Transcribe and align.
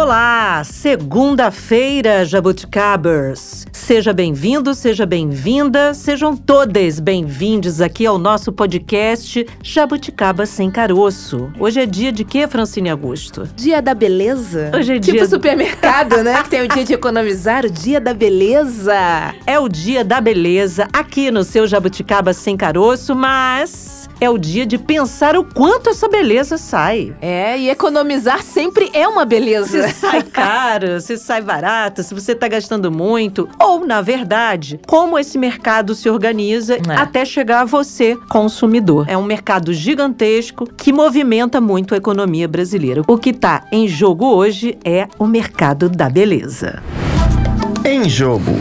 Olá, 0.00 0.62
segunda-feira, 0.62 2.24
jabuticabers. 2.24 3.66
Seja 3.72 4.12
bem-vindo, 4.12 4.72
seja 4.72 5.04
bem-vinda, 5.04 5.92
sejam 5.92 6.36
todas 6.36 7.00
bem-vindos 7.00 7.80
aqui 7.80 8.06
ao 8.06 8.16
nosso 8.16 8.52
podcast 8.52 9.44
Jabuticaba 9.60 10.46
Sem 10.46 10.70
Caroço. 10.70 11.52
Hoje 11.58 11.80
é 11.80 11.84
dia 11.84 12.12
de 12.12 12.24
quê, 12.24 12.46
Francine 12.46 12.90
Augusto? 12.90 13.48
Dia 13.56 13.82
da 13.82 13.92
beleza? 13.92 14.70
Hoje 14.72 14.94
é 14.94 15.00
tipo 15.00 15.16
dia... 15.16 15.26
supermercado, 15.26 16.22
né? 16.22 16.42
Que 16.46 16.50
tem 16.50 16.62
o 16.62 16.68
dia 16.68 16.84
de 16.84 16.94
economizar, 16.94 17.64
o 17.64 17.70
dia 17.70 18.00
da 18.00 18.14
beleza. 18.14 19.34
É 19.44 19.58
o 19.58 19.68
dia 19.68 20.04
da 20.04 20.20
beleza 20.20 20.86
aqui 20.92 21.32
no 21.32 21.42
seu 21.42 21.66
Jabuticaba 21.66 22.32
Sem 22.32 22.56
Caroço, 22.56 23.16
mas 23.16 23.97
é 24.20 24.28
o 24.28 24.38
dia 24.38 24.66
de 24.66 24.78
pensar 24.78 25.36
o 25.36 25.44
quanto 25.44 25.90
essa 25.90 26.08
beleza 26.08 26.56
sai. 26.56 27.14
É, 27.20 27.58
e 27.58 27.70
economizar 27.70 28.42
sempre 28.42 28.90
é 28.92 29.06
uma 29.06 29.24
beleza. 29.24 29.88
Se 29.88 29.94
sai 30.00 30.22
caro, 30.22 31.00
se 31.00 31.16
sai 31.16 31.40
barato, 31.40 32.02
se 32.02 32.14
você 32.14 32.32
está 32.32 32.48
gastando 32.48 32.90
muito. 32.90 33.48
Ou, 33.60 33.86
na 33.86 34.00
verdade, 34.00 34.80
como 34.86 35.18
esse 35.18 35.38
mercado 35.38 35.94
se 35.94 36.08
organiza 36.08 36.76
é. 36.76 36.94
até 36.96 37.24
chegar 37.24 37.62
a 37.62 37.64
você, 37.64 38.16
consumidor. 38.28 39.06
É 39.08 39.16
um 39.16 39.24
mercado 39.24 39.72
gigantesco 39.72 40.66
que 40.76 40.92
movimenta 40.92 41.60
muito 41.60 41.94
a 41.94 41.96
economia 41.96 42.48
brasileira. 42.48 43.02
O 43.06 43.18
que 43.18 43.30
está 43.30 43.64
em 43.72 43.86
jogo 43.86 44.26
hoje 44.26 44.78
é 44.84 45.08
o 45.18 45.26
mercado 45.26 45.88
da 45.88 46.08
beleza. 46.08 46.82
Em 47.84 48.08
jogo. 48.08 48.52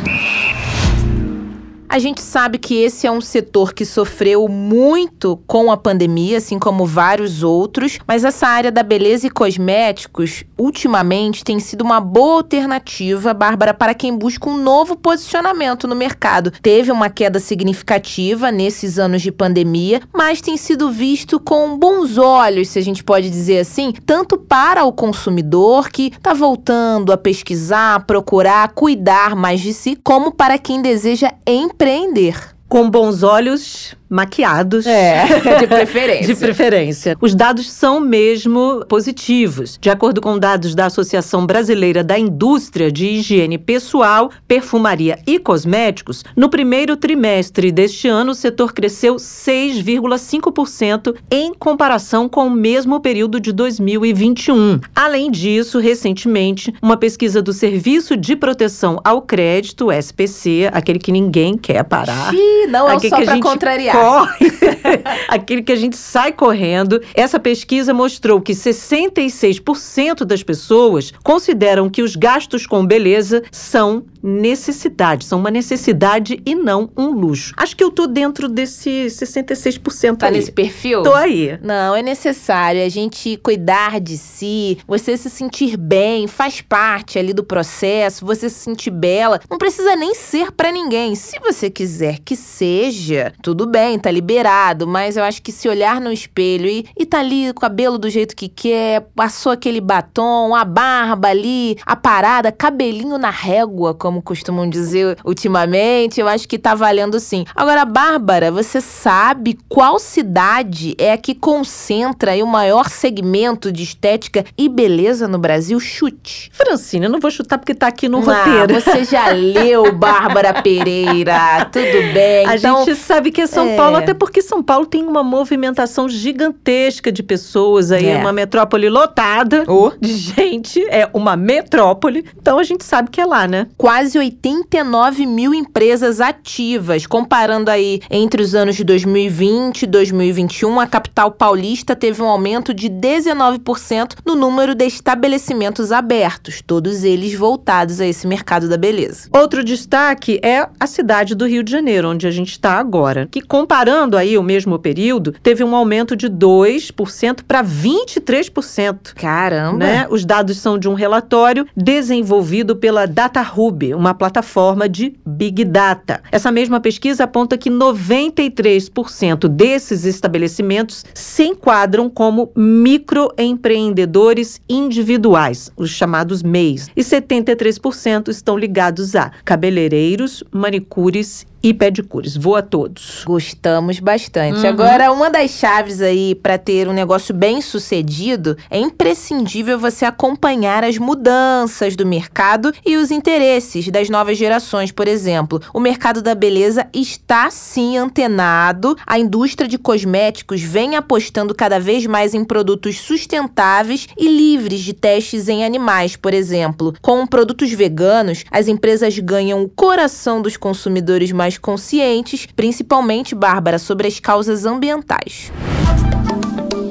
A 1.89 1.99
gente 1.99 2.21
sabe 2.21 2.57
que 2.57 2.75
esse 2.75 3.07
é 3.07 3.11
um 3.11 3.21
setor 3.21 3.73
que 3.73 3.85
sofreu 3.85 4.49
muito 4.49 5.39
com 5.47 5.71
a 5.71 5.77
pandemia, 5.77 6.37
assim 6.37 6.59
como 6.59 6.85
vários 6.85 7.43
outros, 7.43 7.97
mas 8.05 8.25
essa 8.25 8.45
área 8.45 8.69
da 8.69 8.83
beleza 8.83 9.27
e 9.27 9.29
cosméticos, 9.29 10.43
ultimamente, 10.57 11.45
tem 11.45 11.61
sido 11.61 11.85
uma 11.85 12.01
boa 12.01 12.39
alternativa, 12.39 13.33
Bárbara, 13.33 13.73
para 13.73 13.93
quem 13.93 14.13
busca 14.17 14.49
um 14.49 14.57
novo 14.57 14.97
posicionamento 14.97 15.87
no 15.87 15.95
mercado. 15.95 16.51
Teve 16.61 16.91
uma 16.91 17.09
queda 17.09 17.39
significativa 17.39 18.51
nesses 18.51 18.99
anos 18.99 19.21
de 19.21 19.31
pandemia, 19.31 20.01
mas 20.13 20.41
tem 20.41 20.57
sido 20.57 20.91
visto 20.91 21.39
com 21.39 21.77
bons 21.77 22.17
olhos, 22.17 22.67
se 22.67 22.79
a 22.79 22.83
gente 22.83 23.01
pode 23.01 23.29
dizer 23.29 23.59
assim, 23.59 23.93
tanto 24.05 24.37
para 24.37 24.83
o 24.83 24.91
consumidor 24.91 25.89
que 25.89 26.07
está 26.07 26.33
voltando 26.33 27.13
a 27.13 27.17
pesquisar, 27.17 28.05
procurar, 28.05 28.73
cuidar 28.73 29.37
mais 29.37 29.61
de 29.61 29.73
si, 29.73 29.97
como 30.03 30.33
para 30.33 30.57
quem 30.57 30.81
deseja 30.81 31.31
empreender 31.45 31.76
empreender. 31.77 32.55
Com 32.67 32.89
bons 32.89 33.21
olhos, 33.21 33.95
maquiados. 34.09 34.85
É, 34.85 35.25
de 35.59 35.67
preferência. 35.67 36.27
de 36.27 36.35
preferência. 36.35 37.17
Os 37.21 37.35
dados 37.35 37.71
são 37.71 37.99
mesmo 37.99 38.85
positivos. 38.87 39.77
De 39.79 39.89
acordo 39.89 40.21
com 40.21 40.39
dados 40.39 40.73
da 40.73 40.85
Associação 40.85 41.45
Brasileira 41.45 42.03
da 42.03 42.17
Indústria 42.17 42.91
de 42.91 43.07
Higiene 43.07 43.57
Pessoal, 43.57 44.31
Perfumaria 44.47 45.19
e 45.25 45.39
Cosméticos, 45.39 46.23
no 46.35 46.49
primeiro 46.49 46.95
trimestre 46.95 47.71
deste 47.71 48.07
ano, 48.07 48.31
o 48.31 48.35
setor 48.35 48.73
cresceu 48.73 49.15
6,5% 49.15 51.15
em 51.29 51.53
comparação 51.53 52.29
com 52.29 52.47
o 52.47 52.51
mesmo 52.51 52.99
período 52.99 53.39
de 53.39 53.51
2021. 53.51 54.79
Além 54.95 55.31
disso, 55.31 55.79
recentemente, 55.79 56.73
uma 56.81 56.97
pesquisa 56.97 57.41
do 57.41 57.53
Serviço 57.53 58.15
de 58.15 58.35
Proteção 58.35 58.99
ao 59.03 59.21
Crédito, 59.21 59.91
SPC, 59.91 60.69
aquele 60.71 60.99
que 60.99 61.11
ninguém 61.11 61.57
quer 61.57 61.83
parar. 61.83 62.33
Ih, 62.33 62.67
não 62.67 62.89
é 62.89 62.99
só 62.99 63.21
para 63.21 63.39
contrariar 63.39 63.96
corre, 63.99 64.51
aquele 65.27 65.61
que 65.61 65.71
a 65.71 65.75
gente 65.75 65.97
sai 65.97 66.31
correndo. 66.31 67.01
Essa 67.13 67.39
pesquisa 67.39 67.93
mostrou 67.93 68.41
que 68.41 68.53
66% 68.53 70.23
das 70.23 70.43
pessoas 70.43 71.13
consideram 71.23 71.89
que 71.89 72.01
os 72.01 72.15
gastos 72.15 72.65
com 72.65 72.85
beleza 72.85 73.43
são 73.51 74.05
necessidade, 74.23 75.25
são 75.25 75.39
uma 75.39 75.51
necessidade 75.51 76.41
e 76.45 76.55
não 76.55 76.89
um 76.97 77.07
luxo. 77.11 77.53
Acho 77.57 77.75
que 77.75 77.83
eu 77.83 77.91
tô 77.91 78.07
dentro 78.07 78.47
desse 78.47 79.07
66% 79.09 80.17
Tá 80.17 80.27
aí. 80.27 80.33
nesse 80.33 80.51
perfil? 80.51 81.03
Tô 81.03 81.13
aí. 81.13 81.57
Não, 81.61 81.95
é 81.95 82.01
necessário 82.01 82.83
a 82.83 82.89
gente 82.89 83.37
cuidar 83.37 83.99
de 83.99 84.17
si, 84.17 84.77
você 84.87 85.15
se 85.17 85.29
sentir 85.29 85.77
bem, 85.77 86.27
faz 86.27 86.61
parte 86.61 87.19
ali 87.19 87.33
do 87.33 87.43
processo, 87.43 88.25
você 88.25 88.49
se 88.49 88.59
sentir 88.59 88.91
bela. 88.91 89.39
Não 89.49 89.57
precisa 89.57 89.95
nem 89.95 90.13
ser 90.15 90.51
para 90.51 90.71
ninguém. 90.71 91.15
Se 91.15 91.39
você 91.39 91.69
quiser 91.69 92.19
que 92.19 92.35
seja, 92.35 93.33
tudo 93.41 93.65
bem, 93.65 93.99
tá 93.99 94.09
liberado, 94.11 94.87
mas 94.87 95.17
eu 95.17 95.23
acho 95.23 95.41
que 95.41 95.51
se 95.51 95.67
olhar 95.69 96.01
no 96.01 96.11
espelho 96.11 96.67
e, 96.67 96.85
e 96.97 97.05
tá 97.05 97.19
ali 97.19 97.51
com 97.53 97.57
o 97.59 97.61
cabelo 97.61 97.97
do 97.97 98.09
jeito 98.09 98.35
que 98.35 98.47
quer, 98.47 99.01
passou 99.15 99.51
aquele 99.51 99.81
batom, 99.81 100.55
a 100.55 100.63
barba 100.65 101.29
ali, 101.29 101.77
a 101.85 101.95
parada, 101.95 102.51
cabelinho 102.51 103.17
na 103.17 103.29
régua, 103.29 103.93
como 104.07 104.21
costumam 104.21 104.69
dizer 104.69 105.17
ultimamente, 105.25 106.21
eu 106.21 106.29
acho 106.29 106.47
que 106.47 106.57
tá 106.57 106.73
valendo 106.73 107.19
sim. 107.19 107.43
Agora, 107.53 107.83
Bárbara, 107.83 108.49
você 108.49 108.79
sabe 108.79 109.59
qual 109.67 109.99
cidade 109.99 110.95
é 110.97 111.11
a 111.11 111.17
que 111.17 111.35
concentra 111.35 112.31
o 112.41 112.47
maior 112.47 112.87
segmento 112.87 113.69
de 113.69 113.83
estética 113.83 114.45
e 114.57 114.69
beleza 114.69 115.27
no 115.27 115.37
Brasil? 115.37 115.77
Chute. 115.77 116.49
Francine, 116.53 117.07
eu 117.07 117.11
não 117.11 117.19
vou 117.19 117.29
chutar 117.29 117.57
porque 117.57 117.75
tá 117.75 117.87
aqui 117.87 118.07
no 118.07 118.19
ah, 118.19 118.45
roteiro. 118.45 118.81
Você 118.81 119.03
já 119.03 119.27
leu 119.27 119.91
Bárbara 119.91 120.61
Pereira, 120.61 121.65
tudo 121.65 122.13
bem. 122.13 122.47
A 122.47 122.55
então, 122.55 122.85
gente 122.85 122.95
sabe 122.95 123.29
que 123.29 123.41
é 123.41 123.47
São 123.47 123.67
é... 123.67 123.75
Paulo, 123.75 123.97
até 123.97 124.13
porque 124.13 124.41
São 124.41 124.63
Paulo 124.63 124.85
tem 124.85 125.03
uma 125.03 125.21
movimentação 125.21 126.07
gigantesca 126.07 127.11
de 127.11 127.21
pessoas 127.21 127.91
aí, 127.91 128.07
é. 128.07 128.17
uma 128.17 128.31
metrópole 128.31 128.87
lotada 128.87 129.65
oh. 129.67 129.91
de 129.99 130.13
gente, 130.15 130.81
é 130.89 131.09
uma 131.13 131.35
metrópole. 131.35 132.23
Então 132.39 132.57
a 132.57 132.63
gente 132.63 132.85
sabe 132.85 133.09
que 133.09 133.19
é 133.19 133.25
lá, 133.25 133.45
né? 133.45 133.67
Quase 133.77 133.96
quase 133.97 134.19
89 134.19 135.25
mil 135.25 135.55
empresas 135.55 136.21
ativas. 136.21 137.07
Comparando 137.07 137.71
aí 137.71 137.99
entre 138.11 138.43
os 138.43 138.53
anos 138.53 138.75
de 138.75 138.83
2020 138.83 139.81
e 139.81 139.87
2021, 139.87 140.79
a 140.79 140.85
capital 140.85 141.31
paulista 141.31 141.95
teve 141.95 142.21
um 142.21 142.27
aumento 142.27 142.75
de 142.75 142.91
19% 142.91 144.17
no 144.23 144.35
número 144.35 144.75
de 144.75 144.85
estabelecimentos 144.85 145.91
abertos, 145.91 146.61
todos 146.61 147.03
eles 147.03 147.33
voltados 147.33 147.99
a 147.99 148.05
esse 148.05 148.27
mercado 148.27 148.69
da 148.69 148.77
beleza. 148.77 149.29
Outro 149.33 149.63
destaque 149.63 150.39
é 150.43 150.69
a 150.79 150.85
cidade 150.85 151.33
do 151.33 151.47
Rio 151.47 151.63
de 151.63 151.71
Janeiro, 151.71 152.09
onde 152.09 152.27
a 152.27 152.31
gente 152.31 152.51
está 152.51 152.73
agora, 152.73 153.27
que 153.31 153.41
comparando 153.41 154.15
aí 154.15 154.37
o 154.37 154.43
mesmo 154.43 154.77
período, 154.77 155.33
teve 155.41 155.63
um 155.63 155.75
aumento 155.75 156.15
de 156.15 156.29
2% 156.29 157.39
para 157.47 157.63
23%. 157.63 159.15
Caramba! 159.15 159.77
Né? 159.79 160.07
Os 160.07 160.23
dados 160.23 160.57
são 160.59 160.77
de 160.77 160.87
um 160.87 160.93
relatório 160.93 161.65
desenvolvido 161.75 162.75
pela 162.75 163.07
DataHub, 163.07 163.86
uma 163.93 164.13
plataforma 164.13 164.87
de 164.87 165.13
Big 165.25 165.65
Data. 165.65 166.21
Essa 166.31 166.51
mesma 166.51 166.79
pesquisa 166.79 167.25
aponta 167.25 167.57
que 167.57 167.69
93% 167.69 169.47
desses 169.47 170.05
estabelecimentos 170.05 171.03
se 171.13 171.43
enquadram 171.43 172.09
como 172.09 172.51
microempreendedores 172.55 174.61
individuais, 174.69 175.71
os 175.75 175.89
chamados 175.89 176.43
MEIs, 176.43 176.87
e 176.95 177.01
73% 177.01 178.29
estão 178.29 178.57
ligados 178.57 179.15
a 179.15 179.31
cabeleireiros, 179.43 180.43
manicures 180.51 181.45
e 181.61 181.73
pedicures. 181.73 182.35
Vou 182.35 182.55
a 182.55 182.61
todos. 182.61 183.23
Gostamos 183.25 183.99
bastante. 183.99 184.59
Uhum. 184.59 184.69
Agora, 184.69 185.11
uma 185.11 185.29
das 185.29 185.51
chaves 185.51 186.01
aí 186.01 186.35
para 186.35 186.57
ter 186.57 186.87
um 186.87 186.93
negócio 186.93 187.33
bem 187.33 187.61
sucedido 187.61 188.57
é 188.69 188.79
imprescindível 188.79 189.79
você 189.79 190.05
acompanhar 190.05 190.83
as 190.83 190.97
mudanças 190.97 191.95
do 191.95 192.05
mercado 192.05 192.71
e 192.85 192.97
os 192.97 193.11
interesses 193.11 193.89
das 193.89 194.09
novas 194.09 194.37
gerações, 194.37 194.91
por 194.91 195.07
exemplo. 195.07 195.61
O 195.73 195.79
mercado 195.79 196.21
da 196.21 196.35
beleza 196.35 196.87
está 196.93 197.49
sim 197.49 197.97
antenado. 197.97 198.95
A 199.05 199.19
indústria 199.19 199.67
de 199.67 199.77
cosméticos 199.77 200.61
vem 200.61 200.95
apostando 200.95 201.53
cada 201.55 201.79
vez 201.79 202.05
mais 202.05 202.33
em 202.33 202.43
produtos 202.45 202.99
sustentáveis 202.99 204.07
e 204.17 204.27
livres 204.27 204.81
de 204.81 204.93
testes 204.93 205.49
em 205.49 205.65
animais, 205.65 206.15
por 206.15 206.33
exemplo. 206.33 206.93
Com 207.01 207.25
produtos 207.25 207.71
veganos, 207.71 208.43
as 208.51 208.67
empresas 208.67 209.17
ganham 209.19 209.63
o 209.63 209.69
coração 209.69 210.41
dos 210.41 210.57
consumidores 210.57 211.31
mais 211.31 211.46
conscientes, 211.55 212.47
principalmente, 212.47 213.35
Bárbara, 213.35 213.77
sobre 213.77 214.07
as 214.07 214.19
causas 214.19 214.65
ambientais. 214.65 215.51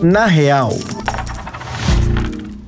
Na 0.00 0.26
real. 0.26 0.70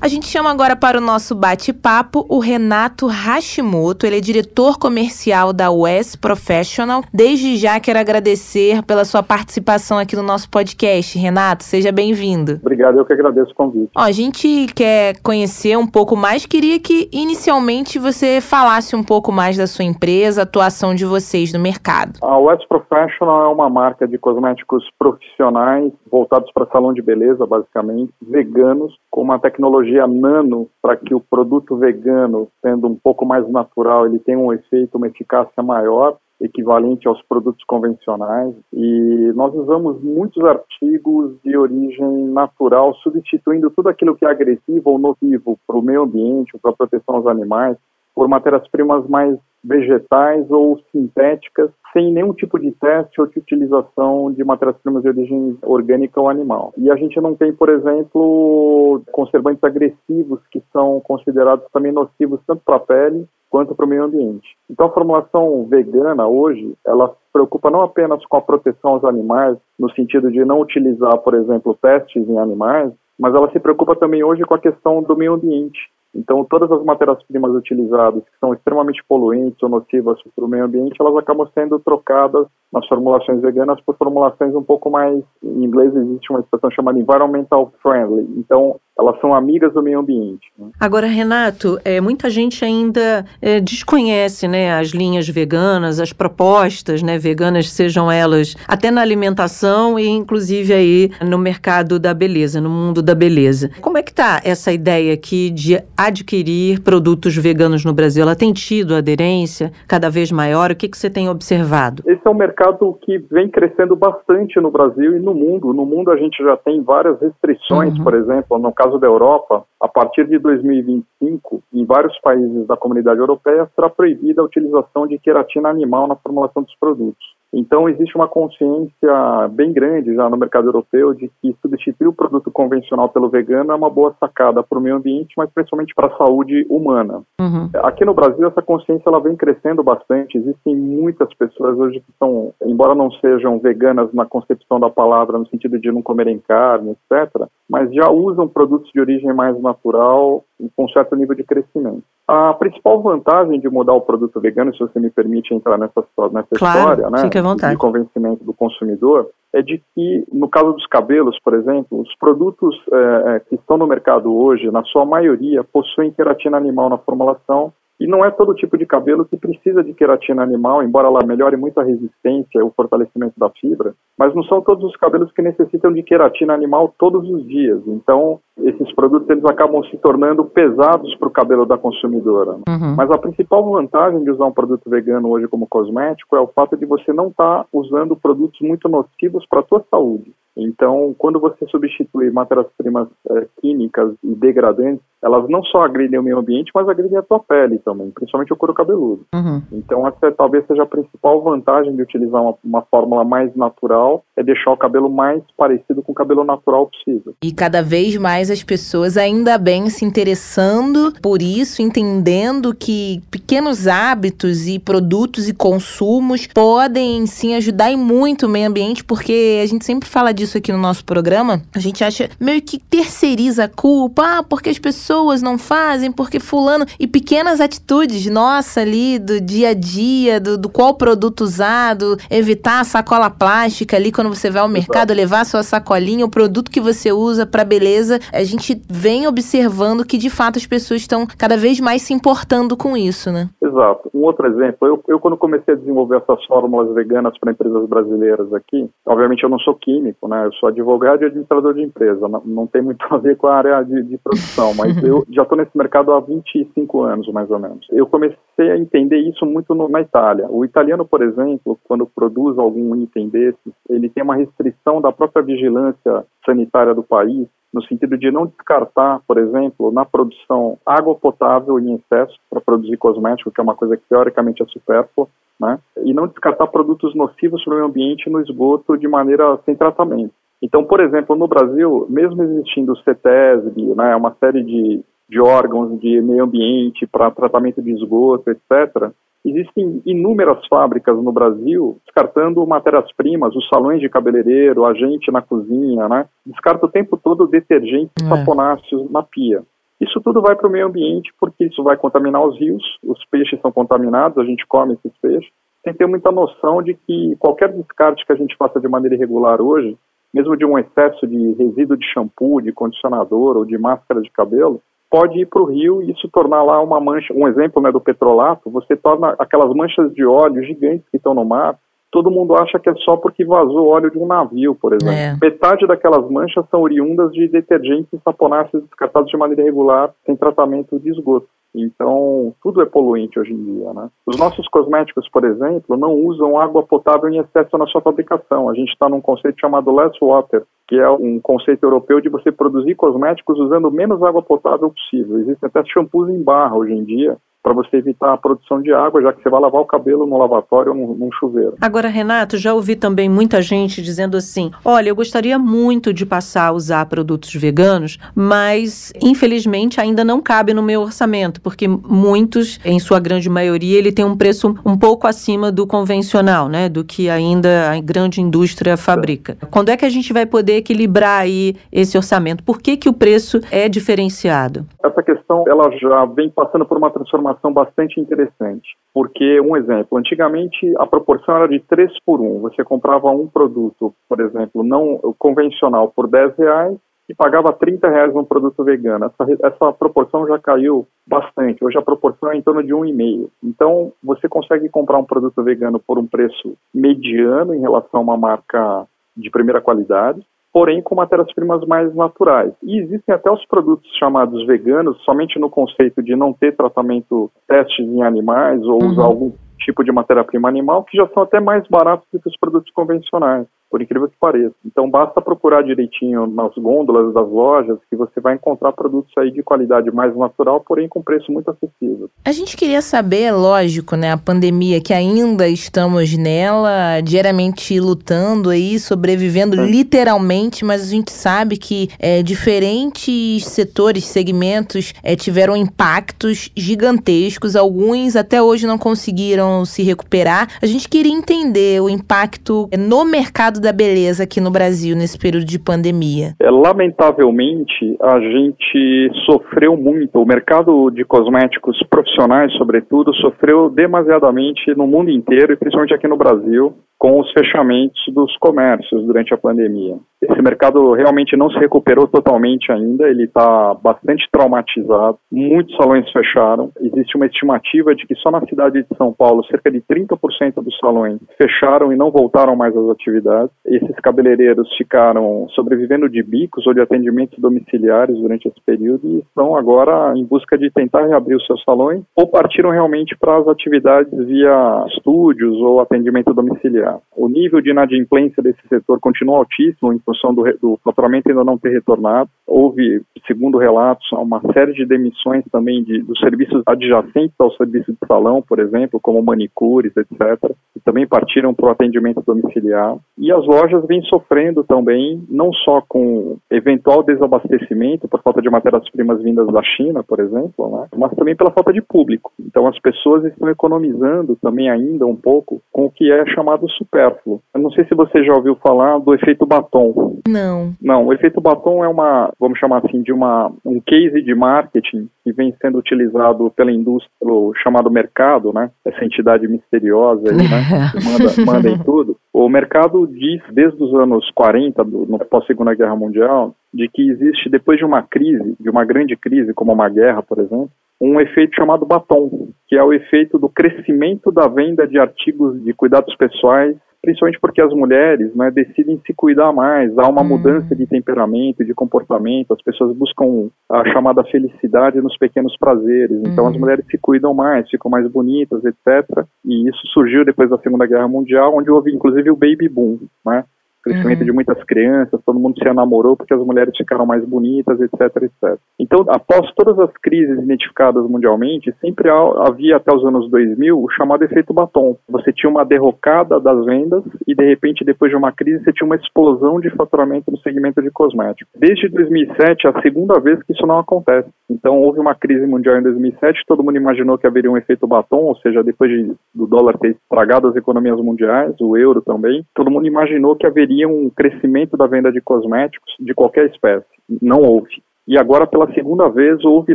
A 0.01 0.07
gente 0.07 0.27
chama 0.27 0.49
agora 0.49 0.77
para 0.77 0.99
o 0.99 1.01
nosso 1.01 1.35
bate-papo 1.35 2.25
o 2.29 2.39
Renato 2.39 3.09
Hashimoto. 3.09 4.07
Ele 4.07 4.19
é 4.19 4.21
diretor 4.21 4.79
comercial 4.79 5.53
da 5.53 5.73
West 5.73 6.21
Professional. 6.21 7.03
Desde 7.13 7.57
já 7.57 7.81
quero 7.81 7.99
agradecer 7.99 8.81
pela 8.85 9.05
sua 9.05 9.25
participação 9.25 9.99
aqui 9.99 10.15
no 10.15 10.23
nosso 10.23 10.49
podcast. 10.49 11.19
Renato, 11.19 11.65
seja 11.65 11.91
bem-vindo. 11.91 12.61
Obrigado, 12.63 12.97
eu 12.97 13.05
que 13.05 13.13
agradeço 13.13 13.51
o 13.51 13.55
convite. 13.57 13.91
Ó, 13.97 14.01
a 14.01 14.13
gente 14.13 14.69
quer 14.73 15.21
conhecer 15.21 15.77
um 15.77 15.87
pouco 15.87 16.17
mais. 16.17 16.47
Queria 16.47 16.79
que 16.79 17.09
inicialmente 17.13 17.99
você 17.99 18.41
falasse 18.41 18.95
um 18.95 19.03
pouco 19.03 19.33
mais 19.33 19.57
da 19.57 19.67
sua 19.67 19.85
empresa, 19.85 20.43
a 20.43 20.45
atuação 20.45 20.95
de 20.95 21.05
vocês 21.05 21.53
no 21.53 21.59
mercado. 21.59 22.21
A 22.23 22.39
West 22.39 22.69
Professional 22.69 23.47
é 23.47 23.49
uma 23.49 23.69
marca 23.69 24.07
de 24.07 24.17
cosméticos 24.17 24.85
profissionais 24.97 25.93
voltados 26.09 26.53
para 26.53 26.67
salão 26.67 26.95
de 26.95 27.03
beleza, 27.03 27.45
basicamente, 27.45 28.13
veganos, 28.23 28.95
com 29.11 29.23
uma 29.23 29.41
tecnologia 29.41 29.98
nano 30.07 30.69
para 30.81 30.97
que 30.97 31.15
o 31.15 31.21
produto 31.21 31.77
vegano, 31.77 32.49
sendo 32.63 32.87
um 32.87 32.95
pouco 32.95 33.27
mais 33.27 33.49
natural, 33.49 34.07
ele 34.07 34.19
tenha 34.19 34.39
um 34.39 34.53
efeito, 34.53 34.97
uma 34.97 35.09
eficácia 35.09 35.63
maior 35.63 36.17
equivalente 36.41 37.09
aos 37.09 37.21
produtos 37.23 37.65
convencionais. 37.65 38.55
E 38.73 39.33
nós 39.35 39.55
usamos 39.55 40.01
muitos 40.03 40.45
artigos 40.45 41.37
de 41.43 41.57
origem 41.57 42.29
natural, 42.29 42.95
substituindo 42.97 43.71
tudo 43.71 43.89
aquilo 43.89 44.15
que 44.15 44.25
é 44.25 44.31
agressivo 44.31 44.91
ou 44.91 44.99
nocivo 44.99 45.59
para 45.67 45.77
o 45.77 45.83
meio 45.83 46.03
ambiente 46.03 46.53
ou 46.55 46.61
para 46.61 46.71
a 46.71 46.77
proteção 46.77 47.17
aos 47.17 47.27
animais 47.27 47.77
por 48.15 48.29
matérias-primas 48.29 49.07
mais 49.09 49.39
vegetais 49.63 50.51
ou 50.51 50.81
sintéticas, 50.91 51.71
sem 51.99 52.13
nenhum 52.13 52.33
tipo 52.33 52.61
de 52.61 52.71
teste 52.71 53.21
ou 53.21 53.27
de 53.27 53.41
utilização 53.41 54.33
de 54.33 54.45
matérias-primas 54.45 55.03
de 55.03 55.09
origem 55.09 55.59
orgânica 55.63 56.21
ou 56.21 56.29
animal. 56.29 56.73
E 56.77 56.91
a 56.91 56.95
gente 56.95 57.21
não 57.21 57.35
tem, 57.35 57.53
por 57.53 57.69
exemplo, 57.69 59.03
conservantes 59.11 59.65
agressivos 59.65 60.41
que 60.51 60.63
são 60.73 61.01
considerados 61.01 61.67
também 61.73 61.91
nocivos 61.91 62.41
tanto 62.47 62.63
para 62.65 62.77
a 62.77 62.81
pele 62.81 63.27
quanto 63.51 63.75
para 63.75 63.85
o 63.85 63.89
meio 63.89 64.05
ambiente. 64.05 64.47
Então 64.71 64.87
a 64.87 64.93
formulação 64.93 65.67
vegana 65.69 66.29
hoje, 66.29 66.75
ela 66.87 67.09
se 67.09 67.33
preocupa 67.33 67.71
não 67.71 67.83
apenas 67.83 68.25
com 68.27 68.37
a 68.37 68.43
proteção 68.43 68.93
aos 68.93 69.05
animais, 69.05 69.57
no 69.79 69.91
sentido 69.93 70.31
de 70.31 70.45
não 70.45 70.61
utilizar, 70.61 71.19
por 71.19 71.35
exemplo, 71.35 71.77
testes 71.81 72.29
em 72.29 72.39
animais, 72.39 72.93
mas 73.19 73.35
ela 73.35 73.51
se 73.51 73.59
preocupa 73.59 73.97
também 73.97 74.23
hoje 74.23 74.45
com 74.45 74.55
a 74.55 74.61
questão 74.61 75.03
do 75.03 75.17
meio 75.17 75.35
ambiente. 75.35 75.79
Então, 76.15 76.45
todas 76.45 76.71
as 76.73 76.83
matérias-primas 76.85 77.53
utilizadas, 77.53 78.23
que 78.25 78.39
são 78.41 78.55
extremamente 78.55 79.03
poluentes 79.07 79.63
ou 79.63 79.69
nocivas 79.69 80.19
para 80.35 80.45
o 80.45 80.49
meio 80.49 80.65
ambiente, 80.65 80.97
elas 81.01 81.17
acabam 81.17 81.49
sendo 81.55 81.79
trocadas 81.79 82.47
nas 82.73 82.87
formulações 82.87 83.41
veganas 83.41 83.81
por 83.83 83.97
formulações 83.97 84.55
um 84.55 84.63
pouco 84.63 84.91
mais, 84.91 85.23
em 85.43 85.65
inglês 85.65 85.95
existe 85.95 86.31
uma 86.31 86.41
expressão 86.41 86.71
chamada 86.71 86.99
environmental 86.99 87.73
friendly. 87.83 88.29
Então, 88.37 88.81
elas 88.99 89.19
são 89.21 89.33
amigas 89.33 89.73
do 89.73 89.83
meio 89.83 90.01
ambiente. 90.01 90.51
Né? 90.59 90.71
Agora, 90.81 91.07
Renato, 91.07 91.79
é, 91.85 92.01
muita 92.01 92.29
gente 92.29 92.65
ainda 92.65 93.25
é, 93.41 93.61
desconhece 93.61 94.49
né, 94.49 94.73
as 94.73 94.89
linhas 94.89 95.29
veganas, 95.29 96.01
as 96.01 96.13
propostas 96.13 97.01
né, 97.03 97.17
veganas, 97.17 97.71
sejam 97.71 98.11
elas 98.11 98.57
até 98.67 98.91
na 98.91 99.01
alimentação 99.01 99.99
e 99.99 100.09
inclusive 100.09 100.73
aí 100.73 101.11
no 101.25 101.39
mercado 101.39 101.99
da 101.99 102.13
beleza, 102.13 102.61
no 102.61 102.69
mundo 102.69 103.01
da 103.01 103.15
beleza. 103.15 103.71
Como 103.81 103.97
é 103.99 104.03
que 104.03 104.11
está 104.11 104.41
essa 104.45 104.73
ideia 104.73 105.15
aqui 105.15 105.51
de 105.51 105.81
adquirir 105.97 106.81
produtos 106.81 107.37
veganos 107.37 107.85
no 107.85 107.93
Brasil? 107.93 108.23
Ela 108.23 108.35
tem 108.35 108.53
tido 108.53 108.97
aderência 108.97 109.71
cada 109.87 110.11
vez 110.11 110.33
maior? 110.33 110.73
O 110.73 110.77
que, 110.77 110.89
que 110.89 110.99
você 110.99 111.09
tem 111.09 111.29
observado? 111.29 112.03
Esse 112.07 112.21
é 112.25 112.31
um 112.31 112.35
mercado 112.35 112.99
que 113.03 113.19
vem 113.31 113.49
crescendo 113.49 113.95
bastante 113.95 114.61
no 114.61 114.71
Brasil 114.71 115.17
e 115.17 115.21
no 115.21 115.35
mundo. 115.35 115.73
No 115.73 115.87
mundo 115.87 116.11
a 116.11 116.17
gente 116.17 116.43
já 116.43 116.57
tem 116.57 116.83
várias 116.83 117.21
restrições, 117.21 117.97
uhum. 117.97 118.05
por 118.05 118.15
exemplo, 118.15 118.59
no 118.59 118.73
caso 118.73 118.88
caso 118.89 118.99
da 118.99 119.07
Europa, 119.07 119.67
a 119.81 119.89
partir 119.89 120.27
de 120.27 120.39
2025, 120.39 121.63
em 121.73 121.85
vários 121.85 122.19
países 122.21 122.67
da 122.67 122.77
comunidade 122.77 123.21
europeia, 123.21 123.71
será 123.75 123.89
proibida 123.89 124.43
a 124.43 124.45
utilização 124.45 125.07
de 125.07 125.19
queratina 125.19 125.69
animal 125.69 126.09
na 126.09 126.17
formulação 126.17 126.63
dos 126.63 126.75
produtos. 126.77 127.39
Então, 127.53 127.89
existe 127.89 128.15
uma 128.15 128.29
consciência 128.29 129.49
bem 129.53 129.73
grande 129.73 130.15
já 130.15 130.29
no 130.29 130.37
mercado 130.37 130.69
europeu 130.69 131.15
de 131.15 131.31
que 131.41 131.57
substituir 131.63 132.07
o 132.07 132.13
produto 132.13 132.51
convencional 132.51 133.09
pelo 133.09 133.31
vegano 133.31 133.73
é 133.73 133.75
uma 133.75 133.89
boa 133.89 134.15
sacada 134.21 134.63
para 134.63 134.79
o 134.79 134.83
meio 134.83 134.97
ambiente, 134.97 135.33
mas 135.37 135.51
principalmente 135.51 135.95
para 135.95 136.09
a 136.09 136.17
saúde 136.19 136.67
humana. 136.69 137.23
Uhum. 137.41 137.71
Aqui 137.77 138.05
no 138.05 138.13
Brasil, 138.13 138.47
essa 138.47 138.61
consciência 138.61 139.05
ela 139.07 139.21
vem 139.21 139.35
crescendo 139.35 139.83
bastante. 139.83 140.37
Existem 140.37 140.77
muitas 140.77 141.33
pessoas 141.35 141.79
hoje 141.79 142.01
que 142.01 142.13
são, 142.19 142.53
embora 142.63 142.95
não 142.95 143.11
sejam 143.13 143.59
veganas 143.59 144.13
na 144.13 144.27
concepção 144.27 144.79
da 144.79 144.91
palavra, 144.91 145.39
no 145.39 145.49
sentido 145.49 145.79
de 145.79 145.91
não 145.91 146.03
comerem 146.03 146.43
carne, 146.47 146.91
etc., 146.91 147.47
mas 147.69 147.93
já 147.93 148.11
usam 148.11 148.49
produtos 148.49 148.91
de 148.93 149.01
origem 149.01 149.33
mais 149.33 149.57
natural 149.69 150.45
com 150.77 150.85
um 150.85 150.89
certo 150.89 151.15
nível 151.15 151.37
de 151.37 151.45
crescimento. 151.45 152.03
A 152.27 152.53
principal 152.55 153.01
vantagem 153.01 153.61
de 153.61 153.69
mudar 153.69 153.95
o 153.95 154.01
produto 154.01 154.41
vegano, 154.41 154.73
se 154.75 154.81
você 154.81 154.99
me 154.99 155.11
permite 155.11 155.55
entrar 155.55 155.79
nessa, 155.79 156.05
nessa 156.33 156.57
claro, 156.57 156.79
história, 156.79 157.11
né, 157.11 157.23
fique 157.23 157.39
à 157.39 157.43
vontade. 157.43 157.73
de 157.73 157.79
convencimento 157.79 158.45
do 158.45 158.53
consumidor, 158.53 159.31
é 159.53 159.63
de 159.63 159.83
que, 159.95 160.25
no 160.33 160.49
caso 160.49 160.73
dos 160.73 160.87
cabelos, 160.87 161.39
por 161.43 161.55
exemplo, 161.55 162.01
os 162.01 162.15
produtos 162.17 162.77
é, 162.93 163.41
que 163.41 163.55
estão 163.55 163.79
no 163.79 163.87
mercado 163.87 164.35
hoje, 164.37 164.71
na 164.71 164.85
sua 164.85 165.05
maioria, 165.05 165.65
possuem 165.65 166.11
queratina 166.11 166.57
animal 166.57 166.91
na 166.91 166.99
formulação 166.99 167.73
e 168.01 168.07
não 168.07 168.25
é 168.25 168.31
todo 168.31 168.55
tipo 168.55 168.79
de 168.79 168.87
cabelo 168.87 169.25
que 169.25 169.37
precisa 169.37 169.83
de 169.83 169.93
queratina 169.93 170.43
animal, 170.43 170.83
embora 170.83 171.09
ela 171.09 171.27
melhore 171.27 171.57
muito 171.57 171.81
a 171.81 171.85
resistência 171.85 172.59
e 172.59 172.63
o 172.63 172.71
fortalecimento 172.71 173.35
da 173.39 173.51
fibra, 173.51 173.95
mas 174.17 174.35
não 174.35 174.45
são 174.45 174.61
todos 174.61 174.85
os 174.85 174.97
cabelos 174.97 175.33
que 175.33 175.43
necessitam 175.43 175.93
de 175.93 176.03
queratina 176.03 176.55
animal 176.55 176.95
todos 176.99 177.29
os 177.29 177.47
dias. 177.47 177.81
Então, 177.87 178.41
esses 178.65 178.93
produtos 178.95 179.29
eles 179.31 179.45
acabam 179.45 179.83
se 179.85 179.97
tornando 179.99 180.45
pesados 180.45 181.15
para 181.17 181.29
o 181.29 181.33
cabelo 181.33 181.67
da 181.67 181.77
consumidora. 181.77 182.53
Uhum. 182.69 182.95
Mas 182.97 183.11
a 183.11 183.19
principal 183.19 183.69
vantagem 183.69 184.23
de 184.23 184.31
usar 184.31 184.47
um 184.47 184.53
produto 184.53 184.89
vegano 184.89 185.29
hoje 185.29 185.49
como 185.49 185.67
cosmético 185.67 186.37
é 186.37 186.41
o 186.41 186.49
fato 186.49 186.77
de 186.77 186.87
você 186.87 187.13
não 187.13 187.29
estar 187.29 187.65
tá 187.65 187.67
usando 187.73 188.17
produtos 188.17 188.61
muito 188.61 188.89
nocivos 188.89 189.45
para 189.49 189.61
a 189.61 189.65
sua 189.65 189.85
saúde. 189.91 190.33
Então, 190.57 191.15
quando 191.17 191.39
você 191.39 191.65
substitui 191.69 192.31
matérias-primas 192.33 193.09
é, 193.31 193.47
químicas 193.61 194.13
e 194.25 194.35
degradantes, 194.35 195.05
elas 195.23 195.49
não 195.49 195.63
só 195.65 195.83
agridem 195.83 196.19
o 196.19 196.23
meio 196.23 196.39
ambiente, 196.39 196.71
mas 196.75 196.89
agridem 196.89 197.19
a 197.19 197.23
tua 197.23 197.41
pele 197.41 197.79
também, 197.79 198.11
principalmente 198.11 198.53
o 198.53 198.57
couro 198.57 198.75
cabeludo. 198.75 199.27
Uhum. 199.35 199.63
Então, 199.73 200.07
essa 200.07 200.31
talvez 200.33 200.65
seja 200.67 200.85
a 200.85 200.87
principal 200.87 201.43
vantagem 201.43 201.95
de 201.95 202.03
utilizar 202.03 202.41
uma, 202.41 202.55
uma 202.65 202.83
fórmula 202.83 203.25
mais 203.25 203.55
natural, 203.57 204.25
é 204.37 204.43
deixar 204.43 204.71
o 204.71 204.77
cabelo 204.77 205.11
mais 205.11 205.43
parecido 205.57 206.03
com 206.03 206.13
o 206.13 206.15
cabelo 206.15 206.45
natural 206.45 206.87
possível. 206.87 207.35
E 207.43 207.53
cada 207.53 207.83
vez 207.83 208.17
mais 208.17 208.51
as 208.51 208.63
pessoas, 208.63 209.17
ainda 209.17 209.59
bem, 209.59 209.91
se 209.91 210.05
interessando 210.05 211.13
por 211.21 211.43
isso, 211.43 211.83
entendendo 211.83 212.75
que 212.75 213.21
pequenos 213.31 213.87
hábitos 213.87 214.69
e 214.69 214.79
produtos 214.79 215.49
e 215.49 215.55
consumos 215.55 216.47
podem 216.47 217.27
sim 217.27 217.55
ajudar 217.55 217.91
e 217.91 217.97
muito 217.97 218.47
o 218.47 218.49
meio 218.49 218.69
ambiente, 218.69 219.05
porque 219.05 219.61
a 219.63 219.67
gente 219.67 219.85
sempre 219.85 220.09
fala 220.09 220.33
disso 220.33 220.59
aqui 220.59 220.71
no 220.73 220.79
nosso 220.79 221.05
programa, 221.05 221.63
a 221.75 221.79
gente 221.79 222.05
acha 222.05 222.29
meio 222.39 222.63
que 222.63 222.79
terceiriza 222.79 223.65
a 223.65 223.69
culpa, 223.69 224.39
ah, 224.39 224.43
porque 224.43 224.69
as 224.71 224.79
pessoas 224.79 225.08
não 225.43 225.59
fazem, 225.59 226.13
porque 226.13 226.41
fulano. 226.41 226.85
E 226.99 227.07
pequenas 227.07 227.61
atitudes, 227.61 228.27
nossa, 228.27 228.81
ali 228.81 229.19
do 229.19 229.41
dia 229.41 229.71
a 229.71 229.75
dia, 229.75 230.41
do, 230.41 230.57
do 230.59 230.69
qual 230.69 230.95
produto 230.95 231.43
usado, 231.43 232.17
evitar 232.31 232.81
a 232.81 232.85
sacola 232.85 233.31
plástica 233.31 233.97
ali 233.97 234.13
quando 234.13 234.29
você 234.29 234.51
vai 234.51 234.63
ao 234.63 234.69
mercado, 234.69 235.13
levar 235.13 235.41
a 235.41 235.45
sua 235.45 235.63
sacolinha, 235.63 236.25
o 236.25 236.31
produto 236.31 236.71
que 236.71 236.81
você 236.81 237.13
usa 237.13 237.47
para 237.47 237.65
beleza. 237.65 238.19
A 238.33 238.45
gente 238.45 238.81
vem 238.89 239.27
observando 239.27 240.05
que 240.05 240.19
de 240.19 240.31
fato 240.31 240.59
as 240.59 240.67
pessoas 240.67 241.01
estão 241.01 241.27
cada 241.39 241.57
vez 241.57 241.81
mais 241.81 242.03
se 242.03 242.13
importando 242.13 242.77
com 242.77 242.97
isso, 242.97 243.31
né? 243.33 243.49
Exato. 243.63 244.11
Um 244.15 244.23
outro 244.23 244.47
exemplo, 244.47 244.87
eu, 244.87 245.03
eu 245.09 245.21
quando 245.21 245.37
comecei 245.37 245.75
a 245.75 245.77
desenvolver 245.77 246.17
essas 246.17 246.45
fórmulas 246.47 246.95
veganas 246.95 247.37
para 247.39 247.53
empresas 247.53 247.89
brasileiras 247.89 248.53
aqui, 248.53 248.89
obviamente 249.07 249.43
eu 249.43 249.49
não 249.49 249.59
sou 249.59 249.75
químico, 249.75 250.29
né? 250.29 250.47
Eu 250.47 250.53
sou 250.55 250.69
advogado 250.69 251.23
e 251.23 251.27
administrador 251.27 251.75
de 251.75 251.83
empresa, 251.83 252.29
não, 252.29 252.43
não 252.45 252.67
tem 252.67 252.83
muito 252.83 253.05
a 253.11 253.19
ver 253.19 253.37
com 253.37 253.47
a 253.47 253.57
área 253.57 253.83
de, 253.83 254.03
de 254.03 254.19
produção, 254.19 254.75
mas 254.75 254.98
eu 255.03 255.25
já 255.31 255.43
estou 255.43 255.57
nesse 255.59 255.77
mercado 255.77 256.13
há 256.13 256.21
25 256.21 257.03
anos, 257.03 257.29
mais 257.33 257.51
ou 257.51 257.59
menos. 257.59 257.87
Eu 257.91 258.07
comecei 258.07 258.39
a 258.71 258.77
entender 258.77 259.19
isso 259.19 259.45
muito 259.47 259.75
no, 259.75 259.89
na 259.89 260.01
Itália. 260.01 260.47
O 260.49 260.65
italiano, 260.65 261.05
por 261.05 261.23
exemplo, 261.23 261.79
quando 261.85 262.07
produz 262.07 262.59
algum 262.59 262.95
item 262.97 263.29
desses, 263.29 263.73
ele 263.89 264.09
tem 264.09 264.23
uma 264.23 264.37
restrição 264.37 265.01
da 265.01 265.13
própria 265.13 265.43
vigilância 265.43 266.25
sanitária 266.45 266.95
do 266.95 267.03
país, 267.03 267.47
no 267.73 267.83
sentido 267.85 268.17
de 268.17 268.31
não 268.31 268.47
descartar, 268.47 269.21
por 269.27 269.39
exemplo, 269.39 269.93
na 269.93 270.05
produção 270.05 270.79
água 270.87 271.15
potável 271.15 271.79
em 271.79 271.95
excesso 271.95 272.35
para 272.49 272.61
produzir 272.61 272.97
cosmético, 272.97 273.51
que 273.51 273.61
é 273.61 273.65
uma 273.65 273.75
coisa 273.75 273.97
que 273.97 274.03
teoricamente 274.09 274.63
é 274.63 274.67
supérflua, 274.67 275.29
né? 275.61 275.79
e 276.05 276.15
não 276.15 276.27
descartar 276.27 276.67
produtos 276.69 277.15
nocivos 277.15 277.63
para 277.65 277.73
o 277.73 277.77
meio 277.77 277.87
ambiente 277.87 278.31
no 278.31 278.41
esgoto 278.41 278.97
de 278.97 279.07
maneira 279.07 279.59
sem 279.67 279.75
tratamento. 279.75 280.33
Então, 280.63 280.85
por 280.85 281.01
exemplo, 281.01 281.37
no 281.37 281.47
Brasil, 281.47 282.07
mesmo 282.09 282.43
existindo 282.43 282.93
o 282.93 282.97
CETESB, 282.97 283.95
né, 283.95 284.17
uma 284.17 284.35
série 284.41 284.63
de, 284.63 285.01
de 285.29 285.41
órgãos 285.41 285.99
de 286.01 286.21
meio 286.21 286.45
ambiente 286.45 287.07
para 287.07 287.31
tratamento 287.31 287.81
de 287.81 287.93
esgoto, 287.93 288.51
etc., 288.51 289.13
existem 289.45 290.03
inúmeras 290.05 290.67
fábricas 290.67 291.17
no 291.17 291.33
Brasil 291.33 291.99
descartando 292.05 292.67
matérias-primas, 292.67 293.55
os 293.55 293.69
salões 293.69 294.01
de 294.01 294.09
cabeleireiro, 294.09 294.85
a 294.85 294.93
gente 294.93 295.31
na 295.31 295.41
cozinha, 295.41 296.09
né? 296.09 296.27
Descarta 296.45 296.87
o 296.87 296.91
tempo 296.91 297.17
todo 297.17 297.47
detergentes 297.47 298.13
e 298.21 298.25
é. 298.25 298.29
saponáceos 298.29 299.11
na 299.11 299.23
pia. 299.23 299.63
Isso 300.01 300.21
tudo 300.21 300.41
vai 300.41 300.55
para 300.55 300.69
o 300.69 300.71
meio 300.71 300.87
ambiente 300.87 301.33
porque 301.41 301.65
isso 301.65 301.83
vai 301.83 301.97
contaminar 301.97 302.45
os 302.45 302.59
rios, 302.59 302.83
os 303.03 303.25
peixes 303.27 303.61
são 303.61 303.73
contaminados, 303.73 304.39
a 304.39 304.45
gente 304.45 304.67
come 304.67 304.95
esses 304.95 305.17
peixes, 305.21 305.51
sem 305.85 305.95
ter 305.95 306.07
muita 306.07 306.31
noção 306.31 306.83
de 306.83 306.95
que 306.95 307.37
qualquer 307.39 307.73
descarte 307.73 308.25
que 308.27 308.33
a 308.33 308.37
gente 308.37 308.57
faça 308.57 308.81
de 308.81 308.89
maneira 308.89 309.17
irregular 309.17 309.61
hoje, 309.61 309.97
mesmo 310.39 310.57
de 310.57 310.65
um 310.65 310.79
excesso 310.79 311.27
de 311.27 311.53
resíduo 311.55 311.97
de 311.97 312.07
shampoo, 312.07 312.61
de 312.61 312.73
condicionador 312.73 313.57
ou 313.57 313.65
de 313.65 313.77
máscara 313.77 314.21
de 314.21 314.31
cabelo, 314.31 314.81
pode 315.11 315.41
ir 315.41 315.47
para 315.47 315.61
o 315.61 315.65
rio 315.65 316.01
e 316.01 316.13
isso 316.13 316.29
tornar 316.29 316.63
lá 316.63 316.81
uma 316.81 317.01
mancha. 317.01 317.35
Um 317.35 317.49
exemplo 317.49 317.83
né, 317.83 317.91
do 317.91 318.01
petrolato, 318.01 318.71
você 318.71 318.95
torna 318.95 319.35
aquelas 319.39 319.75
manchas 319.75 320.15
de 320.15 320.25
óleo 320.25 320.63
gigantes 320.63 321.09
que 321.11 321.17
estão 321.17 321.35
no 321.35 321.45
mar 321.45 321.77
todo 322.11 322.31
mundo 322.31 322.55
acha 322.55 322.79
que 322.79 322.89
é 322.89 322.95
só 323.05 323.17
porque 323.17 323.45
vazou 323.45 323.89
óleo 323.89 324.11
de 324.11 324.19
um 324.19 324.27
navio, 324.27 324.75
por 324.75 324.93
exemplo. 324.93 325.15
É. 325.15 325.37
Metade 325.41 325.87
daquelas 325.87 326.29
manchas 326.31 326.65
são 326.71 326.81
oriundas 326.81 327.33
de 327.33 327.49
detergentes 327.49 328.09
e 328.13 328.19
saponáceos 328.23 328.83
descartados 328.85 329.31
de 329.31 329.37
maneira 329.37 329.63
irregular, 329.63 330.11
sem 330.25 330.37
tratamento 330.37 330.99
de 330.99 331.11
esgoto. 331.11 331.49
Então, 331.75 332.55
tudo 332.63 332.81
é 332.83 332.87
poluente 332.87 333.39
hoje 333.39 333.53
em 333.53 333.63
dia, 333.63 333.93
né? 333.93 334.09
Os 334.27 334.39
nossos 334.39 334.67
cosméticos, 334.69 335.29
por 335.29 335.45
exemplo, 335.45 335.97
não 335.97 336.15
usam 336.15 336.59
água 336.59 336.83
potável 336.83 337.29
em 337.29 337.39
excesso 337.39 337.77
na 337.77 337.87
sua 337.87 338.01
fabricação. 338.01 338.69
A 338.69 338.75
gente 338.75 338.91
está 338.91 339.09
num 339.09 339.21
conceito 339.21 339.61
chamado 339.61 339.95
less 339.95 340.17
water, 340.21 340.65
que 340.89 340.97
é 340.97 341.09
um 341.11 341.39
conceito 341.41 341.85
europeu 341.85 342.21
de 342.21 342.29
você 342.29 342.51
produzir 342.51 342.95
cosméticos 342.95 343.59
usando 343.59 343.91
menos 343.91 344.23
água 344.23 344.43
potável 344.43 344.91
possível. 344.91 345.39
Existem 345.39 345.69
até 345.69 345.85
shampoos 345.85 346.31
em 346.31 346.43
barra 346.43 346.77
hoje 346.77 346.93
em 346.93 347.05
dia, 347.05 347.37
para 347.63 347.73
você 347.73 347.97
evitar 347.97 348.33
a 348.33 348.37
produção 348.37 348.81
de 348.81 348.93
água, 348.93 349.21
já 349.21 349.33
que 349.33 349.43
você 349.43 349.51
vai 349.51 349.61
lavar 349.61 349.81
o 349.81 349.87
cabelo 349.87 350.27
no 350.27 350.39
lavatório 350.39 350.93
ou 350.93 351.15
num, 351.15 351.29
chuveiro. 351.33 351.75
Agora, 351.81 352.09
Renato, 352.09 352.57
já 352.57 352.73
ouvi 352.73 352.97
também 352.97 353.29
muita 353.29 353.61
gente 353.61 354.01
dizendo 354.01 354.37
assim: 354.37 354.71
olha, 354.85 355.09
eu 355.09 355.17
gostaria 355.17 355.59
muito 355.59 356.13
de 356.13 356.25
passar 356.25 356.69
a 356.69 356.73
usar 356.73 357.07
produtos 357.07 357.55
veganos, 357.55 358.19
mas 358.35 359.13
infelizmente 359.23 360.01
ainda 360.01 360.25
não 360.25 360.41
cabe 360.41 360.73
no 360.73 360.83
meu 360.83 361.03
orçamento, 361.03 361.61
porque 361.61 361.87
muitos, 361.87 362.79
em 362.85 362.99
sua 362.99 363.21
grande 363.21 363.51
maioria, 363.51 363.99
ele 363.99 364.13
tem 364.13 364.25
um 364.25 364.37
preço 364.37 364.75
um 364.85 364.97
pouco 364.97 365.27
acima 365.27 365.71
do 365.71 365.87
convencional, 365.87 366.69
né? 366.69 366.89
Do 366.89 367.05
que 367.05 367.29
ainda 367.29 367.91
a 367.91 368.01
grande 368.01 368.41
indústria 368.41 368.97
fabrica. 368.97 369.57
É. 369.61 369.67
Quando 369.67 369.91
é 369.91 369.97
que 369.97 370.05
a 370.05 370.11
gente 370.11 370.33
vai 370.33 370.47
poder 370.47 370.77
equilibrar 370.77 371.43
aí 371.43 371.77
esse 371.93 372.17
orçamento? 372.17 372.63
Por 372.63 372.81
que, 372.81 372.97
que 372.97 373.09
o 373.09 373.13
preço 373.13 373.61
é 373.71 373.89
diferenciado? 373.89 374.87
Essa 375.05 375.23
questão 375.23 375.65
ela 375.69 375.91
já 375.99 376.25
vem 376.27 376.51
passando 376.51 376.87
por 376.87 376.97
uma 376.97 377.11
transformação 377.11 377.48
informação 377.49 377.73
bastante 377.73 378.21
interessante. 378.21 378.97
Porque, 379.13 379.61
um 379.61 379.77
exemplo, 379.77 380.19
antigamente 380.19 380.95
a 380.99 381.07
proporção 381.07 381.57
era 381.57 381.69
de 381.69 381.81
3 381.81 382.13
por 382.25 382.41
1. 382.41 382.61
Você 382.61 382.85
comprava 382.85 383.31
um 383.31 383.47
produto, 383.47 384.15
por 384.29 384.41
exemplo, 384.41 384.85
não 384.85 385.19
convencional 385.39 386.13
por 386.15 386.29
10 386.29 386.57
reais 386.57 386.97
e 387.29 387.35
pagava 387.35 387.73
30 387.73 388.09
reais 388.09 388.35
num 388.35 388.45
produto 388.45 388.83
vegano. 388.85 389.27
Essa, 389.27 389.67
essa 389.67 389.93
proporção 389.93 390.47
já 390.47 390.59
caiu 390.59 391.07
bastante. 391.27 391.85
Hoje 391.85 391.99
a 391.99 392.03
proporção 392.03 392.53
é 392.53 392.57
em 392.57 392.63
torno 392.63 392.83
de 392.83 392.93
1,5. 392.93 393.49
Então, 393.63 394.13
você 394.23 394.49
consegue 394.49 394.89
comprar 394.89 395.19
um 395.19 395.25
produto 395.25 395.63
vegano 395.63 395.99
por 395.99 396.19
um 396.19 396.27
preço 396.27 396.75
mediano 396.95 397.75
em 397.75 397.81
relação 397.81 398.21
a 398.21 398.23
uma 398.23 398.37
marca 398.37 399.07
de 399.37 399.51
primeira 399.51 399.81
qualidade 399.81 400.41
porém 400.79 401.03
com 401.03 401.17
matérias-primas 401.17 401.85
mais 401.89 402.15
naturais. 402.15 402.73
E 402.85 403.01
existem 403.01 403.35
até 403.35 403.51
os 403.51 403.67
produtos 403.67 404.09
chamados 404.17 404.65
veganos, 404.65 405.21
somente 405.25 405.59
no 405.59 405.69
conceito 405.69 406.23
de 406.23 406.37
não 406.37 406.53
ter 406.53 406.77
tratamento 406.77 407.51
testes 407.67 408.07
em 408.07 408.23
animais 408.23 408.81
ou 408.85 409.03
uhum. 409.03 409.11
usar 409.11 409.25
algum 409.25 409.53
tipo 409.81 410.05
de 410.05 410.13
matéria-prima 410.13 410.69
animal, 410.69 411.03
que 411.03 411.17
já 411.17 411.27
são 411.35 411.43
até 411.43 411.59
mais 411.59 411.85
baratos 411.89 412.29
do 412.33 412.39
que 412.41 412.49
os 412.49 412.57
produtos 412.57 412.93
convencionais 412.93 413.67
por 413.91 414.03
incrível 414.03 414.29
que 414.29 414.37
pareça. 414.39 414.75
Então 414.85 415.09
basta 415.09 415.41
procurar 415.41 415.83
direitinho 415.83 416.47
nas 416.47 416.75
gôndolas 416.77 417.33
das 417.33 417.49
lojas 417.49 417.99
que 418.11 418.17
você 418.17 418.41
vai 418.41 418.55
encontrar 418.55 418.93
produtos 418.93 419.33
aí 419.39 419.51
de 419.51 419.63
qualidade 419.63 420.11
mais 420.11 420.37
natural, 420.37 420.81
porém 420.81 421.09
com 421.09 421.23
preço 421.23 421.51
muito 421.51 421.71
acessível. 421.71 422.31
A 422.45 422.53
gente 422.53 422.77
queria 422.77 423.03
saber, 423.03 423.53
lógico, 423.53 424.17
né, 424.17 424.33
a 424.33 424.37
pandemia 424.37 425.01
que 425.01 425.13
ainda 425.13 425.69
estamos 425.69 426.37
nela, 426.37 427.21
diariamente 427.21 427.99
lutando 427.99 428.71
aí, 428.71 428.99
sobrevivendo 428.99 429.77
Sim. 429.77 429.87
literalmente, 429.87 430.85
mas 430.85 431.03
a 431.03 431.07
gente 431.07 431.33
sabe 431.33 431.77
que 431.77 432.09
é, 432.19 432.43
diferentes 432.43 433.65
setores, 433.67 434.25
segmentos 434.25 435.13
é, 435.23 435.35
tiveram 435.35 435.77
impactos 435.77 436.71
gigantescos, 436.77 437.77
alguns 437.77 438.37
até 438.37 438.63
hoje 438.63 438.87
não 438.87 438.99
conseguiram 438.99 439.85
se 439.85 440.03
recuperar. 440.03 440.69
A 440.81 440.87
gente 440.87 441.09
queria 441.09 441.33
entender 441.33 442.01
o 442.01 442.09
impacto 442.09 442.89
no 442.97 443.25
mercado 443.25 443.78
da 443.81 443.93
beleza 443.93 444.45
aqui 444.45 444.61
no 444.61 444.71
Brasil 444.71 445.17
nesse 445.17 445.39
período 445.39 445.65
de 445.65 445.79
pandemia? 445.79 446.55
É, 446.61 446.71
lamentavelmente, 446.71 448.17
a 448.21 448.41
gente 448.41 449.31
sofreu 449.47 449.97
muito. 449.97 450.41
O 450.41 450.47
mercado 450.47 451.11
de 451.11 451.25
cosméticos 451.25 451.99
profissionais, 452.11 452.73
sobretudo, 452.77 453.35
sofreu 453.37 453.91
demasiadamente 453.91 454.95
no 454.97 455.07
mundo 455.07 455.31
inteiro 455.31 455.73
e 455.73 455.77
principalmente 455.77 456.15
aqui 456.15 456.29
no 456.29 456.37
Brasil 456.37 456.95
com 457.19 457.41
os 457.41 457.51
fechamentos 457.53 458.21
dos 458.33 458.57
comércios 458.59 459.25
durante 459.27 459.53
a 459.53 459.59
pandemia. 459.59 460.17
Esse 460.41 460.63
mercado 460.63 461.13
realmente 461.13 461.57
não 461.57 461.69
se 461.69 461.79
recuperou 461.79 462.29
totalmente 462.29 462.93
ainda, 462.93 463.29
ele 463.29 463.45
está 463.45 463.95
bastante 463.95 464.49
traumatizado. 464.53 465.39
Muitos 465.51 465.97
salões 465.97 466.31
fecharam. 466.31 466.93
Existe 467.01 467.37
uma 467.37 467.47
estimativa 467.47 468.15
de 468.15 468.25
que 468.25 468.37
só 468.37 468.51
na 468.51 468.65
cidade 468.67 469.03
de 469.03 469.17
São 469.17 469.33
Paulo 469.33 469.65
cerca 469.65 469.91
de 469.91 470.01
30% 470.01 470.83
dos 470.83 470.97
salões 470.99 471.41
fecharam 471.61 472.13
e 472.13 472.17
não 472.17 472.31
voltaram 472.31 472.77
mais 472.77 472.97
às 472.97 473.11
atividades. 473.11 473.71
Esses 473.85 474.15
cabeleireiros 474.23 474.89
ficaram 474.97 475.67
sobrevivendo 475.71 476.29
de 476.29 476.43
bicos 476.43 476.87
ou 476.87 476.95
de 476.95 477.01
atendimentos 477.01 477.59
domiciliares 477.59 478.37
durante 478.37 478.69
esse 478.69 478.81
período 478.87 479.27
e 479.27 479.39
estão 479.39 479.75
agora 479.75 480.33
em 480.37 480.45
busca 480.45 480.79
de 480.79 480.89
tentar 480.91 481.27
reabrir 481.27 481.57
os 481.57 481.67
seus 481.67 481.83
salões 481.83 482.23
ou 482.37 482.47
partiram 482.47 482.91
realmente 482.91 483.37
para 483.37 483.59
as 483.59 483.67
atividades 483.67 484.31
via 484.47 485.05
estúdios 485.09 485.75
ou 485.81 486.01
atendimento 486.01 486.55
domiciliar. 486.55 487.19
O 487.37 487.49
nível 487.49 487.81
de 487.81 487.91
inadimplência 487.91 488.63
desse 488.63 488.87
setor 488.89 489.19
continua 489.21 489.59
altíssimo 489.59 490.13
função 490.29 490.53
do, 490.53 490.63
do 490.81 490.99
faturamento 491.03 491.49
ainda 491.49 491.65
não 491.65 491.79
ter 491.79 491.91
retornado. 491.91 492.51
Houve, 492.67 493.23
segundo 493.47 493.79
relatos, 493.79 494.31
uma 494.33 494.61
série 494.73 494.93
de 494.93 495.07
demissões 495.07 495.65
também 495.73 496.05
de, 496.05 496.23
dos 496.23 496.39
serviços 496.39 496.83
adjacentes 496.87 497.55
ao 497.59 497.73
serviço 497.73 498.13
de 498.13 498.19
salão, 498.27 498.61
por 498.61 498.79
exemplo, 498.79 499.19
como 499.21 499.43
manicures, 499.43 500.15
etc., 500.17 500.71
que 500.93 501.01
também 501.05 501.27
partiram 501.27 501.73
para 501.73 501.87
o 501.87 501.91
atendimento 501.91 502.43
domiciliar. 502.47 503.17
E 503.39 503.51
as 503.51 503.65
lojas 503.67 504.05
vêm 504.07 504.21
sofrendo 504.23 504.85
também, 504.85 505.43
não 505.49 505.73
só 505.73 506.03
com 506.07 506.59
eventual 506.71 507.23
desabastecimento 507.23 508.29
por 508.29 508.43
falta 508.43 508.61
de 508.61 508.69
matérias-primas 508.69 509.43
vindas 509.43 509.67
da 509.69 509.83
China, 509.83 510.23
por 510.23 510.41
exemplo, 510.41 510.91
né, 510.91 511.09
mas 511.17 511.33
também 511.35 511.57
pela 511.57 511.71
falta 511.71 511.93
de 511.93 512.03
público. 512.03 512.53
Então 512.61 512.87
as 512.87 512.99
pessoas 513.01 513.45
estão 513.45 513.69
economizando 513.71 514.57
também 514.61 514.91
ainda 514.91 515.25
um 515.27 515.37
pouco 515.37 515.81
com 515.93 516.07
o 516.07 516.11
que 516.11 516.31
é 516.31 516.45
chamado 516.47 516.89
supérfluo. 516.91 517.61
Eu 517.75 517.81
não 517.81 517.91
sei 517.91 518.05
se 518.05 518.15
você 518.15 518.45
já 518.45 518.55
ouviu 518.55 518.77
falar 518.77 519.19
do 519.19 519.35
efeito 519.35 519.67
batom. 519.67 520.13
Não. 520.49 520.95
Não, 521.01 521.27
o 521.27 521.33
efeito 521.33 521.61
batom 521.61 522.05
é 522.05 522.09
uma, 522.09 522.51
vamos 522.59 522.79
chamar 522.79 523.05
assim, 523.05 523.23
de 523.23 523.33
uma 523.33 523.71
um 523.85 524.01
case 524.01 524.43
de 524.43 524.55
marketing 524.55 525.29
que 525.45 525.53
vem 525.53 525.75
sendo 525.81 525.99
utilizado 525.99 526.71
pela 526.71 526.93
indústria, 526.93 527.31
pelo 527.41 527.73
chamado 527.83 528.11
mercado, 528.11 528.73
né? 528.73 528.91
Essa 529.05 529.25
entidade 529.25 529.69
misteriosa 529.69 530.51
aí, 530.51 530.57
né? 530.57 531.11
Que 531.13 531.25
manda, 531.25 531.73
manda 531.73 531.91
em 531.91 531.99
tudo. 531.99 532.37
O 532.53 532.69
mercado 532.69 533.27
diz, 533.27 533.63
desde 533.73 534.03
os 534.03 534.15
anos 534.15 534.51
40, 534.53 535.05
do, 535.05 535.27
no 535.27 535.39
pós-segunda 535.39 535.95
guerra 535.95 536.17
mundial, 536.17 536.75
de 536.93 537.09
que 537.09 537.31
existe, 537.31 537.69
depois 537.69 537.99
de 537.99 538.05
uma 538.05 538.23
crise, 538.23 538.75
de 538.81 538.91
uma 538.91 539.05
grande 539.05 539.37
crise, 539.37 539.75
como 539.75 539.93
uma 539.93 540.09
guerra, 540.09 540.43
por 540.43 540.59
exemplo, 540.59 540.91
um 541.21 541.41
efeito 541.41 541.75
chamado 541.75 542.07
batom, 542.07 542.69
que 542.87 542.97
é 542.97 543.03
o 543.03 543.13
efeito 543.13 543.59
do 543.59 543.69
crescimento 543.69 544.53
da 544.53 544.69
venda 544.69 545.07
de 545.07 545.19
artigos 545.19 545.83
de 545.83 545.93
cuidados 545.93 546.35
pessoais, 546.37 546.97
principalmente 547.21 547.59
porque 547.61 547.81
as 547.81 547.93
mulheres 547.93 548.55
né, 548.55 548.71
decidem 548.71 549.21
se 549.27 549.35
cuidar 549.35 549.73
mais, 549.73 550.17
há 550.17 550.29
uma 550.29 550.43
hum. 550.43 550.49
mudança 550.49 550.95
de 550.95 551.07
temperamento, 551.07 551.85
de 551.85 551.93
comportamento, 551.93 552.73
as 552.73 552.83
pessoas 552.83 553.17
buscam 553.17 553.69
a 553.91 554.09
chamada 554.13 554.45
felicidade 554.45 555.21
nos 555.21 555.37
pequenos 555.37 555.77
prazeres, 555.77 556.41
então 556.47 556.65
hum. 556.65 556.69
as 556.69 556.77
mulheres 556.77 557.05
se 557.11 557.19
cuidam 557.19 557.53
mais, 557.53 557.91
ficam 557.91 558.11
mais 558.11 558.27
bonitas, 558.31 558.85
etc. 558.85 559.45
E 559.65 559.89
isso 559.89 560.07
surgiu 560.13 560.45
depois 560.45 560.71
da 560.71 560.79
Segunda 560.79 561.07
Guerra 561.07 561.29
Mundial, 561.29 561.77
onde 561.77 561.91
houve 561.91 562.15
inclusive 562.15 562.51
o 562.51 562.57
baby 562.57 562.89
boom, 562.89 563.19
né? 563.45 563.65
Crescimento 564.09 564.41
uhum. 564.41 564.47
de 564.47 564.53
muitas 564.53 564.83
crianças, 564.85 565.41
todo 565.45 565.59
mundo 565.59 565.79
se 565.79 565.89
enamorou 565.89 566.37
porque 566.37 566.55
as 566.55 566.61
mulheres 566.61 566.97
ficaram 566.97 567.27
mais 567.27 567.45
bonitas, 567.45 568.01
etc, 568.01 568.21
etc. 568.43 568.79
Então, 568.99 569.25
após 569.29 569.71
todas 569.75 569.99
as 569.99 570.13
crises 570.23 570.59
identificadas 570.59 571.25
mundialmente, 571.29 571.95
sempre 572.01 572.29
havia 572.31 572.97
até 572.97 573.15
os 573.15 573.25
anos 573.25 573.51
2000 573.51 573.99
o 573.99 574.11
chamado 574.11 574.45
efeito 574.45 574.73
batom. 574.73 575.17
Você 575.29 575.53
tinha 575.53 575.71
uma 575.71 575.85
derrocada 575.85 576.61
das 576.61 576.85
vendas 576.85 577.23
e 577.47 577.55
de 577.55 577.65
repente 577.65 578.05
depois 578.05 578.31
de 578.31 578.37
uma 578.37 578.53
crise 578.53 578.83
você 578.85 578.93
tinha 578.93 579.07
uma 579.07 579.17
explosão 579.17 579.81
de 579.81 579.91
faturamento 579.91 580.51
no 580.51 580.59
segmento 580.59 581.03
de 581.03 581.11
cosméticos. 581.11 581.73
Desde 581.79 582.09
2007 582.09 582.87
é 582.87 582.91
a 582.91 583.03
segunda 583.03 583.41
vez 583.41 583.63
que 583.63 583.73
isso 583.73 583.87
não 583.87 583.99
acontece. 583.99 584.49
Então, 584.71 585.01
houve 585.01 585.19
uma 585.19 585.35
crise 585.35 585.67
mundial 585.67 585.97
em 585.99 586.03
2007, 586.03 586.65
todo 586.67 586.83
mundo 586.83 586.97
imaginou 586.97 587.39
que 587.39 587.47
haveria 587.47 587.71
um 587.71 587.77
efeito 587.77 588.07
batom, 588.07 588.45
ou 588.45 588.57
seja, 588.57 588.83
depois 588.83 589.11
de, 589.11 589.35
do 589.55 589.67
dólar 589.67 589.97
ter 589.99 590.11
estragado 590.11 590.69
as 590.69 590.77
economias 590.77 591.19
mundiais, 591.19 591.75
o 591.81 591.97
euro 591.97 592.21
também, 592.21 592.65
todo 592.75 592.91
mundo 592.91 593.07
imaginou 593.07 593.57
que 593.57 593.67
haveria 593.67 593.98
teria 593.99 594.09
um 594.09 594.31
crescimento 594.31 594.97
da 594.97 595.07
venda 595.07 595.33
de 595.33 595.41
cosméticos 595.41 596.15
de 596.21 596.33
qualquer 596.33 596.67
espécie. 596.67 597.07
Não 597.43 597.61
houve. 597.61 598.03
E 598.27 598.39
agora, 598.39 598.67
pela 598.67 598.93
segunda 598.93 599.29
vez, 599.29 599.65
houve, 599.65 599.95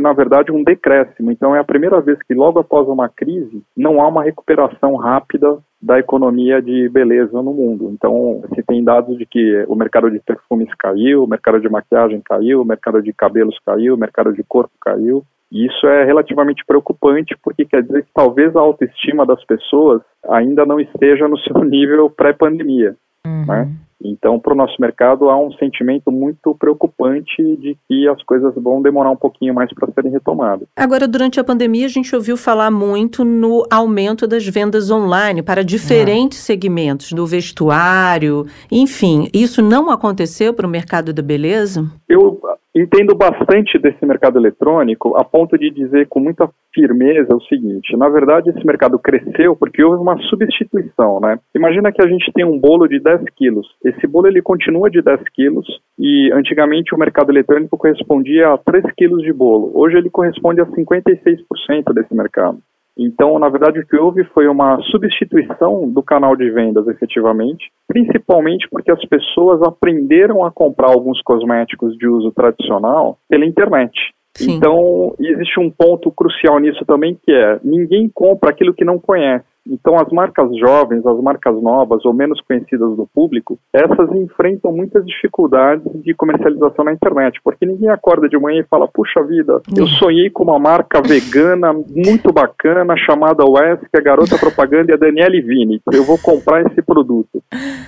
na 0.00 0.12
verdade, 0.12 0.50
um 0.50 0.64
decréscimo. 0.64 1.30
Então, 1.30 1.54
é 1.54 1.60
a 1.60 1.64
primeira 1.64 2.00
vez 2.00 2.18
que, 2.26 2.34
logo 2.34 2.58
após 2.58 2.88
uma 2.88 3.08
crise, 3.08 3.62
não 3.76 4.02
há 4.02 4.08
uma 4.08 4.24
recuperação 4.24 4.96
rápida 4.96 5.58
da 5.80 6.00
economia 6.00 6.60
de 6.60 6.88
beleza 6.88 7.40
no 7.40 7.54
mundo. 7.54 7.90
Então, 7.92 8.42
se 8.52 8.62
tem 8.64 8.82
dados 8.82 9.16
de 9.16 9.24
que 9.24 9.64
o 9.68 9.76
mercado 9.76 10.10
de 10.10 10.18
perfumes 10.18 10.68
caiu, 10.76 11.22
o 11.22 11.28
mercado 11.28 11.60
de 11.60 11.68
maquiagem 11.68 12.20
caiu, 12.24 12.60
o 12.60 12.64
mercado 12.64 13.00
de 13.00 13.12
cabelos 13.12 13.56
caiu, 13.64 13.94
o 13.94 13.98
mercado 13.98 14.32
de 14.32 14.42
corpo 14.42 14.72
caiu. 14.80 15.22
E 15.52 15.66
isso 15.66 15.86
é 15.86 16.04
relativamente 16.04 16.64
preocupante, 16.66 17.36
porque 17.40 17.64
quer 17.64 17.84
dizer 17.84 18.02
que 18.02 18.10
talvez 18.12 18.56
a 18.56 18.60
autoestima 18.60 19.24
das 19.24 19.44
pessoas 19.44 20.02
ainda 20.28 20.66
não 20.66 20.80
esteja 20.80 21.28
no 21.28 21.38
seu 21.38 21.62
nível 21.62 22.10
pré-pandemia. 22.10 22.96
Uhum. 23.24 23.46
Né? 23.46 23.68
Então, 24.04 24.38
para 24.38 24.52
o 24.52 24.56
nosso 24.56 24.74
mercado, 24.80 25.30
há 25.30 25.40
um 25.40 25.50
sentimento 25.52 26.12
muito 26.12 26.54
preocupante 26.54 27.42
de 27.56 27.76
que 27.88 28.06
as 28.08 28.22
coisas 28.22 28.54
vão 28.56 28.82
demorar 28.82 29.10
um 29.10 29.16
pouquinho 29.16 29.54
mais 29.54 29.72
para 29.72 29.90
serem 29.92 30.12
retomadas. 30.12 30.68
Agora, 30.76 31.08
durante 31.08 31.40
a 31.40 31.44
pandemia, 31.44 31.86
a 31.86 31.88
gente 31.88 32.14
ouviu 32.14 32.36
falar 32.36 32.70
muito 32.70 33.24
no 33.24 33.64
aumento 33.70 34.26
das 34.26 34.46
vendas 34.46 34.90
online 34.90 35.42
para 35.42 35.64
diferentes 35.64 36.38
ah. 36.40 36.42
segmentos, 36.42 37.12
do 37.12 37.26
vestuário, 37.26 38.46
enfim. 38.70 39.28
Isso 39.32 39.62
não 39.62 39.90
aconteceu 39.90 40.52
para 40.52 40.66
o 40.66 40.70
mercado 40.70 41.12
da 41.12 41.22
beleza? 41.22 41.84
Eu 42.08 42.40
entendo 42.74 43.14
bastante 43.14 43.78
desse 43.78 44.04
mercado 44.04 44.38
eletrônico 44.38 45.16
a 45.16 45.24
ponto 45.24 45.56
de 45.56 45.70
dizer 45.70 46.08
com 46.08 46.18
muita 46.18 46.50
firmeza 46.74 47.34
o 47.34 47.42
seguinte: 47.42 47.96
na 47.96 48.08
verdade, 48.08 48.50
esse 48.50 48.66
mercado 48.66 48.98
cresceu 48.98 49.54
porque 49.56 49.82
houve 49.82 50.02
uma 50.02 50.18
substituição, 50.28 51.20
né? 51.20 51.38
Imagina 51.54 51.92
que 51.92 52.02
a 52.02 52.08
gente 52.08 52.32
tem 52.32 52.44
um 52.44 52.58
bolo 52.58 52.88
de 52.88 52.98
10 52.98 53.22
quilos. 53.36 53.66
Esse 53.84 54.06
bolo 54.06 54.26
ele 54.26 54.42
continua 54.42 54.90
de 54.90 55.00
10 55.00 55.20
quilos 55.34 55.66
e 55.98 56.30
antigamente 56.32 56.94
o 56.94 56.98
mercado 56.98 57.30
eletrônico 57.30 57.78
correspondia 57.78 58.52
a 58.52 58.58
3 58.58 58.84
quilos 58.96 59.22
de 59.22 59.32
bolo. 59.32 59.70
Hoje 59.74 59.96
ele 59.96 60.10
corresponde 60.10 60.60
a 60.60 60.66
56% 60.66 61.94
desse 61.94 62.14
mercado. 62.14 62.58
Então, 62.96 63.38
na 63.38 63.48
verdade, 63.48 63.80
o 63.80 63.86
que 63.86 63.96
houve 63.96 64.24
foi 64.26 64.46
uma 64.46 64.80
substituição 64.82 65.90
do 65.90 66.02
canal 66.02 66.36
de 66.36 66.48
vendas, 66.50 66.86
efetivamente, 66.86 67.70
principalmente 67.88 68.68
porque 68.70 68.90
as 68.90 69.04
pessoas 69.06 69.60
aprenderam 69.62 70.44
a 70.44 70.52
comprar 70.52 70.90
alguns 70.90 71.20
cosméticos 71.22 71.96
de 71.98 72.06
uso 72.06 72.30
tradicional 72.30 73.18
pela 73.28 73.44
internet. 73.44 73.92
Sim. 74.36 74.54
Então, 74.54 75.14
existe 75.18 75.60
um 75.60 75.70
ponto 75.70 76.10
crucial 76.10 76.58
nisso 76.58 76.84
também, 76.84 77.18
que 77.22 77.32
é 77.32 77.60
ninguém 77.62 78.10
compra 78.12 78.50
aquilo 78.50 78.74
que 78.74 78.84
não 78.84 78.98
conhece. 78.98 79.44
Então, 79.66 79.96
as 79.96 80.10
marcas 80.12 80.54
jovens, 80.58 81.04
as 81.06 81.20
marcas 81.20 81.60
novas 81.62 82.04
ou 82.04 82.12
menos 82.12 82.40
conhecidas 82.42 82.96
do 82.96 83.08
público, 83.14 83.58
essas 83.72 84.10
enfrentam 84.12 84.72
muitas 84.72 85.04
dificuldades 85.06 85.84
de 86.02 86.14
comercialização 86.14 86.84
na 86.84 86.92
internet, 86.92 87.40
porque 87.42 87.64
ninguém 87.64 87.88
acorda 87.88 88.28
de 88.28 88.38
manhã 88.38 88.60
e 88.60 88.68
fala: 88.68 88.86
puxa 88.86 89.22
vida, 89.22 89.60
eu 89.76 89.86
sonhei 89.86 90.28
com 90.28 90.44
uma 90.44 90.58
marca 90.58 91.00
vegana 91.00 91.72
muito 91.72 92.32
bacana 92.32 92.94
chamada 92.96 93.44
Wes, 93.44 93.80
que 93.80 93.96
é 93.96 94.00
a 94.00 94.02
garota 94.02 94.38
propaganda 94.38 94.92
e 94.92 94.94
a 94.94 94.98
Daniele 94.98 95.40
Vini. 95.40 95.80
Eu 95.92 96.04
vou 96.04 96.18
comprar 96.18 96.62
esse 96.62 96.82
produto. 96.82 97.42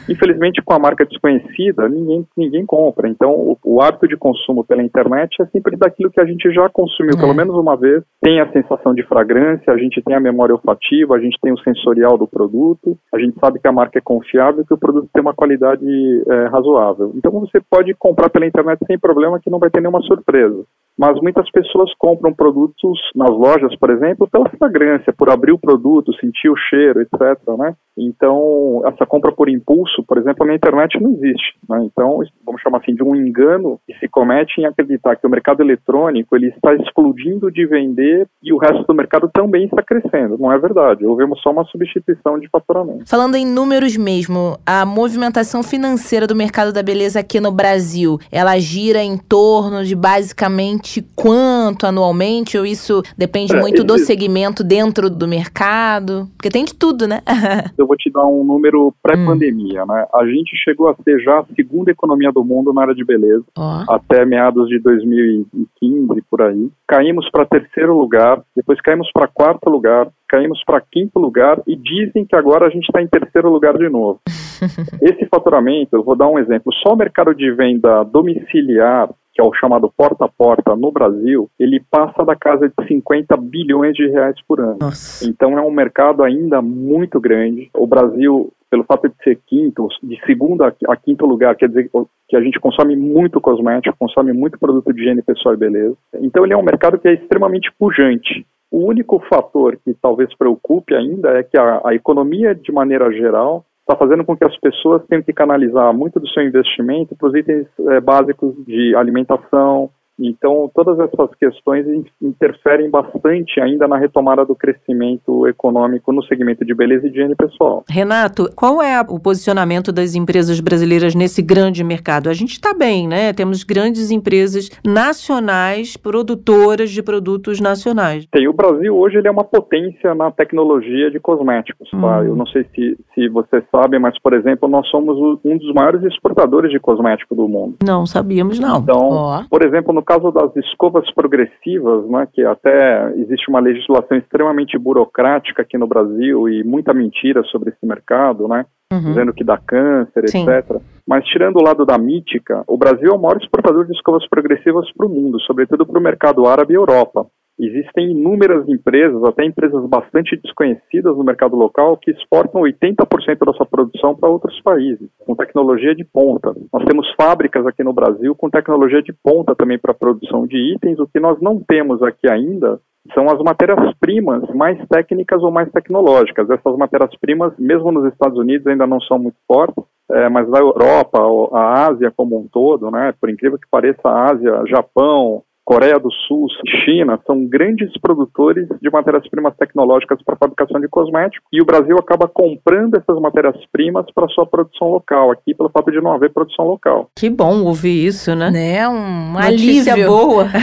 Infelizmente, 0.09 0.63
com 0.63 0.73
a 0.73 0.79
marca 0.79 1.05
desconhecida, 1.05 1.89
ninguém, 1.89 2.27
ninguém 2.37 2.65
compra. 2.65 3.09
Então, 3.09 3.31
o, 3.33 3.59
o 3.65 3.83
hábito 3.83 4.09
de 4.09 4.17
consumo 4.17 4.65
pela 4.65 4.83
internet 4.83 5.43
é 5.43 5.47
sempre 5.47 5.77
daquilo 5.77 6.11
que 6.11 6.21
a 6.21 6.25
gente 6.25 6.51
já 6.53 6.69
consumiu 6.69 7.17
é. 7.17 7.21
pelo 7.21 7.35
menos 7.35 7.55
uma 7.55 7.77
vez. 7.77 8.03
Tem 8.23 8.41
a 8.41 8.51
sensação 8.53 8.95
de 8.95 9.03
fragrância, 9.03 9.73
a 9.73 9.77
gente 9.77 10.03
tem 10.03 10.17
a 10.17 10.21
memória 10.21 10.55
olfativa, 10.55 11.17
a 11.17 11.21
gente 11.21 11.39
tem 11.43 11.53
o 11.53 11.59
sensorial 11.67 12.17
do 12.17 12.27
produto, 12.27 12.97
a 13.13 13.19
gente 13.19 13.39
sabe 13.41 13.59
que 13.59 13.67
a 13.67 13.73
marca 13.73 13.99
é 13.99 14.03
confiável 14.03 14.63
e 14.63 14.67
que 14.67 14.75
o 14.75 14.79
produto 14.79 15.09
tem 15.13 15.21
uma 15.21 15.35
qualidade 15.35 15.85
é, 16.29 16.47
razoável. 16.47 17.13
Então 17.15 17.33
você 17.33 17.61
pode 17.61 17.93
comprar 17.95 18.31
pela 18.31 18.47
internet 18.47 18.79
sem 18.87 18.99
problema 18.99 19.41
que 19.41 19.51
não 19.51 19.59
vai 19.59 19.71
ter 19.71 19.81
nenhuma 19.81 20.03
surpresa 20.03 20.65
mas 20.99 21.21
muitas 21.21 21.51
pessoas 21.51 21.93
compram 21.99 22.33
produtos 22.33 22.99
nas 23.15 23.31
lojas, 23.31 23.77
por 23.77 23.91
exemplo, 23.91 24.29
pela 24.31 24.49
fragrância, 24.49 25.13
por 25.13 25.31
abrir 25.31 25.53
o 25.53 25.59
produto, 25.59 26.15
sentir 26.15 26.49
o 26.49 26.57
cheiro, 26.57 27.03
etc. 27.03 27.39
Né? 27.59 27.75
Então, 27.99 28.83
essa 28.87 29.05
compra 29.05 29.31
por 29.31 29.49
impulso, 29.49 30.03
por 30.07 30.19
exemplo, 30.19 30.47
na 30.47 30.55
internet 30.55 30.99
não 31.01 31.13
existe. 31.13 31.55
Né? 31.69 31.85
Então, 31.85 32.21
vamos 32.45 32.61
chamar 32.63 32.79
assim 32.79 32.95
de 32.95 33.03
um 33.03 33.15
engano 33.15 33.79
que 33.87 33.95
se 33.99 34.09
comete 34.09 34.61
em 34.61 34.67
acreditar 34.67 35.17
que 35.17 35.27
o 35.27 35.31
mercado 35.31 35.63
eletrônico 35.63 36.35
ele 36.35 36.49
está 36.49 36.75
explodindo 36.75 37.51
de 37.51 37.67
vender 37.67 38.27
e 38.43 38.53
o 38.53 38.59
resto 38.59 38.85
do 38.85 38.95
mercado 38.95 39.31
também 39.33 39.65
está 39.65 39.83
crescendo. 39.83 40.39
Não 40.39 40.53
é 40.53 40.59
verdade. 40.59 41.05
Houvemos 41.05 41.41
só 41.43 41.51
uma 41.51 41.65
substituição 41.65 42.39
de 42.39 42.49
faturamento. 42.49 43.09
Falando 43.09 43.37
em 43.37 43.47
números 43.47 43.97
mesmo, 43.97 44.59
a 44.65 44.85
movimentação 44.87 45.63
financeira 45.63 46.27
do 46.27 46.35
mercado 46.35 46.73
da 46.73 46.83
beleza 46.83 47.21
aqui 47.21 47.41
no 47.41 47.53
Brasil, 47.53 48.19
ela 48.31 48.59
gira 48.59 49.03
em 49.03 49.19
torno 49.19 49.85
de 49.85 49.95
basicamente 49.95 50.86
quanto 51.15 51.87
anualmente? 51.87 52.57
Ou 52.57 52.65
isso 52.65 53.03
depende 53.17 53.55
é, 53.55 53.61
muito 53.61 53.85
do 53.85 53.99
segmento 53.99 54.63
dentro 54.63 55.11
do 55.11 55.27
mercado? 55.27 56.29
Porque 56.37 56.51
tem 56.51 56.65
de 56.65 56.75
tudo, 56.75 57.07
né? 57.07 57.21
Eu 57.77 57.87
vou 57.87 57.97
te 57.97 58.11
dar 58.11 58.27
um 58.27 58.45
número 58.45 58.93
pré-pandemia, 59.03 59.85
hum. 59.85 59.87
né? 59.87 60.07
A 60.15 60.25
gente 60.27 60.57
chegou 60.57 60.89
a 60.89 60.95
ser 61.03 61.19
já 61.21 61.41
a 61.41 61.47
segunda 61.55 61.91
economia 61.91 62.31
do 62.33 62.45
mundo 62.45 62.73
na 62.73 62.83
área 62.83 62.95
de 62.95 63.05
beleza, 63.05 63.45
oh. 63.57 63.93
até 63.93 64.25
meados 64.25 64.69
de 64.69 64.79
2015, 64.79 66.23
por 66.31 66.43
aí. 66.43 66.71
Caímos 66.87 67.29
para 67.31 67.47
terceiro 67.47 67.97
lugar, 67.97 68.41
depois 68.55 68.81
caímos 68.81 69.11
para 69.13 69.29
quarto 69.29 69.69
lugar, 69.69 70.09
caímos 70.29 70.63
para 70.65 70.81
quinto 70.81 71.19
lugar 71.19 71.61
e 71.67 71.77
dizem 71.77 72.25
que 72.25 72.37
agora 72.37 72.67
a 72.67 72.71
gente 72.71 72.85
está 72.85 73.03
em 73.03 73.07
terceiro 73.07 73.51
lugar 73.51 73.77
de 73.77 73.89
novo. 73.89 74.21
Esse 75.03 75.27
faturamento, 75.27 75.97
eu 75.97 76.03
vou 76.03 76.17
dar 76.17 76.29
um 76.29 76.39
exemplo, 76.39 76.73
só 76.83 76.95
o 76.95 76.97
mercado 76.97 77.35
de 77.35 77.51
venda 77.53 78.03
domiciliar 78.05 79.09
que 79.37 79.43
é 79.43 79.45
o 79.45 79.53
chamado 79.53 79.93
porta 79.95 80.25
a 80.25 80.29
porta 80.29 80.75
no 80.75 80.91
Brasil, 80.91 81.51
ele 81.61 81.79
passa 81.91 82.25
da 82.25 82.35
casa 82.35 82.69
de 82.69 82.89
50 82.89 83.37
bilhões 83.37 83.93
de 83.93 84.09
reais 84.09 84.35
por 84.49 84.61
ano. 84.61 84.79
Nossa. 84.81 85.29
Então 85.29 85.59
é 85.59 85.63
um 85.63 85.71
mercado 85.71 86.25
ainda 86.25 86.63
muito 86.63 87.21
grande. 87.21 87.69
O 87.75 87.87
Brasil 87.87 88.51
pelo 88.71 88.83
fato 88.83 89.09
de 89.09 89.15
ser 89.23 89.39
quinto, 89.47 89.87
de 90.03 90.19
segundo 90.27 90.65
a 90.65 90.97
quinto 90.97 91.25
lugar, 91.25 91.55
quer 91.55 91.69
dizer 91.69 91.89
que 92.29 92.37
a 92.37 92.41
gente 92.41 92.59
consome 92.59 92.97
muito 92.97 93.41
cosmético, 93.41 93.97
consome 93.97 94.33
muito 94.33 94.59
produto 94.59 94.93
de 94.93 95.01
higiene 95.01 95.23
pessoal 95.23 95.55
e 95.55 95.59
beleza. 95.59 95.97
Então 96.15 96.45
ele 96.45 96.53
é 96.53 96.57
um 96.57 96.65
mercado 96.65 96.99
que 96.99 97.07
é 97.07 97.15
extremamente 97.15 97.71
pujante. 97.79 98.45
O 98.71 98.85
único 98.85 99.21
fator 99.29 99.79
que 99.85 99.95
talvez 99.95 100.35
preocupe 100.37 100.95
ainda 100.95 101.39
é 101.39 101.45
que 101.45 101.57
a, 101.57 101.81
a 101.85 101.95
economia, 101.95 102.55
de 102.55 102.73
maneira 102.73 103.13
geral, 103.13 103.65
está 103.89 103.97
fazendo 103.97 104.25
com 104.25 104.37
que 104.37 104.45
as 104.45 104.59
pessoas 104.59 105.07
tenham 105.07 105.23
que 105.23 105.33
canalizar 105.33 105.95
muito 105.95 106.19
do 106.19 106.29
seu 106.29 106.43
investimento 106.43 107.15
para 107.15 107.29
os 107.29 107.35
itens 107.37 107.69
é, 107.91 108.01
básicos 108.01 108.53
de 108.67 108.97
alimentação, 108.97 109.91
então, 110.19 110.71
todas 110.75 110.99
essas 110.99 111.35
questões 111.35 111.87
interferem 112.21 112.91
bastante 112.91 113.61
ainda 113.61 113.87
na 113.87 113.99
retomada 113.99 114.45
do 114.45 114.55
crescimento 114.55 115.47
econômico 115.47 116.13
no 116.13 116.23
segmento 116.25 116.65
de 116.65 116.75
beleza 116.75 117.07
e 117.07 117.11
higiene 117.11 117.35
pessoal. 117.35 117.85
Renato, 117.89 118.51
qual 118.55 118.83
é 118.83 119.01
o 119.01 119.21
posicionamento 119.21 119.93
das 119.93 120.15
empresas 120.15 120.59
brasileiras 120.61 121.15
nesse 121.15 121.43
grande 121.43 121.85
mercado? 121.85 122.31
A 122.31 122.33
gente 122.33 122.53
está 122.53 122.73
bem, 122.73 123.07
né? 123.07 123.33
Temos 123.33 123.63
grandes 123.63 124.11
empresas 124.11 124.71
nacionais, 124.85 125.97
produtoras 125.97 126.91
de 126.91 127.03
produtos 127.03 127.61
nacionais. 127.61 128.27
Tem. 128.31 128.49
O 128.49 128.53
Brasil 128.53 128.97
hoje 128.97 129.19
ele 129.19 129.29
é 129.29 129.31
uma 129.31 129.45
potência 129.45 130.15
na 130.15 130.31
tecnologia 130.31 131.11
de 131.11 131.21
cosméticos. 131.21 131.91
Tá? 131.91 132.21
Hum. 132.21 132.25
Eu 132.25 132.37
não 132.37 132.47
sei 132.47 132.65
se, 132.75 132.97
se 133.15 133.29
você 133.29 133.63
sabe, 133.71 133.99
mas, 133.99 134.19
por 134.21 134.33
exemplo, 134.33 134.69
nós 134.69 134.89
somos 134.89 135.17
um 135.45 135.59
dos 135.59 135.75
maiores 135.75 136.03
exportadores 136.05 136.71
de 136.71 136.79
cosmético 136.79 137.35
do 137.35 137.49
mundo. 137.49 137.77
Não 137.85 138.07
sabíamos, 138.07 138.59
não. 138.59 138.79
Então, 138.79 139.11
oh. 139.11 139.49
por 139.49 139.65
exemplo, 139.65 139.93
no 139.93 140.03
caso 140.07 140.31
das 140.31 140.55
escovas 140.57 141.11
progressivas, 141.13 142.09
né, 142.09 142.27
que 142.33 142.43
até 142.45 143.13
existe 143.17 143.51
uma 143.51 143.61
legislação 143.61 144.17
extremamente 144.17 144.79
burocrática 144.79 145.63
aqui 145.63 145.77
no 145.77 145.87
Brasil 145.87 146.49
e 146.49 146.63
muita 146.65 146.95
mentira 146.95 147.43
sobre 147.45 147.71
esse 147.71 147.85
mercado, 147.85 148.47
né, 148.47 148.65
uhum. 148.93 149.01
dizendo 149.01 149.35
que 149.35 149.45
dá 149.45 149.59
câncer, 149.59 150.29
Sim. 150.29 150.49
etc. 150.49 150.81
Mas 151.07 151.25
tirando 151.27 151.57
o 151.57 151.63
lado 151.63 151.85
da 151.85 151.99
mítica, 151.99 152.63
o 152.67 152.79
Brasil 152.79 153.11
é 153.11 153.15
o 153.15 153.21
maior 153.21 153.37
exportador 153.37 153.85
de 153.85 153.93
escovas 153.93 154.27
progressivas 154.29 154.91
para 154.93 155.07
o 155.07 155.11
mundo, 155.11 155.41
sobretudo 155.41 155.85
para 155.85 155.99
o 155.99 156.03
mercado 156.03 156.47
árabe 156.47 156.73
e 156.73 156.77
Europa. 156.77 157.27
Existem 157.59 158.11
inúmeras 158.11 158.69
empresas, 158.69 159.23
até 159.25 159.45
empresas 159.45 159.83
bastante 159.87 160.37
desconhecidas 160.37 161.17
no 161.17 161.25
mercado 161.25 161.57
local, 161.57 161.97
que 161.97 162.11
exportam 162.11 162.63
80% 162.63 163.47
da 163.47 163.53
sua 163.55 163.65
produção 163.65 164.15
para 164.15 164.29
outros 164.29 164.61
países, 164.61 165.09
com 165.25 165.35
tecnologia 165.35 165.95
de 165.95 166.05
ponta. 166.05 166.55
Nós 166.71 166.85
temos 166.85 167.11
fábricas 167.19 167.67
aqui 167.67 167.83
no 167.83 167.95
Brasil 167.95 168.35
com 168.35 168.51
tecnologia 168.51 169.03
de 169.03 169.13
ponta 169.13 169.55
também 169.55 169.79
para 169.79 169.93
a 169.93 169.95
produção 169.95 170.47
de 170.47 170.75
itens. 170.75 170.99
O 170.99 171.07
que 171.07 171.19
nós 171.19 171.41
não 171.41 171.59
temos 171.59 172.03
aqui 172.03 172.29
ainda 172.31 172.79
são 173.15 173.27
as 173.31 173.39
matérias-primas 173.39 174.43
mais 174.55 174.79
técnicas 174.89 175.43
ou 175.43 175.51
mais 175.51 175.71
tecnológicas. 175.71 176.51
Essas 176.51 176.77
matérias-primas, 176.77 177.53
mesmo 177.59 177.91
nos 177.91 178.13
Estados 178.13 178.39
Unidos, 178.39 178.67
ainda 178.67 178.87
não 178.87 179.01
são 179.01 179.19
muito 179.19 179.37
fortes, 179.47 179.83
é, 180.11 180.29
mas 180.29 180.49
na 180.49 180.59
Europa, 180.59 181.19
a 181.53 181.87
Ásia 181.89 182.13
como 182.17 182.39
um 182.39 182.47
todo, 182.49 182.91
né, 182.91 183.15
por 183.21 183.31
incrível 183.31 183.59
que 183.59 183.69
pareça, 183.71 184.09
a 184.09 184.31
Ásia, 184.31 184.63
Japão, 184.67 185.43
Coreia 185.67 185.99
do 185.99 186.13
Sul, 186.13 186.47
China, 186.85 187.19
são 187.27 187.45
grandes 187.45 187.93
produtores 188.01 188.69
de 188.81 188.89
matérias-primas 188.89 189.53
tecnológicas 189.57 190.23
para 190.23 190.37
fabricação 190.37 190.81
de 190.81 190.87
cosméticos 190.87 191.45
e 191.53 191.61
o 191.61 191.65
Brasil 191.65 191.97
acaba 191.99 192.29
comprando 192.29 192.95
essas 192.95 193.21
matérias-primas 193.21 194.07
para 194.15 194.29
sua 194.29 194.47
produção 194.47 194.91
local, 194.91 195.33
aqui 195.33 195.53
pelo 195.57 195.69
fato 195.69 195.91
de 195.91 196.01
não 196.01 196.13
haver 196.13 196.33
produção 196.33 196.67
local. 196.67 197.11
Que 197.17 197.29
bom 197.29 197.65
ouvir 197.65 198.07
isso, 198.07 198.33
né? 198.37 198.49
Né, 198.49 198.89
um 198.89 199.33
Notícia 199.33 199.95
alívio. 199.95 200.09
boa. 200.09 200.47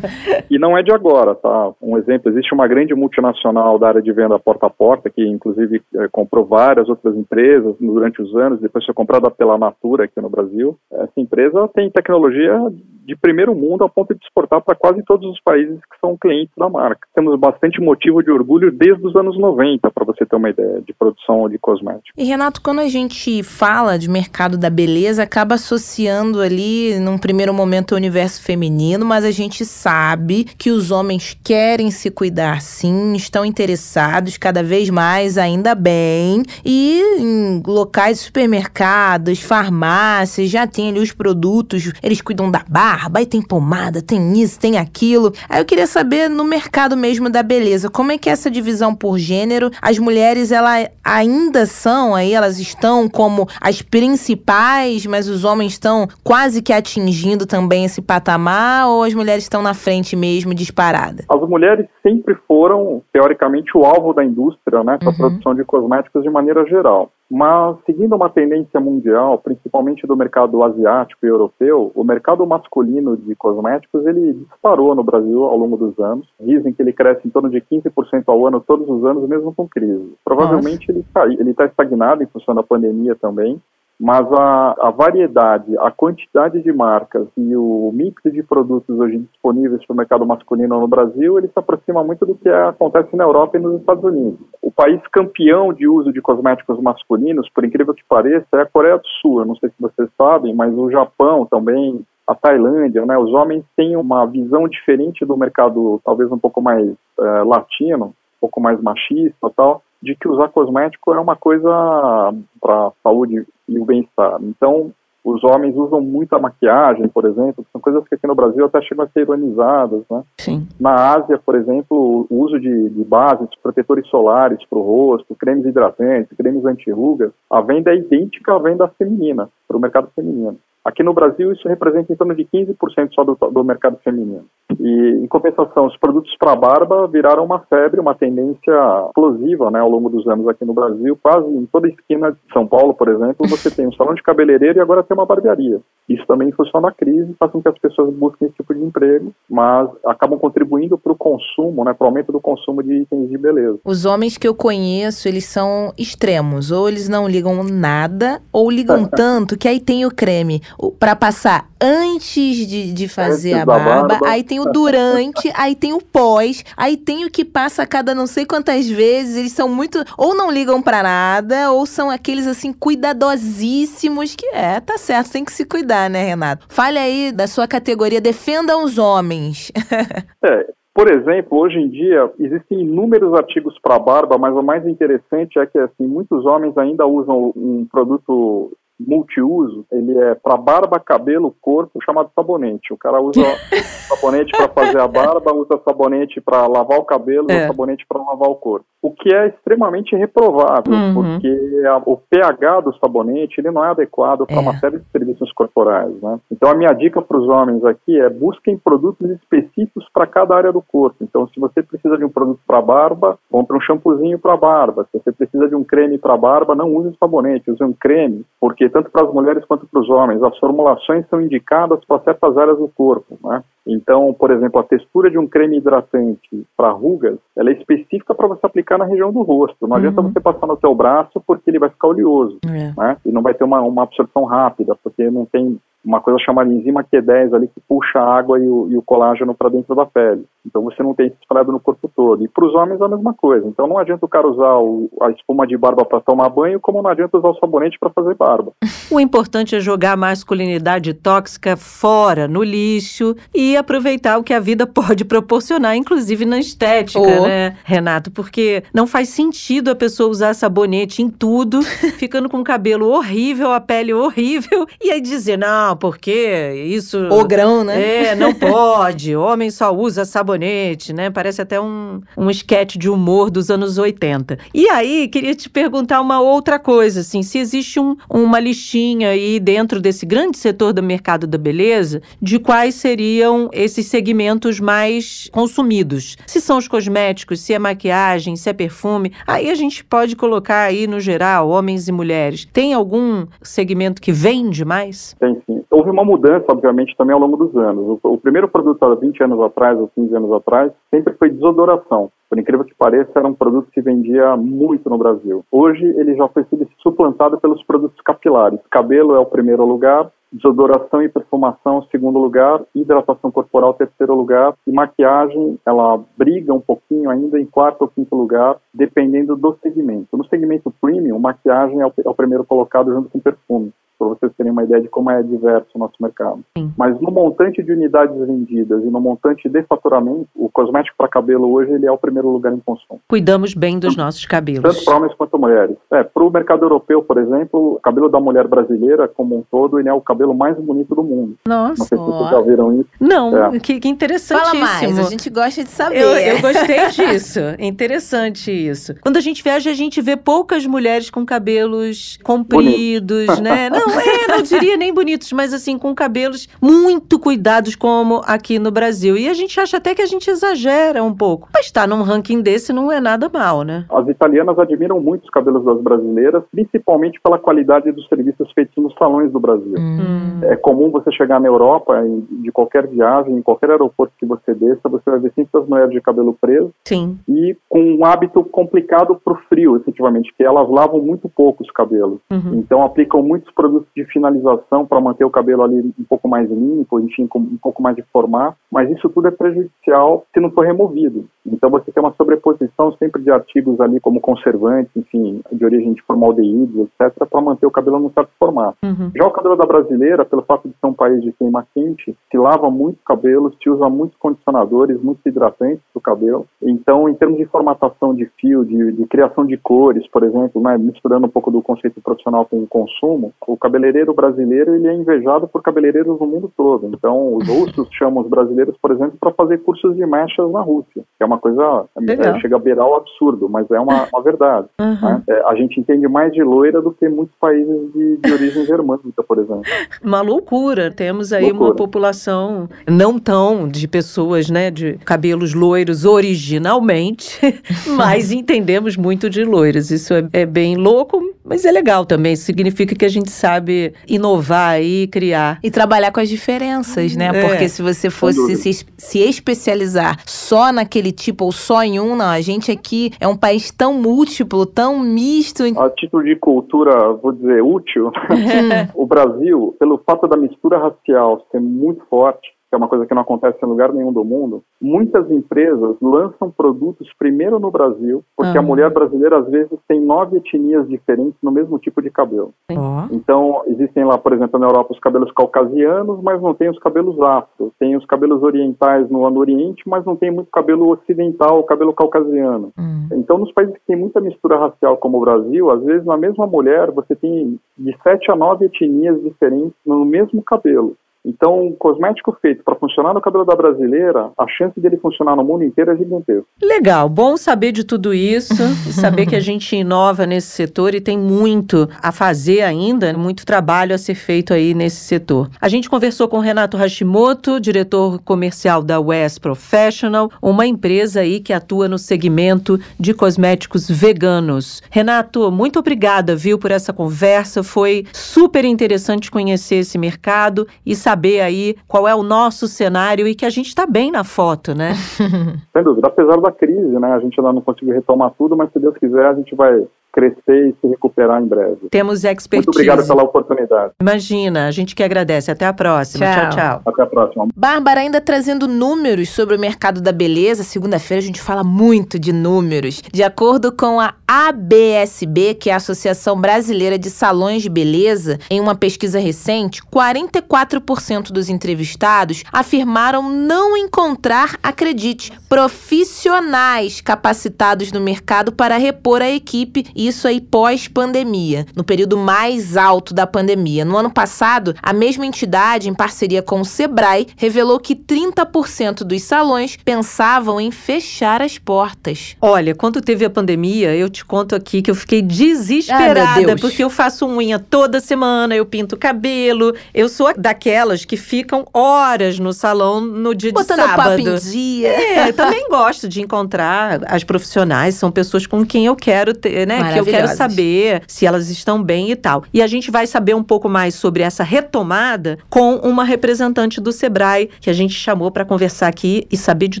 E 0.50 0.58
não 0.58 0.76
é 0.76 0.82
de 0.82 0.92
agora, 0.92 1.34
tá? 1.34 1.72
Um 1.80 1.96
exemplo, 1.96 2.30
existe 2.30 2.52
uma 2.54 2.66
grande 2.66 2.94
multinacional 2.94 3.78
da 3.78 3.88
área 3.88 4.02
de 4.02 4.12
venda 4.12 4.38
porta 4.38 4.66
a 4.66 4.70
porta, 4.70 5.10
que 5.10 5.24
inclusive 5.24 5.82
eh, 5.94 6.08
comprou 6.10 6.44
várias 6.44 6.88
outras 6.88 7.16
empresas 7.16 7.74
durante 7.80 8.22
os 8.22 8.34
anos, 8.36 8.60
depois 8.60 8.84
foi 8.84 8.94
comprada 8.94 9.30
pela 9.30 9.58
Natura 9.58 10.04
aqui 10.04 10.20
no 10.20 10.30
Brasil. 10.30 10.76
Essa 10.92 11.12
empresa 11.20 11.68
tem 11.74 11.90
tecnologia 11.90 12.58
de 13.06 13.16
primeiro 13.16 13.54
mundo 13.54 13.84
a 13.84 13.88
ponto 13.88 14.12
de 14.14 14.22
exportar 14.24 14.60
para 14.60 14.74
quase 14.74 15.02
todos 15.04 15.30
os 15.30 15.40
países 15.40 15.78
que 15.78 15.98
são 16.00 16.16
clientes 16.16 16.52
da 16.58 16.68
marca. 16.68 17.06
Temos 17.14 17.38
bastante 17.38 17.80
motivo 17.80 18.22
de 18.22 18.30
orgulho 18.30 18.72
desde 18.72 19.06
os 19.06 19.14
anos 19.14 19.38
90, 19.38 19.90
para 19.90 20.04
você 20.04 20.26
ter 20.26 20.36
uma 20.36 20.50
ideia, 20.50 20.80
de 20.80 20.92
produção 20.92 21.48
de 21.48 21.58
cosméticos. 21.58 22.10
E 22.16 22.24
Renato, 22.24 22.60
quando 22.60 22.80
a 22.80 22.88
gente 22.88 23.42
fala 23.42 23.98
de 23.98 24.10
mercado 24.10 24.58
da 24.58 24.68
beleza, 24.68 25.22
acaba 25.22 25.54
associando 25.54 26.40
ali, 26.40 26.98
num 26.98 27.16
primeiro 27.16 27.54
momento, 27.54 27.92
o 27.92 27.96
universo 27.96 28.42
feminino, 28.42 29.06
mas 29.06 29.24
a 29.24 29.30
gente 29.30 29.64
sabe 29.64 30.44
que 30.44 30.70
os 30.70 30.90
homens 30.90 31.38
querem 31.44 31.90
se 31.90 32.10
cuidar 32.10 32.60
sim, 32.60 33.14
estão 33.14 33.44
interessados 33.44 34.36
cada 34.36 34.62
vez 34.62 34.90
mais, 34.90 35.38
ainda 35.38 35.74
bem, 35.74 36.42
e 36.64 37.00
em 37.20 37.62
locais, 37.64 38.20
supermercados, 38.20 39.40
farmácias, 39.40 40.50
já 40.50 40.66
tem 40.66 40.88
ali 40.88 40.98
os 40.98 41.12
produtos, 41.12 41.92
eles 42.02 42.20
cuidam 42.20 42.50
da 42.50 42.64
barba, 42.96 43.18
aí 43.18 43.26
tem 43.26 43.42
pomada, 43.42 44.00
tem 44.00 44.32
isso, 44.40 44.58
tem 44.58 44.78
aquilo. 44.78 45.32
Aí 45.50 45.60
eu 45.60 45.64
queria 45.66 45.86
saber, 45.86 46.30
no 46.30 46.44
mercado 46.44 46.96
mesmo 46.96 47.28
da 47.28 47.42
beleza, 47.42 47.90
como 47.90 48.10
é 48.10 48.16
que 48.18 48.30
é 48.30 48.32
essa 48.32 48.50
divisão 48.50 48.94
por 48.94 49.18
gênero? 49.18 49.70
As 49.82 49.98
mulheres, 49.98 50.50
elas 50.50 50.88
ainda 51.04 51.66
são 51.66 52.14
aí, 52.14 52.32
elas 52.32 52.58
estão 52.58 53.08
como 53.08 53.46
as 53.60 53.82
principais, 53.82 55.04
mas 55.04 55.28
os 55.28 55.44
homens 55.44 55.72
estão 55.72 56.08
quase 56.24 56.62
que 56.62 56.72
atingindo 56.72 57.46
também 57.46 57.84
esse 57.84 58.00
patamar, 58.00 58.88
ou 58.88 59.02
as 59.02 59.12
mulheres 59.14 59.44
estão 59.44 59.62
na 59.62 59.74
frente 59.74 60.16
mesmo, 60.16 60.54
disparada? 60.54 61.24
As 61.28 61.40
mulheres 61.48 61.86
sempre 62.02 62.34
foram, 62.48 63.02
teoricamente, 63.12 63.76
o 63.76 63.84
alvo 63.84 64.14
da 64.14 64.24
indústria, 64.24 64.82
né, 64.82 64.96
para 64.98 65.08
a 65.08 65.10
Uhum. 65.10 65.16
produção 65.16 65.54
de 65.54 65.64
cosméticos 65.64 66.22
de 66.22 66.30
maneira 66.30 66.64
geral. 66.66 67.10
Mas, 67.28 67.76
seguindo 67.84 68.14
uma 68.14 68.30
tendência 68.30 68.78
mundial, 68.78 69.38
principalmente 69.38 70.06
do 70.06 70.16
mercado 70.16 70.62
asiático 70.62 71.26
e 71.26 71.28
europeu, 71.28 71.90
o 71.94 72.04
mercado 72.04 72.46
masculino 72.46 73.16
de 73.16 73.34
cosméticos 73.34 74.06
ele 74.06 74.32
disparou 74.34 74.94
no 74.94 75.02
Brasil 75.02 75.44
ao 75.44 75.56
longo 75.56 75.76
dos 75.76 75.98
anos. 75.98 76.28
Dizem 76.40 76.72
que 76.72 76.80
ele 76.80 76.92
cresce 76.92 77.26
em 77.26 77.30
torno 77.30 77.50
de 77.50 77.60
15% 77.60 78.22
ao 78.28 78.46
ano 78.46 78.60
todos 78.60 78.88
os 78.88 79.04
anos, 79.04 79.28
mesmo 79.28 79.52
com 79.52 79.66
crise. 79.66 80.14
Provavelmente 80.24 80.88
ele 80.88 81.00
está 81.00 81.26
ele 81.26 81.52
tá 81.52 81.64
estagnado 81.66 82.22
em 82.22 82.26
função 82.26 82.54
da 82.54 82.62
pandemia 82.62 83.16
também, 83.16 83.60
mas 83.98 84.30
a, 84.30 84.76
a 84.78 84.90
variedade, 84.90 85.76
a 85.78 85.90
quantidade 85.90 86.62
de 86.62 86.70
marcas 86.70 87.26
e 87.36 87.56
o 87.56 87.90
mix 87.94 88.22
de 88.24 88.42
produtos 88.42 88.98
hoje 88.98 89.18
disponíveis 89.18 89.84
para 89.86 89.94
o 89.94 89.96
mercado 89.96 90.26
masculino 90.26 90.78
no 90.78 90.86
Brasil, 90.86 91.38
ele 91.38 91.48
se 91.48 91.58
aproxima 91.58 92.04
muito 92.04 92.26
do 92.26 92.34
que 92.34 92.48
acontece 92.48 93.16
na 93.16 93.24
Europa 93.24 93.56
e 93.56 93.60
nos 93.60 93.80
Estados 93.80 94.04
Unidos. 94.04 94.38
O 94.60 94.70
país 94.70 95.00
campeão 95.10 95.72
de 95.72 95.88
uso 95.88 96.12
de 96.12 96.20
cosméticos 96.20 96.78
masculinos, 96.80 97.48
por 97.48 97.64
incrível 97.64 97.94
que 97.94 98.04
pareça, 98.06 98.46
é 98.54 98.60
a 98.60 98.66
Coreia 98.66 98.98
do 98.98 99.08
Sul. 99.22 99.40
Eu 99.40 99.46
não 99.46 99.56
sei 99.56 99.70
se 99.70 99.76
vocês 99.80 100.10
sabem, 100.18 100.54
mas 100.54 100.76
o 100.76 100.90
Japão 100.90 101.46
também, 101.46 102.04
a 102.26 102.34
Tailândia, 102.34 103.06
né? 103.06 103.16
Os 103.16 103.32
homens 103.32 103.64
têm 103.74 103.96
uma 103.96 104.26
visão 104.26 104.68
diferente 104.68 105.24
do 105.24 105.38
mercado, 105.38 106.02
talvez 106.04 106.30
um 106.30 106.38
pouco 106.38 106.60
mais 106.60 106.86
eh, 106.86 107.42
latino, 107.44 108.06
um 108.06 108.40
pouco 108.42 108.60
mais 108.60 108.78
machista, 108.82 109.50
tal, 109.56 109.82
de 110.02 110.14
que 110.14 110.28
usar 110.28 110.48
cosmético 110.48 111.14
é 111.14 111.20
uma 111.20 111.34
coisa 111.34 112.34
para 112.60 112.92
saúde 113.02 113.46
e 113.68 113.78
o 113.78 113.84
bem-estar. 113.84 114.38
Então, 114.42 114.92
os 115.26 115.42
homens 115.42 115.74
usam 115.74 116.00
muita 116.00 116.38
maquiagem, 116.38 117.08
por 117.08 117.24
exemplo, 117.24 117.64
que 117.64 117.72
são 117.72 117.80
coisas 117.80 118.06
que 118.06 118.14
aqui 118.14 118.28
no 118.28 118.34
Brasil 118.36 118.64
até 118.64 118.80
chegam 118.82 119.04
a 119.04 119.08
ser 119.08 119.22
ironizadas, 119.22 120.04
né? 120.08 120.22
Sim. 120.38 120.68
Na 120.78 121.14
Ásia, 121.16 121.36
por 121.44 121.56
exemplo, 121.56 122.28
o 122.30 122.44
uso 122.44 122.60
de, 122.60 122.90
de 122.90 123.04
bases, 123.04 123.48
protetores 123.60 124.06
solares 124.06 124.64
para 124.70 124.78
o 124.78 124.82
rosto, 124.82 125.34
cremes 125.34 125.66
hidratantes, 125.66 126.36
cremes 126.36 126.64
anti-rugas, 126.64 127.32
a 127.50 127.60
venda 127.60 127.90
é 127.90 127.96
idêntica 127.96 128.54
à 128.54 128.58
venda 128.60 128.86
feminina, 128.96 129.48
para 129.66 129.76
o 129.76 129.80
mercado 129.80 130.08
feminino. 130.14 130.56
Aqui 130.86 131.02
no 131.02 131.12
Brasil, 131.12 131.50
isso 131.50 131.66
representa 131.66 132.12
em 132.12 132.16
torno 132.16 132.32
de 132.32 132.44
15% 132.44 132.76
só 133.12 133.24
do, 133.24 133.34
do 133.34 133.64
mercado 133.64 133.98
feminino. 134.04 134.44
E, 134.78 135.20
em 135.20 135.26
compensação, 135.26 135.86
os 135.86 135.96
produtos 135.96 136.32
para 136.38 136.54
barba 136.54 137.08
viraram 137.08 137.44
uma 137.44 137.58
febre, 137.58 137.98
uma 137.98 138.14
tendência 138.14 138.72
explosiva 139.08 139.68
né, 139.68 139.80
ao 139.80 139.90
longo 139.90 140.08
dos 140.08 140.28
anos 140.28 140.46
aqui 140.46 140.64
no 140.64 140.72
Brasil. 140.72 141.18
Quase 141.20 141.48
em 141.48 141.66
toda 141.66 141.88
esquina 141.88 142.30
de 142.30 142.38
São 142.52 142.68
Paulo, 142.68 142.94
por 142.94 143.08
exemplo, 143.08 143.48
você 143.48 143.68
tem 143.68 143.88
um 143.88 143.92
salão 143.94 144.14
de 144.14 144.22
cabeleireiro 144.22 144.78
e 144.78 144.80
agora 144.80 145.02
tem 145.02 145.16
uma 145.16 145.26
barbearia. 145.26 145.80
Isso 146.08 146.24
também, 146.24 146.50
em 146.50 146.52
função 146.52 146.80
da 146.80 146.92
crise, 146.92 147.34
faz 147.36 147.50
com 147.50 147.60
que 147.60 147.68
as 147.68 147.78
pessoas 147.78 148.14
busquem 148.14 148.46
esse 148.46 148.56
tipo 148.56 148.72
de 148.72 148.84
emprego, 148.84 149.32
mas 149.50 149.88
acabam 150.06 150.38
contribuindo 150.38 150.96
para 150.96 151.12
o 151.12 151.16
consumo, 151.16 151.84
né, 151.84 151.92
para 151.92 152.04
o 152.04 152.08
aumento 152.08 152.30
do 152.30 152.40
consumo 152.40 152.80
de 152.80 153.02
itens 153.02 153.28
de 153.28 153.36
beleza. 153.36 153.80
Os 153.84 154.04
homens 154.04 154.38
que 154.38 154.46
eu 154.46 154.54
conheço, 154.54 155.26
eles 155.26 155.46
são 155.46 155.92
extremos. 155.98 156.70
Ou 156.70 156.88
eles 156.88 157.08
não 157.08 157.26
ligam 157.26 157.64
nada, 157.64 158.40
ou 158.52 158.70
ligam 158.70 159.04
tanto 159.10 159.58
que 159.58 159.66
aí 159.66 159.80
tem 159.80 160.06
o 160.06 160.14
creme 160.14 160.60
pra 160.98 161.16
passar 161.16 161.68
antes 161.80 162.66
de, 162.66 162.92
de 162.92 163.08
fazer 163.08 163.52
Antes 163.52 163.62
a 163.62 163.66
barba, 163.66 164.08
barba. 164.08 164.28
aí 164.28 164.42
tem 164.42 164.60
o 164.60 164.64
durante, 164.64 165.50
aí 165.54 165.74
tem 165.74 165.92
o 165.92 166.00
pós, 166.00 166.64
aí 166.76 166.96
tem 166.96 167.24
o 167.24 167.30
que 167.30 167.44
passa 167.44 167.82
a 167.82 167.86
cada 167.86 168.14
não 168.14 168.26
sei 168.26 168.44
quantas 168.46 168.88
vezes. 168.88 169.36
Eles 169.36 169.52
são 169.52 169.68
muito. 169.68 169.98
Ou 170.16 170.34
não 170.34 170.50
ligam 170.50 170.82
pra 170.82 171.02
nada, 171.02 171.70
ou 171.72 171.86
são 171.86 172.10
aqueles 172.10 172.46
assim, 172.46 172.72
cuidadosíssimos 172.72 174.34
que 174.34 174.46
é, 174.46 174.80
tá 174.80 174.98
certo, 174.98 175.32
tem 175.32 175.44
que 175.44 175.52
se 175.52 175.64
cuidar, 175.64 176.10
né, 176.10 176.24
Renato? 176.24 176.66
Fale 176.68 176.98
aí 176.98 177.32
da 177.32 177.46
sua 177.46 177.66
categoria, 177.66 178.20
defendam 178.20 178.84
os 178.84 178.98
homens. 178.98 179.72
É, 180.44 180.66
por 180.94 181.10
exemplo, 181.10 181.58
hoje 181.58 181.76
em 181.78 181.90
dia 181.90 182.30
existem 182.38 182.80
inúmeros 182.80 183.34
artigos 183.34 183.78
para 183.82 183.98
barba, 183.98 184.38
mas 184.38 184.54
o 184.54 184.62
mais 184.62 184.86
interessante 184.86 185.58
é 185.58 185.66
que 185.66 185.78
assim 185.78 186.06
muitos 186.06 186.46
homens 186.46 186.76
ainda 186.78 187.06
usam 187.06 187.52
um 187.54 187.86
produto 187.90 188.72
multiuso. 188.98 189.84
Ele 189.90 190.16
é 190.18 190.34
para 190.34 190.56
barba, 190.56 190.98
cabelo, 191.00 191.54
corpo, 191.60 191.98
chamado 192.04 192.30
sabonete. 192.34 192.92
O 192.92 192.96
cara 192.96 193.20
usa 193.20 193.40
sabonete 194.08 194.52
para 194.52 194.68
fazer 194.68 195.00
a 195.00 195.08
barba, 195.08 195.52
usa 195.54 195.80
sabonete 195.84 196.40
para 196.40 196.66
lavar 196.66 196.98
o 196.98 197.04
cabelo, 197.04 197.46
É. 197.50 197.56
usa 197.58 197.66
sabonete 197.68 198.04
para 198.08 198.22
lavar 198.22 198.48
o 198.48 198.54
corpo. 198.56 198.86
O 199.02 199.10
que 199.10 199.32
é 199.34 199.48
extremamente 199.48 200.16
reprovável, 200.16 200.92
Uhum. 200.92 201.14
porque 201.14 201.82
a- 201.86 202.02
o 202.04 202.16
pH 202.16 202.80
do 202.80 202.96
sabonete 202.98 203.60
ele 203.60 203.70
não 203.70 203.84
é 203.84 203.90
adequado 203.90 204.46
para 204.46 204.56
É. 204.56 204.60
uma 204.60 204.78
série 204.78 204.98
de 204.98 205.04
serviços 205.10 205.52
corporais, 205.52 206.12
né? 206.22 206.38
Então 206.50 206.70
a 206.70 206.74
minha 206.74 206.92
dica 206.92 207.20
para 207.22 207.36
os 207.38 207.48
homens 207.48 207.84
aqui 207.84 208.18
é 208.20 208.28
busquem 208.28 208.76
produtos 208.76 209.30
específicos 209.30 210.06
para 210.12 210.26
cada 210.26 210.56
área 210.56 210.72
do 210.72 210.82
corpo. 210.82 211.16
Então 211.22 211.46
se 211.48 211.60
você 211.60 211.82
precisa 211.82 212.16
de 212.18 212.24
um 212.24 212.28
produto 212.28 212.60
para 212.66 212.80
barba, 212.82 213.38
compre 213.50 213.76
um 213.76 213.80
shampoozinho 213.80 214.38
para 214.38 214.56
barba. 214.56 215.06
Se 215.12 215.18
você 215.22 215.30
precisa 215.32 215.68
de 215.68 215.74
um 215.74 215.84
creme 215.84 216.18
para 216.18 216.36
barba, 216.36 216.74
não 216.74 216.94
use 216.94 217.14
sabonete, 217.18 217.70
use 217.70 217.82
um 217.84 217.92
creme, 217.92 218.44
porque 218.60 218.85
tanto 218.88 219.10
para 219.10 219.26
as 219.26 219.32
mulheres 219.32 219.64
quanto 219.64 219.86
para 219.86 220.00
os 220.00 220.08
homens 220.08 220.42
as 220.42 220.56
formulações 220.58 221.26
são 221.28 221.40
indicadas 221.40 222.04
para 222.04 222.20
certas 222.20 222.56
áreas 222.56 222.78
do 222.78 222.88
corpo, 222.88 223.38
né? 223.44 223.62
Então, 223.86 224.34
por 224.34 224.50
exemplo, 224.50 224.80
a 224.80 224.84
textura 224.84 225.30
de 225.30 225.38
um 225.38 225.46
creme 225.46 225.78
hidratante 225.78 226.66
para 226.76 226.90
rugas, 226.90 227.38
ela 227.56 227.70
é 227.70 227.72
específica 227.74 228.34
para 228.34 228.48
você 228.48 228.66
aplicar 228.66 228.98
na 228.98 229.04
região 229.04 229.32
do 229.32 229.42
rosto. 229.42 229.86
Não 229.86 229.96
adianta 229.96 230.20
Uhum. 230.20 230.32
você 230.32 230.40
passar 230.40 230.66
no 230.66 230.78
seu 230.78 230.94
braço 230.94 231.40
porque 231.46 231.70
ele 231.70 231.78
vai 231.78 231.88
ficar 231.90 232.08
oleoso 232.08 232.58
É. 232.66 232.92
né? 232.98 233.16
E 233.24 233.30
não 233.30 233.42
vai 233.42 233.54
ter 233.54 233.62
uma, 233.64 233.80
uma 233.82 234.02
absorção 234.02 234.44
rápida, 234.44 234.96
porque 235.02 235.30
não 235.30 235.44
tem 235.44 235.78
uma 236.06 236.20
coisa 236.20 236.38
chamada 236.38 236.72
enzima 236.72 237.02
Q10 237.04 237.52
ali 237.54 237.66
que 237.66 237.80
puxa 237.88 238.18
a 238.20 238.38
água 238.38 238.58
e 238.58 238.68
o, 238.68 238.88
e 238.90 238.96
o 238.96 239.02
colágeno 239.02 239.54
para 239.54 239.68
dentro 239.68 239.94
da 239.94 240.06
pele. 240.06 240.44
Então 240.64 240.82
você 240.82 241.02
não 241.02 241.14
tem 241.14 241.26
isso 241.26 241.36
espalhado 241.42 241.72
no 241.72 241.80
corpo 241.80 242.08
todo. 242.14 242.44
E 242.44 242.48
para 242.48 242.64
os 242.64 242.74
homens 242.74 243.00
é 243.00 243.04
a 243.04 243.08
mesma 243.08 243.34
coisa. 243.34 243.66
Então 243.66 243.86
não 243.86 243.98
adianta 243.98 244.24
o 244.24 244.28
cara 244.28 244.46
usar 244.48 244.76
o- 244.78 245.08
a 245.22 245.30
espuma 245.30 245.66
de 245.66 245.76
barba 245.76 246.04
para 246.04 246.20
tomar 246.20 246.48
banho, 246.48 246.78
como 246.80 247.02
não 247.02 247.10
adianta 247.10 247.36
usar 247.38 247.48
o 247.48 247.58
sabonete 247.58 247.98
para 247.98 248.10
fazer 248.10 248.34
barba. 248.34 248.72
O 249.08 249.20
importante 249.20 249.76
é 249.76 249.80
jogar 249.80 250.12
a 250.12 250.16
masculinidade 250.16 251.14
tóxica 251.14 251.76
fora, 251.76 252.48
no 252.48 252.62
lixo, 252.64 253.36
e 253.54 253.76
aproveitar 253.76 254.36
o 254.36 254.42
que 254.42 254.52
a 254.52 254.58
vida 254.58 254.84
pode 254.86 255.24
proporcionar, 255.24 255.96
inclusive 255.96 256.44
na 256.44 256.58
estética, 256.58 257.20
Oh. 257.20 257.46
né, 257.46 257.76
Renato? 257.84 258.30
Porque 258.32 258.82
não 258.92 259.06
faz 259.06 259.28
sentido 259.28 259.90
a 259.90 259.94
pessoa 259.94 260.28
usar 260.28 260.54
sabonete 260.54 261.22
em 261.22 261.28
tudo, 261.30 261.80
ficando 262.18 262.48
com 262.48 262.58
o 262.58 262.64
cabelo 262.64 263.08
horrível, 263.08 263.72
a 263.72 263.80
pele 263.80 264.12
horrível, 264.12 264.86
e 265.02 265.10
aí 265.10 265.20
dizer, 265.20 265.56
não, 265.56 265.66
não, 265.90 265.95
porque 265.96 266.84
isso. 266.86 267.28
O 267.28 267.44
grão, 267.44 267.82
né? 267.84 268.26
É, 268.26 268.34
não 268.34 268.52
pode. 268.54 269.34
Homem 269.34 269.70
só 269.70 269.94
usa 269.94 270.24
sabonete, 270.24 271.12
né? 271.12 271.30
Parece 271.30 271.62
até 271.62 271.80
um, 271.80 272.20
um 272.36 272.50
esquete 272.50 272.98
de 272.98 273.08
humor 273.08 273.50
dos 273.50 273.70
anos 273.70 273.98
80. 273.98 274.58
E 274.74 274.88
aí, 274.88 275.28
queria 275.28 275.54
te 275.54 275.68
perguntar 275.68 276.20
uma 276.20 276.40
outra 276.40 276.78
coisa, 276.78 277.20
assim, 277.20 277.42
se 277.42 277.58
existe 277.58 277.98
um, 277.98 278.16
uma 278.28 278.60
listinha 278.60 279.30
aí 279.30 279.58
dentro 279.58 280.00
desse 280.00 280.26
grande 280.26 280.58
setor 280.58 280.92
do 280.92 281.02
mercado 281.02 281.46
da 281.46 281.58
beleza, 281.58 282.22
de 282.40 282.58
quais 282.58 282.94
seriam 282.94 283.68
esses 283.72 284.06
segmentos 284.06 284.80
mais 284.80 285.48
consumidos. 285.52 286.36
Se 286.46 286.60
são 286.60 286.78
os 286.78 286.88
cosméticos, 286.88 287.60
se 287.60 287.72
é 287.72 287.78
maquiagem, 287.78 288.56
se 288.56 288.68
é 288.68 288.72
perfume. 288.72 289.32
Aí 289.46 289.70
a 289.70 289.74
gente 289.74 290.04
pode 290.04 290.36
colocar 290.36 290.82
aí, 290.82 291.06
no 291.06 291.20
geral, 291.20 291.68
homens 291.68 292.08
e 292.08 292.12
mulheres. 292.12 292.66
Tem 292.72 292.92
algum 292.92 293.46
segmento 293.62 294.20
que 294.20 294.32
vende 294.32 294.84
mais? 294.84 295.34
Tem 295.38 295.56
sim. 295.66 295.84
Houve 295.90 296.10
uma 296.10 296.24
mudança, 296.24 296.66
obviamente, 296.68 297.16
também 297.16 297.34
ao 297.34 297.40
longo 297.40 297.56
dos 297.56 297.76
anos. 297.76 298.18
O, 298.22 298.32
o 298.32 298.38
primeiro 298.38 298.68
produto 298.68 299.02
há 299.04 299.14
20 299.14 299.42
anos 299.44 299.60
atrás, 299.60 299.98
ou 299.98 300.08
15 300.08 300.36
anos 300.36 300.52
atrás, 300.52 300.92
sempre 301.10 301.34
foi 301.34 301.50
desodoração. 301.50 302.30
Por 302.48 302.58
incrível 302.58 302.84
que 302.84 302.94
pareça, 302.94 303.32
era 303.34 303.48
um 303.48 303.54
produto 303.54 303.90
que 303.90 304.00
vendia 304.00 304.56
muito 304.56 305.10
no 305.10 305.18
Brasil. 305.18 305.64
Hoje, 305.70 306.04
ele 306.04 306.36
já 306.36 306.46
foi 306.48 306.64
suplantado 307.02 307.58
pelos 307.60 307.82
produtos 307.84 308.20
capilares. 308.20 308.80
Cabelo 308.90 309.34
é 309.34 309.38
o 309.38 309.46
primeiro 309.46 309.84
lugar, 309.84 310.30
desodoração 310.52 311.22
e 311.22 311.28
perfumação 311.28 312.06
segundo 312.10 312.38
lugar, 312.38 312.80
hidratação 312.94 313.50
corporal 313.50 313.94
terceiro 313.94 314.34
lugar 314.34 314.74
e 314.86 314.92
maquiagem 314.92 315.78
ela 315.84 316.20
briga 316.36 316.72
um 316.72 316.80
pouquinho 316.80 317.30
ainda 317.30 317.60
em 317.60 317.66
quarto 317.66 318.02
ou 318.02 318.08
quinto 318.08 318.34
lugar, 318.34 318.76
dependendo 318.94 319.56
do 319.56 319.76
segmento. 319.82 320.36
No 320.36 320.46
segmento 320.46 320.92
premium, 321.00 321.38
maquiagem 321.38 322.00
é 322.00 322.06
o, 322.06 322.12
é 322.24 322.28
o 322.28 322.34
primeiro 322.34 322.64
colocado 322.64 323.12
junto 323.12 323.28
com 323.28 323.40
perfume 323.40 323.92
para 324.18 324.28
vocês 324.28 324.52
terem 324.56 324.72
uma 324.72 324.84
ideia 324.84 325.02
de 325.02 325.08
como 325.08 325.30
é 325.30 325.42
diverso 325.42 325.86
o 325.94 325.98
nosso 325.98 326.14
mercado. 326.20 326.60
Sim. 326.76 326.92
Mas 326.96 327.20
no 327.20 327.30
montante 327.30 327.82
de 327.82 327.92
unidades 327.92 328.36
vendidas 328.46 329.02
e 329.02 329.06
no 329.06 329.20
montante 329.20 329.68
de 329.68 329.82
faturamento, 329.82 330.48
o 330.54 330.68
cosmético 330.68 331.16
para 331.16 331.28
cabelo 331.28 331.72
hoje 331.72 331.92
ele 331.92 332.06
é 332.06 332.12
o 332.12 332.18
primeiro 332.18 332.48
lugar 332.48 332.72
em 332.72 332.80
consumo. 332.80 333.20
Cuidamos 333.28 333.74
bem 333.74 333.98
dos 333.98 334.16
nossos 334.16 334.44
cabelos. 334.46 334.82
Tanto 334.82 335.04
para 335.04 335.16
homens 335.16 335.34
quanto 335.34 335.58
mulheres. 335.58 335.96
É, 336.12 336.22
para 336.22 336.44
o 336.44 336.50
mercado 336.50 336.84
europeu, 336.84 337.22
por 337.22 337.38
exemplo, 337.38 337.94
o 337.94 338.00
cabelo 338.00 338.28
da 338.28 338.40
mulher 338.40 338.66
brasileira, 338.66 339.28
como 339.28 339.58
um 339.58 339.62
todo, 339.70 339.98
ele 339.98 340.08
é 340.08 340.12
o 340.12 340.20
cabelo 340.20 340.54
mais 340.54 340.76
bonito 340.78 341.14
do 341.14 341.22
mundo. 341.22 341.56
Nossa. 341.66 341.98
Não 341.98 342.06
sei 342.06 342.18
se 342.18 342.24
vocês 342.24 342.50
já 342.50 342.60
viram 342.60 343.00
isso. 343.00 343.10
Não, 343.20 343.74
é. 343.74 343.78
que, 343.78 344.00
que 344.00 344.08
interessantíssimo. 344.08 344.86
Fala 344.86 345.00
mais, 345.00 345.18
a 345.18 345.30
gente 345.30 345.50
gosta 345.50 345.84
de 345.84 345.90
saber. 345.90 346.20
Eu, 346.20 346.36
eu 346.36 346.60
gostei 346.60 347.08
disso. 347.08 347.60
Interessante 347.78 348.70
isso. 348.70 349.14
Quando 349.20 349.36
a 349.36 349.40
gente 349.40 349.62
viaja, 349.62 349.90
a 349.90 349.94
gente 349.94 350.20
vê 350.20 350.36
poucas 350.36 350.86
mulheres 350.86 351.30
com 351.30 351.44
cabelos 351.44 352.38
compridos, 352.42 353.46
Bonito. 353.46 353.62
né? 353.62 353.90
Não, 353.90 354.05
não 354.06 354.20
é, 354.20 354.46
não 354.48 354.62
diria 354.62 354.96
nem 354.96 355.12
bonitos, 355.12 355.52
mas 355.52 355.72
assim, 355.72 355.98
com 355.98 356.14
cabelos 356.14 356.68
muito 356.80 357.38
cuidados, 357.38 357.94
como 357.96 358.40
aqui 358.44 358.78
no 358.78 358.90
Brasil. 358.90 359.36
E 359.36 359.48
a 359.48 359.54
gente 359.54 359.78
acha 359.80 359.96
até 359.96 360.14
que 360.14 360.22
a 360.22 360.26
gente 360.26 360.50
exagera 360.50 361.22
um 361.22 361.34
pouco. 361.34 361.68
Mas 361.72 361.86
estar 361.86 362.02
tá 362.02 362.06
num 362.06 362.22
ranking 362.22 362.60
desse 362.60 362.92
não 362.92 363.10
é 363.10 363.20
nada 363.20 363.50
mal, 363.52 363.82
né? 363.82 364.04
As 364.10 364.28
italianas 364.28 364.78
admiram 364.78 365.20
muito 365.20 365.44
os 365.44 365.50
cabelos 365.50 365.84
das 365.84 366.00
brasileiras, 366.00 366.62
principalmente 366.70 367.40
pela 367.40 367.58
qualidade 367.58 368.10
dos 368.12 368.26
serviços 368.28 368.70
feitos 368.72 368.96
nos 368.96 369.14
salões 369.14 369.50
do 369.52 369.60
Brasil. 369.60 369.94
Hum. 369.98 370.60
É 370.62 370.76
comum 370.76 371.10
você 371.10 371.30
chegar 371.32 371.60
na 371.60 371.68
Europa, 371.68 372.14
de 372.50 372.70
qualquer 372.72 373.06
viagem, 373.06 373.54
em 373.54 373.62
qualquer 373.62 373.90
aeroporto 373.90 374.32
que 374.38 374.46
você 374.46 374.74
desça, 374.74 375.08
você 375.08 375.30
vai 375.30 375.40
ver 375.40 375.52
sempre 375.54 375.80
as 375.80 375.88
mulheres 375.88 376.12
de 376.12 376.20
cabelo 376.20 376.56
preso. 376.60 376.92
Sim. 377.04 377.38
E 377.48 377.76
com 377.88 378.00
um 378.00 378.24
hábito 378.24 378.64
complicado 378.64 379.40
para 379.42 379.52
o 379.52 379.58
frio, 379.68 379.96
efetivamente, 379.96 380.52
que 380.56 380.64
elas 380.64 380.88
lavam 380.88 381.20
muito 381.20 381.48
pouco 381.48 381.82
os 381.82 381.90
cabelos. 381.90 382.38
Uhum. 382.50 382.74
Então 382.74 383.02
aplicam 383.02 383.42
muitos 383.42 383.72
produtos 383.72 383.95
de 384.14 384.24
finalização 384.26 385.06
para 385.06 385.20
manter 385.20 385.44
o 385.44 385.50
cabelo 385.50 385.82
ali 385.82 386.12
um 386.18 386.24
pouco 386.24 386.48
mais 386.48 386.68
limpo, 386.70 387.20
enfim, 387.20 387.46
com 387.46 387.58
um 387.58 387.78
pouco 387.80 388.02
mais 388.02 388.16
de 388.16 388.22
formato, 388.32 388.76
mas 388.90 389.10
isso 389.10 389.28
tudo 389.28 389.48
é 389.48 389.50
prejudicial 389.50 390.44
se 390.52 390.60
não 390.60 390.70
for 390.70 390.84
removido. 390.86 391.44
Então 391.66 391.90
você 391.90 392.10
tem 392.12 392.22
uma 392.22 392.34
sobreposição 392.34 393.12
sempre 393.16 393.42
de 393.42 393.50
artigos 393.50 394.00
ali 394.00 394.20
como 394.20 394.40
conservantes, 394.40 395.10
enfim, 395.16 395.62
de 395.72 395.84
origem 395.84 396.12
de 396.12 396.22
formaldeídos, 396.22 397.08
etc, 397.20 397.46
para 397.48 397.60
manter 397.60 397.86
o 397.86 397.90
cabelo 397.90 398.18
num 398.18 398.30
certo 398.30 398.50
formato. 398.58 398.96
Uhum. 399.02 399.30
Já 399.34 399.46
o 399.46 399.50
cabelo 399.50 399.76
da 399.76 399.86
brasileira, 399.86 400.44
pelo 400.44 400.62
fato 400.62 400.88
de 400.88 400.94
ser 400.94 401.06
um 401.06 401.14
país 401.14 401.42
de 401.42 401.52
clima 401.52 401.86
quente, 401.94 402.36
se 402.50 402.58
lava 402.58 402.90
muito 402.90 403.18
cabelo, 403.24 403.72
se 403.82 403.90
usa 403.90 404.08
muitos 404.08 404.38
condicionadores, 404.38 405.20
muitos 405.22 405.44
hidratantes 405.44 406.02
do 406.14 406.20
cabelo. 406.20 406.66
Então, 406.82 407.28
em 407.28 407.34
termos 407.34 407.58
de 407.58 407.66
formatação 407.66 408.34
de 408.34 408.46
fio, 408.60 408.84
de, 408.84 409.12
de 409.12 409.26
criação 409.26 409.64
de 409.64 409.76
cores, 409.76 410.26
por 410.28 410.44
exemplo, 410.44 410.80
né, 410.80 410.96
misturando 410.98 411.46
um 411.46 411.50
pouco 411.50 411.70
do 411.70 411.82
conceito 411.82 412.20
profissional 412.20 412.64
com 412.66 412.82
o 412.82 412.86
consumo, 412.86 413.52
o 413.66 413.76
cabeleireiro 413.86 414.34
brasileiro 414.34 414.96
ele 414.96 415.06
é 415.06 415.14
invejado 415.14 415.68
por 415.68 415.80
cabeleireiros 415.80 416.40
no 416.40 416.46
mundo 416.46 416.70
todo. 416.76 417.08
Então, 417.14 417.54
os 417.54 417.68
russos 417.68 418.08
chamam 418.12 418.42
os 418.42 418.50
brasileiros, 418.50 418.96
por 419.00 419.12
exemplo, 419.12 419.36
para 419.38 419.52
fazer 419.52 419.78
cursos 419.78 420.16
de 420.16 420.26
mechas 420.26 420.70
na 420.72 420.80
Rússia, 420.80 421.22
que 421.38 421.42
é 421.42 421.46
uma 421.46 421.58
coisa 421.58 422.04
é, 422.28 422.60
chega 422.60 422.76
a 422.76 422.80
beirar 422.80 423.06
o 423.06 423.14
absurdo, 423.14 423.68
mas 423.68 423.88
é 423.90 424.00
uma, 424.00 424.26
uma 424.32 424.42
verdade. 424.42 424.88
Uhum. 425.06 425.14
Né? 425.22 425.42
É, 425.48 425.62
a 425.66 425.74
gente 425.76 426.00
entende 426.00 426.26
mais 426.26 426.52
de 426.52 426.62
loira 426.62 427.00
do 427.00 427.12
que 427.12 427.28
muitos 427.28 427.54
países 427.60 428.12
de, 428.12 428.38
de 428.38 428.52
origem 428.52 428.84
germânica, 428.86 429.42
por 429.46 429.58
exemplo. 429.58 429.82
Uma 430.22 430.40
loucura. 430.40 431.12
Temos 431.12 431.52
aí 431.52 431.66
loucura. 431.66 431.90
uma 431.90 431.94
população 431.94 432.88
não 433.08 433.38
tão 433.38 433.86
de 433.86 434.08
pessoas, 434.08 434.68
né, 434.68 434.90
de 434.90 435.14
cabelos 435.18 435.74
loiros 435.74 436.24
originalmente, 436.24 437.60
mas 438.16 438.50
entendemos 438.50 439.16
muito 439.16 439.48
de 439.48 439.64
loiros. 439.64 440.10
Isso 440.10 440.34
é, 440.34 440.48
é 440.52 440.66
bem 440.66 440.96
louco, 440.96 441.40
mas 441.66 441.84
é 441.84 441.90
legal 441.90 442.24
também. 442.24 442.56
Significa 442.56 443.14
que 443.14 443.24
a 443.24 443.28
gente 443.28 443.50
sabe 443.50 444.14
inovar 444.26 445.02
e 445.02 445.26
criar. 445.26 445.78
E 445.82 445.90
trabalhar 445.90 446.30
com 446.30 446.40
as 446.40 446.48
diferenças, 446.48 447.36
né? 447.36 447.50
É. 447.52 447.68
Porque 447.68 447.88
se 447.88 448.02
você 448.02 448.30
fosse 448.30 448.76
se, 448.76 449.06
se 449.16 449.38
especializar 449.40 450.38
só 450.46 450.92
naquele 450.92 451.32
tipo 451.32 451.64
ou 451.64 451.72
só 451.72 452.02
em 452.02 452.20
um, 452.20 452.36
não. 452.36 452.46
A 452.46 452.60
gente 452.60 452.90
aqui 452.90 453.32
é 453.40 453.48
um 453.48 453.56
país 453.56 453.90
tão 453.90 454.14
múltiplo, 454.14 454.86
tão 454.86 455.18
misto. 455.18 455.82
A 455.98 456.10
título 456.10 456.44
de 456.44 456.56
cultura, 456.56 457.32
vou 457.32 457.52
dizer, 457.52 457.82
útil, 457.82 458.30
o 459.14 459.26
Brasil, 459.26 459.96
pelo 459.98 460.18
fato 460.18 460.46
da 460.46 460.56
mistura 460.56 460.98
racial 460.98 461.66
ser 461.70 461.80
muito 461.80 462.24
forte, 462.30 462.75
que 462.88 462.94
é 462.94 462.98
uma 462.98 463.08
coisa 463.08 463.26
que 463.26 463.34
não 463.34 463.42
acontece 463.42 463.78
em 463.82 463.88
lugar 463.88 464.12
nenhum 464.12 464.32
do 464.32 464.44
mundo, 464.44 464.82
muitas 465.00 465.50
empresas 465.50 466.16
lançam 466.20 466.70
produtos 466.70 467.28
primeiro 467.38 467.78
no 467.78 467.90
Brasil, 467.90 468.44
porque 468.56 468.72
uhum. 468.72 468.78
a 468.78 468.80
ah. 468.80 468.86
mulher 468.86 469.10
brasileira 469.10 469.58
às 469.58 469.68
vezes 469.68 469.98
tem 470.08 470.20
nove 470.20 470.58
etnias 470.58 471.08
diferentes 471.08 471.56
no 471.62 471.70
mesmo 471.70 471.98
tipo 471.98 472.22
de 472.22 472.30
cabelo. 472.30 472.72
Uhum. 472.90 473.28
Então, 473.32 473.82
existem 473.86 474.24
lá, 474.24 474.38
por 474.38 474.52
exemplo, 474.52 474.78
na 474.78 474.86
Europa 474.86 475.12
os 475.12 475.20
cabelos 475.20 475.50
caucasianos, 475.52 476.40
mas 476.42 476.60
não 476.62 476.74
tem 476.74 476.88
os 476.88 476.98
cabelos 476.98 477.40
afro. 477.40 477.92
Tem 477.98 478.16
os 478.16 478.24
cabelos 478.26 478.62
orientais 478.62 479.28
no, 479.30 479.48
no 479.50 479.60
Oriente, 479.60 480.02
mas 480.06 480.24
não 480.24 480.36
tem 480.36 480.50
muito 480.50 480.70
cabelo 480.70 481.10
ocidental, 481.10 481.82
cabelo 481.84 482.12
caucasiano. 482.12 482.92
Uhum. 482.96 483.28
Então, 483.32 483.58
nos 483.58 483.72
países 483.72 483.94
que 483.94 484.06
tem 484.06 484.16
muita 484.16 484.40
mistura 484.40 484.78
racial, 484.78 485.16
como 485.16 485.38
o 485.38 485.40
Brasil, 485.40 485.90
às 485.90 486.02
vezes 486.02 486.24
na 486.24 486.36
mesma 486.36 486.66
mulher 486.66 487.10
você 487.10 487.34
tem 487.34 487.78
de 487.98 488.16
sete 488.22 488.50
a 488.50 488.56
nove 488.56 488.86
etnias 488.86 489.40
diferentes 489.42 489.94
no 490.04 490.24
mesmo 490.24 490.62
cabelo. 490.62 491.16
Então, 491.46 491.86
um 491.86 491.92
cosmético 491.92 492.56
feito 492.60 492.82
para 492.82 492.96
funcionar 492.96 493.32
no 493.32 493.40
cabelo 493.40 493.64
da 493.64 493.76
brasileira, 493.76 494.50
a 494.58 494.66
chance 494.66 494.98
dele 494.98 495.16
funcionar 495.16 495.54
no 495.54 495.62
mundo 495.62 495.84
inteiro 495.84 496.10
é 496.10 496.16
gigantesca. 496.16 496.66
Legal, 496.82 497.28
bom 497.28 497.56
saber 497.56 497.92
de 497.92 498.02
tudo 498.02 498.34
isso 498.34 498.82
e 499.08 499.12
saber 499.12 499.46
que 499.46 499.54
a 499.54 499.60
gente 499.60 499.94
inova 499.94 500.44
nesse 500.44 500.66
setor 500.68 501.14
e 501.14 501.20
tem 501.20 501.38
muito 501.38 502.08
a 502.20 502.32
fazer 502.32 502.82
ainda, 502.82 503.32
muito 503.34 503.64
trabalho 503.64 504.12
a 504.12 504.18
ser 504.18 504.34
feito 504.34 504.74
aí 504.74 504.92
nesse 504.92 505.20
setor. 505.20 505.70
A 505.80 505.88
gente 505.88 506.10
conversou 506.10 506.48
com 506.48 506.58
Renato 506.58 506.96
Hashimoto, 506.96 507.78
diretor 507.78 508.40
comercial 508.42 509.00
da 509.00 509.20
West 509.20 509.60
Professional, 509.60 510.50
uma 510.60 510.84
empresa 510.84 511.40
aí 511.40 511.60
que 511.60 511.72
atua 511.72 512.08
no 512.08 512.18
segmento 512.18 512.98
de 513.20 513.32
cosméticos 513.32 514.10
veganos. 514.10 515.00
Renato, 515.10 515.70
muito 515.70 516.00
obrigada, 516.00 516.56
viu, 516.56 516.76
por 516.76 516.90
essa 516.90 517.12
conversa. 517.12 517.84
Foi 517.84 518.24
super 518.32 518.84
interessante 518.84 519.48
conhecer 519.48 519.96
esse 519.96 520.18
mercado 520.18 520.88
e 521.04 521.14
saber 521.14 521.35
saber 521.36 521.60
aí 521.60 521.94
qual 522.08 522.26
é 522.26 522.34
o 522.34 522.42
nosso 522.42 522.88
cenário 522.88 523.46
e 523.46 523.54
que 523.54 523.66
a 523.66 523.70
gente 523.70 523.88
está 523.88 524.06
bem 524.06 524.32
na 524.32 524.42
foto, 524.42 524.94
né? 524.94 525.12
Sem 525.92 526.02
dúvida. 526.02 526.28
Apesar 526.28 526.56
da 526.56 526.72
crise, 526.72 527.18
né? 527.20 527.32
A 527.32 527.38
gente 527.38 527.60
ainda 527.60 527.72
não 527.74 527.82
conseguiu 527.82 528.14
retomar 528.14 528.52
tudo, 528.56 528.76
mas 528.76 528.90
se 528.90 528.98
Deus 528.98 529.16
quiser, 529.18 529.46
a 529.46 529.54
gente 529.54 529.74
vai 529.74 530.06
crescer 530.36 530.88
e 530.88 530.94
se 531.00 531.08
recuperar 531.08 531.62
em 531.62 531.66
breve. 531.66 532.08
Temos 532.10 532.44
expertise. 532.44 532.86
Muito 532.86 532.90
obrigado 532.90 533.26
pela 533.26 533.42
oportunidade. 533.42 534.12
Imagina, 534.20 534.86
a 534.86 534.90
gente 534.90 535.14
que 535.14 535.22
agradece. 535.22 535.70
Até 535.70 535.86
a 535.86 535.94
próxima. 535.94 536.44
Tchau, 536.44 536.68
tchau. 536.68 536.70
tchau. 536.70 537.02
Até 537.06 537.22
a 537.22 537.26
próxima. 537.26 537.68
Bárbara, 537.74 538.20
ainda 538.20 538.38
trazendo 538.38 538.86
números 538.86 539.48
sobre 539.48 539.74
o 539.74 539.78
mercado 539.78 540.20
da 540.20 540.32
beleza. 540.32 540.82
Segunda-feira 540.82 541.42
a 541.42 541.46
gente 541.46 541.60
fala 541.60 541.82
muito 541.82 542.38
de 542.38 542.52
números. 542.52 543.22
De 543.32 543.42
acordo 543.42 543.90
com 543.90 544.20
a 544.20 544.34
ABSB, 544.46 545.74
que 545.74 545.88
é 545.88 545.94
a 545.94 545.96
Associação 545.96 546.60
Brasileira 546.60 547.18
de 547.18 547.30
Salões 547.30 547.82
de 547.82 547.88
Beleza, 547.88 548.58
em 548.68 548.78
uma 548.78 548.94
pesquisa 548.94 549.38
recente, 549.38 550.02
44% 550.02 551.50
dos 551.50 551.70
entrevistados 551.70 552.62
afirmaram 552.70 553.48
não 553.48 553.96
encontrar, 553.96 554.76
acredite, 554.82 555.50
profissionais 555.66 557.22
capacitados 557.22 558.12
no 558.12 558.20
mercado 558.20 558.70
para 558.70 558.98
repor 558.98 559.40
a 559.40 559.48
equipe 559.48 560.04
e 560.14 560.25
isso 560.26 560.46
aí 560.48 560.60
pós-pandemia, 560.60 561.86
no 561.94 562.04
período 562.04 562.36
mais 562.36 562.96
alto 562.96 563.32
da 563.32 563.46
pandemia. 563.46 564.04
No 564.04 564.16
ano 564.16 564.30
passado, 564.30 564.94
a 565.02 565.12
mesma 565.12 565.46
entidade, 565.46 566.08
em 566.08 566.14
parceria 566.14 566.62
com 566.62 566.80
o 566.80 566.84
Sebrae, 566.84 567.46
revelou 567.56 567.98
que 567.98 568.14
30% 568.14 569.24
dos 569.24 569.42
salões 569.42 569.96
pensavam 570.04 570.80
em 570.80 570.90
fechar 570.90 571.62
as 571.62 571.78
portas. 571.78 572.56
Olha, 572.60 572.94
quando 572.94 573.20
teve 573.20 573.44
a 573.44 573.50
pandemia, 573.50 574.14
eu 574.14 574.28
te 574.28 574.44
conto 574.44 574.74
aqui 574.74 575.02
que 575.02 575.10
eu 575.10 575.14
fiquei 575.14 575.42
desesperada, 575.42 576.72
ah, 576.72 576.76
porque 576.80 577.02
eu 577.02 577.10
faço 577.10 577.46
unha 577.46 577.78
toda 577.78 578.20
semana, 578.20 578.74
eu 578.74 578.86
pinto 578.86 579.16
cabelo, 579.16 579.94
eu 580.14 580.28
sou 580.28 580.52
daquelas 580.56 581.24
que 581.24 581.36
ficam 581.36 581.86
horas 581.92 582.58
no 582.58 582.72
salão 582.72 583.20
no 583.20 583.54
dia 583.54 583.72
Botando 583.72 583.98
de 583.98 584.06
sábado. 584.06 584.30
Botando 584.30 584.54
papo 584.54 584.66
em 584.66 584.70
dia. 584.70 585.08
É, 585.08 585.48
eu 585.48 585.52
também 585.52 585.88
gosto 585.88 586.28
de 586.28 586.40
encontrar 586.40 587.20
as 587.26 587.44
profissionais, 587.44 588.14
são 588.14 588.30
pessoas 588.30 588.66
com 588.66 588.84
quem 588.84 589.06
eu 589.06 589.16
quero 589.16 589.54
ter, 589.54 589.86
né, 589.86 590.00
que 590.24 590.30
eu 590.30 590.32
quero 590.32 590.48
saber 590.48 591.22
se 591.26 591.46
elas 591.46 591.70
estão 591.70 592.02
bem 592.02 592.30
e 592.30 592.36
tal. 592.36 592.64
E 592.72 592.82
a 592.82 592.86
gente 592.86 593.10
vai 593.10 593.26
saber 593.26 593.54
um 593.54 593.62
pouco 593.62 593.88
mais 593.88 594.14
sobre 594.14 594.42
essa 594.42 594.62
retomada 594.62 595.58
com 595.68 595.96
uma 595.96 596.24
representante 596.24 597.00
do 597.00 597.12
Sebrae 597.12 597.70
que 597.80 597.90
a 597.90 597.92
gente 597.92 598.14
chamou 598.14 598.50
para 598.50 598.64
conversar 598.64 599.08
aqui 599.08 599.46
e 599.50 599.56
saber 599.56 599.88
de 599.88 600.00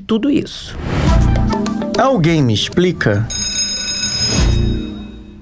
tudo 0.00 0.30
isso. 0.30 0.76
Alguém 1.98 2.42
me 2.42 2.52
explica? 2.52 3.26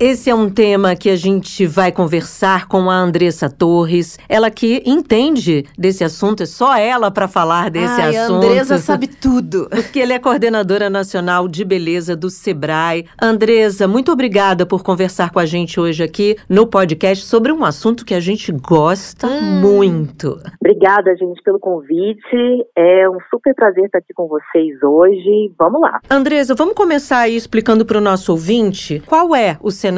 Esse 0.06 0.28
é 0.28 0.34
um 0.34 0.50
tema 0.50 0.94
que 0.94 1.08
a 1.08 1.16
gente 1.16 1.66
vai 1.66 1.90
conversar 1.90 2.68
com 2.68 2.90
a 2.90 2.94
Andressa 2.94 3.48
Torres. 3.48 4.18
Ela 4.28 4.50
que 4.50 4.82
entende 4.84 5.64
desse 5.78 6.04
assunto, 6.04 6.42
é 6.42 6.46
só 6.46 6.76
ela 6.76 7.10
para 7.10 7.26
falar 7.26 7.70
desse 7.70 8.02
Ai, 8.02 8.14
assunto. 8.14 8.44
A 8.44 8.48
Andressa 8.48 8.76
sabe 8.76 9.06
tudo. 9.06 9.66
Porque 9.72 10.00
ela 10.00 10.12
é 10.12 10.18
coordenadora 10.18 10.90
nacional 10.90 11.48
de 11.48 11.64
beleza 11.64 12.14
do 12.14 12.28
Sebrae. 12.28 13.06
Andresa, 13.18 13.88
muito 13.88 14.12
obrigada 14.12 14.66
por 14.66 14.82
conversar 14.82 15.30
com 15.30 15.38
a 15.38 15.46
gente 15.46 15.80
hoje 15.80 16.02
aqui 16.02 16.36
no 16.50 16.66
podcast 16.66 17.24
sobre 17.24 17.50
um 17.50 17.64
assunto 17.64 18.04
que 18.04 18.12
a 18.12 18.20
gente 18.20 18.52
gosta 18.52 19.26
hum. 19.26 19.60
muito. 19.62 20.38
Obrigada, 20.60 21.16
gente, 21.16 21.42
pelo 21.42 21.58
convite. 21.58 22.66
É 22.76 23.08
um 23.08 23.16
super 23.30 23.54
prazer 23.54 23.86
estar 23.86 24.00
aqui 24.00 24.12
com 24.12 24.28
vocês 24.28 24.82
hoje. 24.82 25.50
Vamos 25.58 25.80
lá. 25.80 25.98
Andresa, 26.10 26.54
vamos 26.54 26.74
começar 26.74 27.20
aí 27.20 27.34
explicando 27.34 27.86
para 27.86 27.96
o 27.96 28.02
nosso 28.02 28.32
ouvinte 28.32 29.02
qual 29.06 29.34
é 29.34 29.56
o 29.62 29.70
cenário 29.70 29.93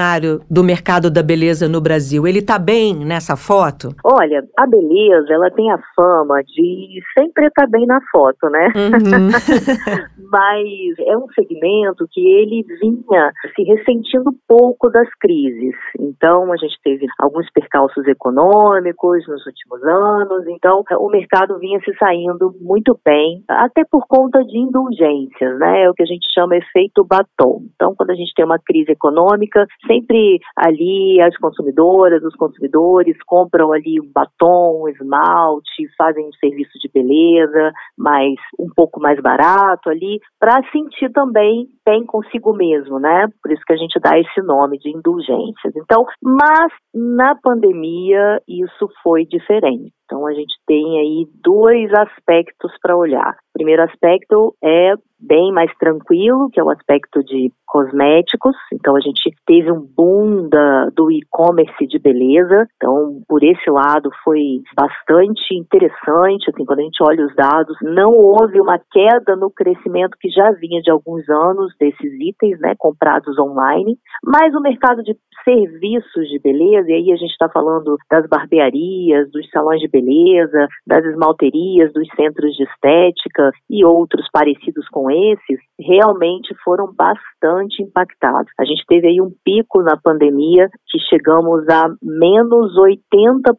do 0.50 0.64
mercado 0.64 1.10
da 1.10 1.22
beleza 1.22 1.68
no 1.68 1.80
Brasil? 1.80 2.26
Ele 2.26 2.40
está 2.40 2.58
bem 2.58 2.94
nessa 2.94 3.36
foto? 3.36 3.88
Olha, 4.04 4.44
a 4.58 4.66
beleza, 4.66 5.32
ela 5.32 5.50
tem 5.50 5.70
a 5.70 5.78
fama 5.94 6.42
de 6.44 7.00
sempre 7.16 7.46
estar 7.46 7.62
tá 7.62 7.68
bem 7.68 7.86
na 7.86 8.00
foto, 8.10 8.48
né? 8.50 8.66
Uhum. 8.74 9.30
Mas 10.30 10.98
é 11.06 11.16
um 11.16 11.26
segmento 11.34 12.06
que 12.10 12.20
ele 12.20 12.64
vinha 12.80 13.32
se 13.54 13.62
ressentindo 13.62 14.34
pouco 14.48 14.90
das 14.90 15.08
crises. 15.20 15.74
Então, 15.98 16.52
a 16.52 16.56
gente 16.56 16.76
teve 16.82 17.06
alguns 17.18 17.50
percalços 17.52 18.06
econômicos 18.06 19.26
nos 19.28 19.44
últimos 19.46 19.82
anos, 19.84 20.46
então 20.48 20.82
o 20.98 21.08
mercado 21.08 21.58
vinha 21.58 21.80
se 21.80 21.94
saindo 21.98 22.54
muito 22.60 22.98
bem, 23.04 23.42
até 23.48 23.84
por 23.84 24.06
conta 24.06 24.44
de 24.44 24.58
indulgências, 24.58 25.58
né? 25.58 25.84
É 25.84 25.90
o 25.90 25.94
que 25.94 26.02
a 26.02 26.06
gente 26.06 26.26
chama 26.32 26.56
efeito 26.56 27.04
batom. 27.04 27.62
Então, 27.74 27.94
quando 27.94 28.10
a 28.10 28.14
gente 28.14 28.32
tem 28.34 28.44
uma 28.44 28.58
crise 28.58 28.92
econômica, 28.92 29.66
sempre 29.86 30.40
ali 30.56 31.20
as 31.20 31.36
consumidoras, 31.36 32.22
os 32.22 32.34
consumidores 32.36 33.16
compram 33.24 33.72
ali 33.72 34.00
um 34.00 34.10
batom, 34.12 34.82
um 34.84 34.88
esmalte, 34.88 35.88
fazem 35.96 36.26
um 36.26 36.32
serviço 36.34 36.78
de 36.78 36.88
beleza, 36.88 37.72
mas 37.96 38.34
um 38.58 38.68
pouco 38.74 39.00
mais 39.00 39.20
barato 39.20 39.90
ali, 39.90 40.20
para 40.38 40.62
sentir 40.70 41.10
também 41.12 41.68
bem 41.86 42.04
consigo 42.04 42.52
mesmo, 42.52 42.98
né? 42.98 43.28
Por 43.40 43.52
isso 43.52 43.62
que 43.64 43.72
a 43.72 43.76
gente 43.76 44.00
dá 44.00 44.18
esse 44.18 44.42
nome 44.42 44.76
de 44.78 44.90
indulgências. 44.90 45.74
Então, 45.76 46.04
mas 46.20 46.72
na 46.92 47.36
pandemia 47.36 48.42
isso 48.48 48.88
foi 49.02 49.24
diferente. 49.24 49.94
Então 50.06 50.26
a 50.26 50.32
gente 50.32 50.54
tem 50.66 51.00
aí 51.00 51.26
dois 51.42 51.92
aspectos 51.92 52.72
para 52.80 52.96
olhar. 52.96 53.32
O 53.32 53.58
primeiro 53.58 53.82
aspecto 53.82 54.54
é 54.62 54.94
bem 55.18 55.50
mais 55.50 55.70
tranquilo, 55.78 56.48
que 56.50 56.60
é 56.60 56.62
o 56.62 56.70
aspecto 56.70 57.24
de 57.24 57.50
cosméticos. 57.66 58.54
Então 58.72 58.94
a 58.94 59.00
gente 59.00 59.34
teve 59.44 59.72
um 59.72 59.80
boom 59.80 60.48
da, 60.48 60.90
do 60.94 61.10
e-commerce 61.10 61.86
de 61.86 61.98
beleza. 61.98 62.68
Então 62.76 63.20
por 63.28 63.42
esse 63.42 63.68
lado 63.68 64.10
foi 64.22 64.62
bastante 64.76 65.54
interessante. 65.54 66.50
Assim, 66.50 66.64
quando 66.64 66.80
a 66.80 66.82
gente 66.84 67.02
olha 67.02 67.26
os 67.26 67.34
dados, 67.34 67.76
não 67.82 68.12
houve 68.12 68.60
uma 68.60 68.78
queda 68.92 69.34
no 69.34 69.50
crescimento 69.50 70.16
que 70.20 70.28
já 70.28 70.52
vinha 70.52 70.80
de 70.80 70.90
alguns 70.90 71.28
anos 71.28 71.74
desses 71.78 72.12
itens, 72.20 72.58
né, 72.60 72.74
comprados 72.78 73.38
online. 73.38 73.98
Mas 74.24 74.54
o 74.54 74.60
mercado 74.60 75.02
de 75.02 75.16
serviços 75.44 76.28
de 76.28 76.40
beleza, 76.40 76.90
e 76.90 76.94
aí 76.94 77.12
a 77.12 77.16
gente 77.16 77.30
está 77.30 77.48
falando 77.48 77.96
das 78.10 78.26
barbearias, 78.28 79.30
dos 79.30 79.48
salões 79.50 79.80
de 79.80 79.88
beleza, 79.88 80.66
das 80.86 81.04
esmalterias, 81.04 81.92
dos 81.92 82.08
centros 82.16 82.54
de 82.56 82.64
estética 82.64 83.50
e 83.70 83.84
outros 83.84 84.26
parecidos 84.32 84.88
com 84.88 85.10
esses, 85.10 85.60
realmente 85.78 86.54
foram 86.64 86.92
bastante 86.92 87.82
impactados. 87.82 88.50
A 88.58 88.64
gente 88.64 88.84
teve 88.88 89.06
aí 89.06 89.20
um 89.20 89.30
pico 89.44 89.82
na 89.82 89.96
pandemia 89.96 90.68
que 90.88 90.98
chegamos 91.08 91.68
a 91.68 91.88
menos 92.02 92.74
80% 92.76 93.54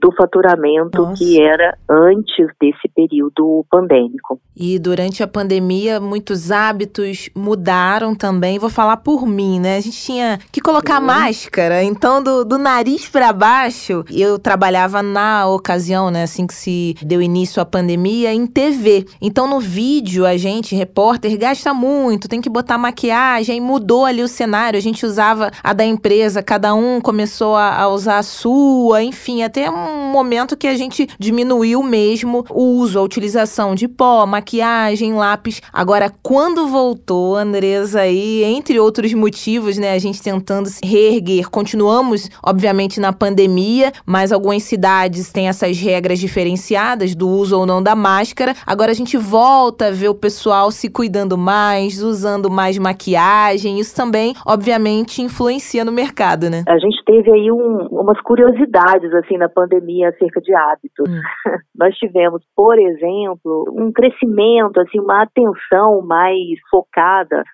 do 0.00 0.12
faturamento 0.16 1.02
Nossa. 1.02 1.18
que 1.18 1.40
era 1.40 1.76
antes 1.88 2.46
desse 2.60 2.88
período 2.94 3.64
pandêmico. 3.70 4.40
E 4.56 4.78
durante 4.78 5.22
a 5.22 5.28
pandemia, 5.28 6.00
muitos 6.00 6.50
hábitos 6.50 7.07
mudaram 7.34 8.14
também. 8.14 8.58
Vou 8.58 8.70
falar 8.70 8.98
por 8.98 9.26
mim, 9.26 9.60
né? 9.60 9.76
A 9.76 9.80
gente 9.80 9.98
tinha 9.98 10.38
que 10.50 10.60
colocar 10.60 11.00
Sim. 11.00 11.06
máscara, 11.06 11.82
então 11.82 12.22
do, 12.22 12.44
do 12.44 12.58
nariz 12.58 13.08
para 13.08 13.32
baixo. 13.32 14.04
Eu 14.10 14.38
trabalhava 14.38 15.02
na 15.02 15.46
ocasião, 15.46 16.10
né, 16.10 16.24
assim 16.24 16.46
que 16.46 16.54
se 16.54 16.96
deu 17.02 17.20
início 17.22 17.60
à 17.60 17.64
pandemia, 17.64 18.32
em 18.32 18.46
TV. 18.46 19.06
Então 19.20 19.46
no 19.46 19.60
vídeo 19.60 20.26
a 20.26 20.36
gente, 20.36 20.74
repórter, 20.74 21.36
gasta 21.38 21.72
muito, 21.72 22.28
tem 22.28 22.40
que 22.40 22.50
botar 22.50 22.78
maquiagem, 22.78 23.60
mudou 23.60 24.04
ali 24.04 24.22
o 24.22 24.28
cenário. 24.28 24.78
A 24.78 24.82
gente 24.82 25.04
usava 25.04 25.50
a 25.62 25.72
da 25.72 25.84
empresa, 25.84 26.42
cada 26.42 26.74
um 26.74 27.00
começou 27.00 27.56
a, 27.56 27.82
a 27.82 27.88
usar 27.88 28.18
a 28.18 28.22
sua, 28.22 29.02
enfim, 29.02 29.42
até 29.42 29.70
um 29.70 30.10
momento 30.10 30.56
que 30.56 30.66
a 30.66 30.76
gente 30.76 31.08
diminuiu 31.18 31.82
mesmo 31.82 32.44
o 32.50 32.62
uso, 32.62 32.98
a 32.98 33.02
utilização 33.02 33.74
de 33.74 33.86
pó, 33.88 34.26
maquiagem, 34.26 35.14
lápis. 35.14 35.60
Agora, 35.72 36.12
quando 36.22 36.68
voltou, 36.68 36.97
Andresa, 37.36 38.00
aí, 38.00 38.42
entre 38.44 38.78
outros 38.78 39.12
motivos, 39.14 39.78
né, 39.78 39.92
a 39.92 39.98
gente 39.98 40.22
tentando 40.22 40.68
se 40.68 40.84
reerguer, 40.84 41.48
continuamos, 41.50 42.28
obviamente, 42.44 43.00
na 43.00 43.12
pandemia, 43.12 43.92
mas 44.06 44.32
algumas 44.32 44.62
cidades 44.62 45.32
têm 45.32 45.48
essas 45.48 45.78
regras 45.78 46.18
diferenciadas 46.18 47.14
do 47.14 47.28
uso 47.28 47.58
ou 47.58 47.66
não 47.66 47.82
da 47.82 47.94
máscara. 47.94 48.54
Agora 48.66 48.90
a 48.90 48.94
gente 48.94 49.16
volta 49.16 49.88
a 49.88 49.90
ver 49.90 50.08
o 50.08 50.14
pessoal 50.14 50.70
se 50.70 50.90
cuidando 50.90 51.36
mais, 51.36 52.02
usando 52.02 52.50
mais 52.50 52.78
maquiagem. 52.78 53.78
Isso 53.78 53.94
também, 53.94 54.34
obviamente, 54.46 55.22
influencia 55.22 55.84
no 55.84 55.92
mercado, 55.92 56.50
né? 56.50 56.64
A 56.68 56.78
gente 56.78 57.02
teve 57.04 57.30
aí 57.30 57.50
um, 57.50 57.86
umas 57.90 58.20
curiosidades, 58.22 59.12
assim, 59.14 59.36
na 59.36 59.48
pandemia 59.48 60.08
acerca 60.10 60.40
de 60.40 60.54
hábitos. 60.54 61.08
Hum. 61.08 61.20
Nós 61.78 61.94
tivemos, 61.96 62.42
por 62.56 62.78
exemplo, 62.78 63.72
um 63.72 63.92
crescimento, 63.92 64.80
assim, 64.80 64.98
uma 64.98 65.22
atenção 65.22 66.02
mais 66.02 66.58
focada 66.70 66.87